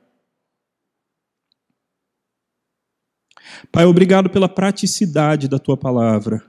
Pai, 3.73 3.85
obrigado 3.85 4.29
pela 4.29 4.49
praticidade 4.49 5.49
da 5.49 5.59
tua 5.59 5.77
palavra. 5.77 6.45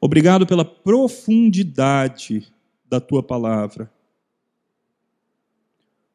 Obrigado 0.00 0.46
pela 0.46 0.64
profundidade 0.64 2.46
da 2.88 3.00
tua 3.00 3.22
palavra. 3.22 3.90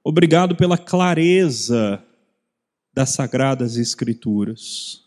Obrigado 0.04 0.56
pela 0.56 0.78
clareza 0.78 2.04
das 2.96 3.10
sagradas 3.10 3.76
Escrituras. 3.76 5.04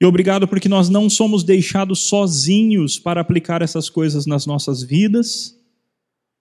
E 0.00 0.04
obrigado 0.04 0.48
porque 0.48 0.68
nós 0.68 0.88
não 0.88 1.08
somos 1.08 1.44
deixados 1.44 2.00
sozinhos 2.00 2.98
para 2.98 3.20
aplicar 3.20 3.62
essas 3.62 3.88
coisas 3.88 4.26
nas 4.26 4.46
nossas 4.46 4.82
vidas, 4.82 5.56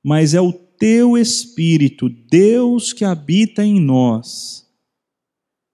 mas 0.04 0.34
é 0.34 0.42
o 0.42 0.52
teu 0.52 1.18
Espírito, 1.18 2.10
Deus 2.10 2.92
que 2.92 3.06
habita 3.06 3.64
em 3.64 3.80
nós, 3.80 4.68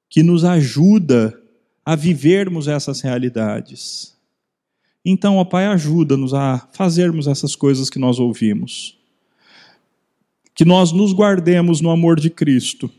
que 0.09 0.21
nos 0.21 0.43
ajuda 0.43 1.38
a 1.86 1.95
vivermos 1.95 2.67
essas 2.67 3.01
realidades. 3.01 4.17
Então, 5.03 5.38
ó 5.38 5.45
Pai, 5.45 5.65
ajuda-nos 5.65 6.34
a 6.34 6.69
fazermos 6.74 7.28
essas 7.28 7.55
coisas 7.55 7.89
que 7.89 7.99
nós 7.99 8.19
ouvimos. 8.19 8.97
Que 10.55 10.63
nós 10.63 10.93
nos 10.93 11.11
guardemos 11.11 11.82
no 11.82 11.89
amor 11.89 12.17
de 12.17 12.30
Cristo 12.30 12.89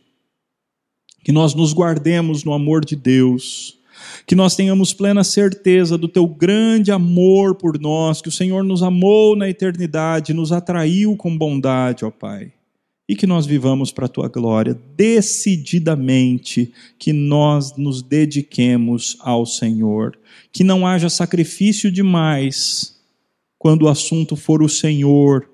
que 1.25 1.33
nós 1.33 1.55
nos 1.55 1.73
guardemos 1.73 2.45
no 2.45 2.53
amor 2.53 2.85
de 2.85 2.95
Deus, 2.95 3.79
que 4.27 4.35
nós 4.35 4.55
tenhamos 4.55 4.93
plena 4.93 5.25
certeza 5.25 5.97
do 5.97 6.07
teu 6.07 6.27
grande 6.27 6.93
amor 6.93 7.55
por 7.55 7.81
nós, 7.81 8.21
que 8.21 8.29
o 8.29 8.33
Senhor 8.33 8.63
nos 8.63 8.83
amou 8.83 9.35
na 9.35 9.49
eternidade, 9.49 10.35
nos 10.35 10.53
atraiu 10.53 11.17
com 11.17 11.37
bondade, 11.37 12.05
ó 12.05 12.11
Pai. 12.11 12.53
E 13.09 13.17
que 13.17 13.27
nós 13.27 13.47
vivamos 13.47 13.91
para 13.91 14.05
a 14.05 14.09
tua 14.09 14.29
glória, 14.29 14.79
decididamente, 14.97 16.73
que 16.99 17.13
nós 17.13 17.75
nos 17.77 18.03
dediquemos 18.03 19.17
ao 19.21 19.47
Senhor, 19.47 20.19
que 20.53 20.63
não 20.63 20.87
haja 20.87 21.09
sacrifício 21.09 21.91
demais 21.91 22.99
quando 23.59 23.83
o 23.83 23.89
assunto 23.89 24.37
for 24.37 24.63
o 24.63 24.69
Senhor, 24.69 25.49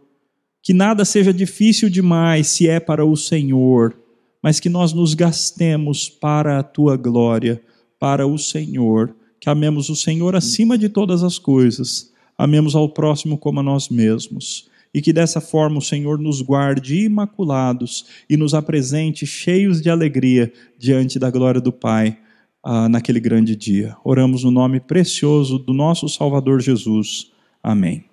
que 0.63 0.73
nada 0.73 1.05
seja 1.05 1.33
difícil 1.33 1.89
demais 1.89 2.49
se 2.49 2.69
é 2.69 2.81
para 2.81 3.05
o 3.05 3.17
Senhor 3.17 4.00
mas 4.43 4.59
que 4.59 4.69
nós 4.69 4.93
nos 4.93 5.15
gastemos 5.15 6.09
para 6.09 6.59
a 6.59 6.63
tua 6.63 6.97
glória, 6.97 7.63
para 7.99 8.27
o 8.27 8.39
Senhor, 8.39 9.15
que 9.39 9.49
amemos 9.49 9.89
o 9.89 9.97
Senhor 9.97 10.37
acima 10.37 10.77
de 10.77 10.89
todas 10.89 11.23
as 11.23 11.39
coisas, 11.39 12.13
amemos 12.37 12.75
ao 12.75 12.89
próximo 12.89 13.39
como 13.39 13.61
a 13.61 13.63
nós 13.63 13.89
mesmos, 13.89 14.69
e 14.93 15.01
que 15.01 15.13
dessa 15.13 15.41
forma 15.41 15.79
o 15.79 15.83
Senhor 15.83 16.19
nos 16.19 16.43
guarde 16.43 17.05
imaculados 17.05 18.07
e 18.29 18.37
nos 18.37 18.55
apresente 18.55 19.25
cheios 19.27 19.81
de 19.81 19.89
alegria 19.89 20.53
diante 20.79 21.19
da 21.19 21.31
glória 21.31 21.61
do 21.61 21.73
Pai 21.73 22.19
ah, 22.63 22.89
naquele 22.89 23.21
grande 23.21 23.55
dia. 23.55 23.97
Oramos 24.05 24.43
no 24.43 24.51
nome 24.51 24.81
precioso 24.81 25.59
do 25.59 25.73
nosso 25.73 26.09
Salvador 26.09 26.61
Jesus. 26.61 27.31
Amém. 27.63 28.10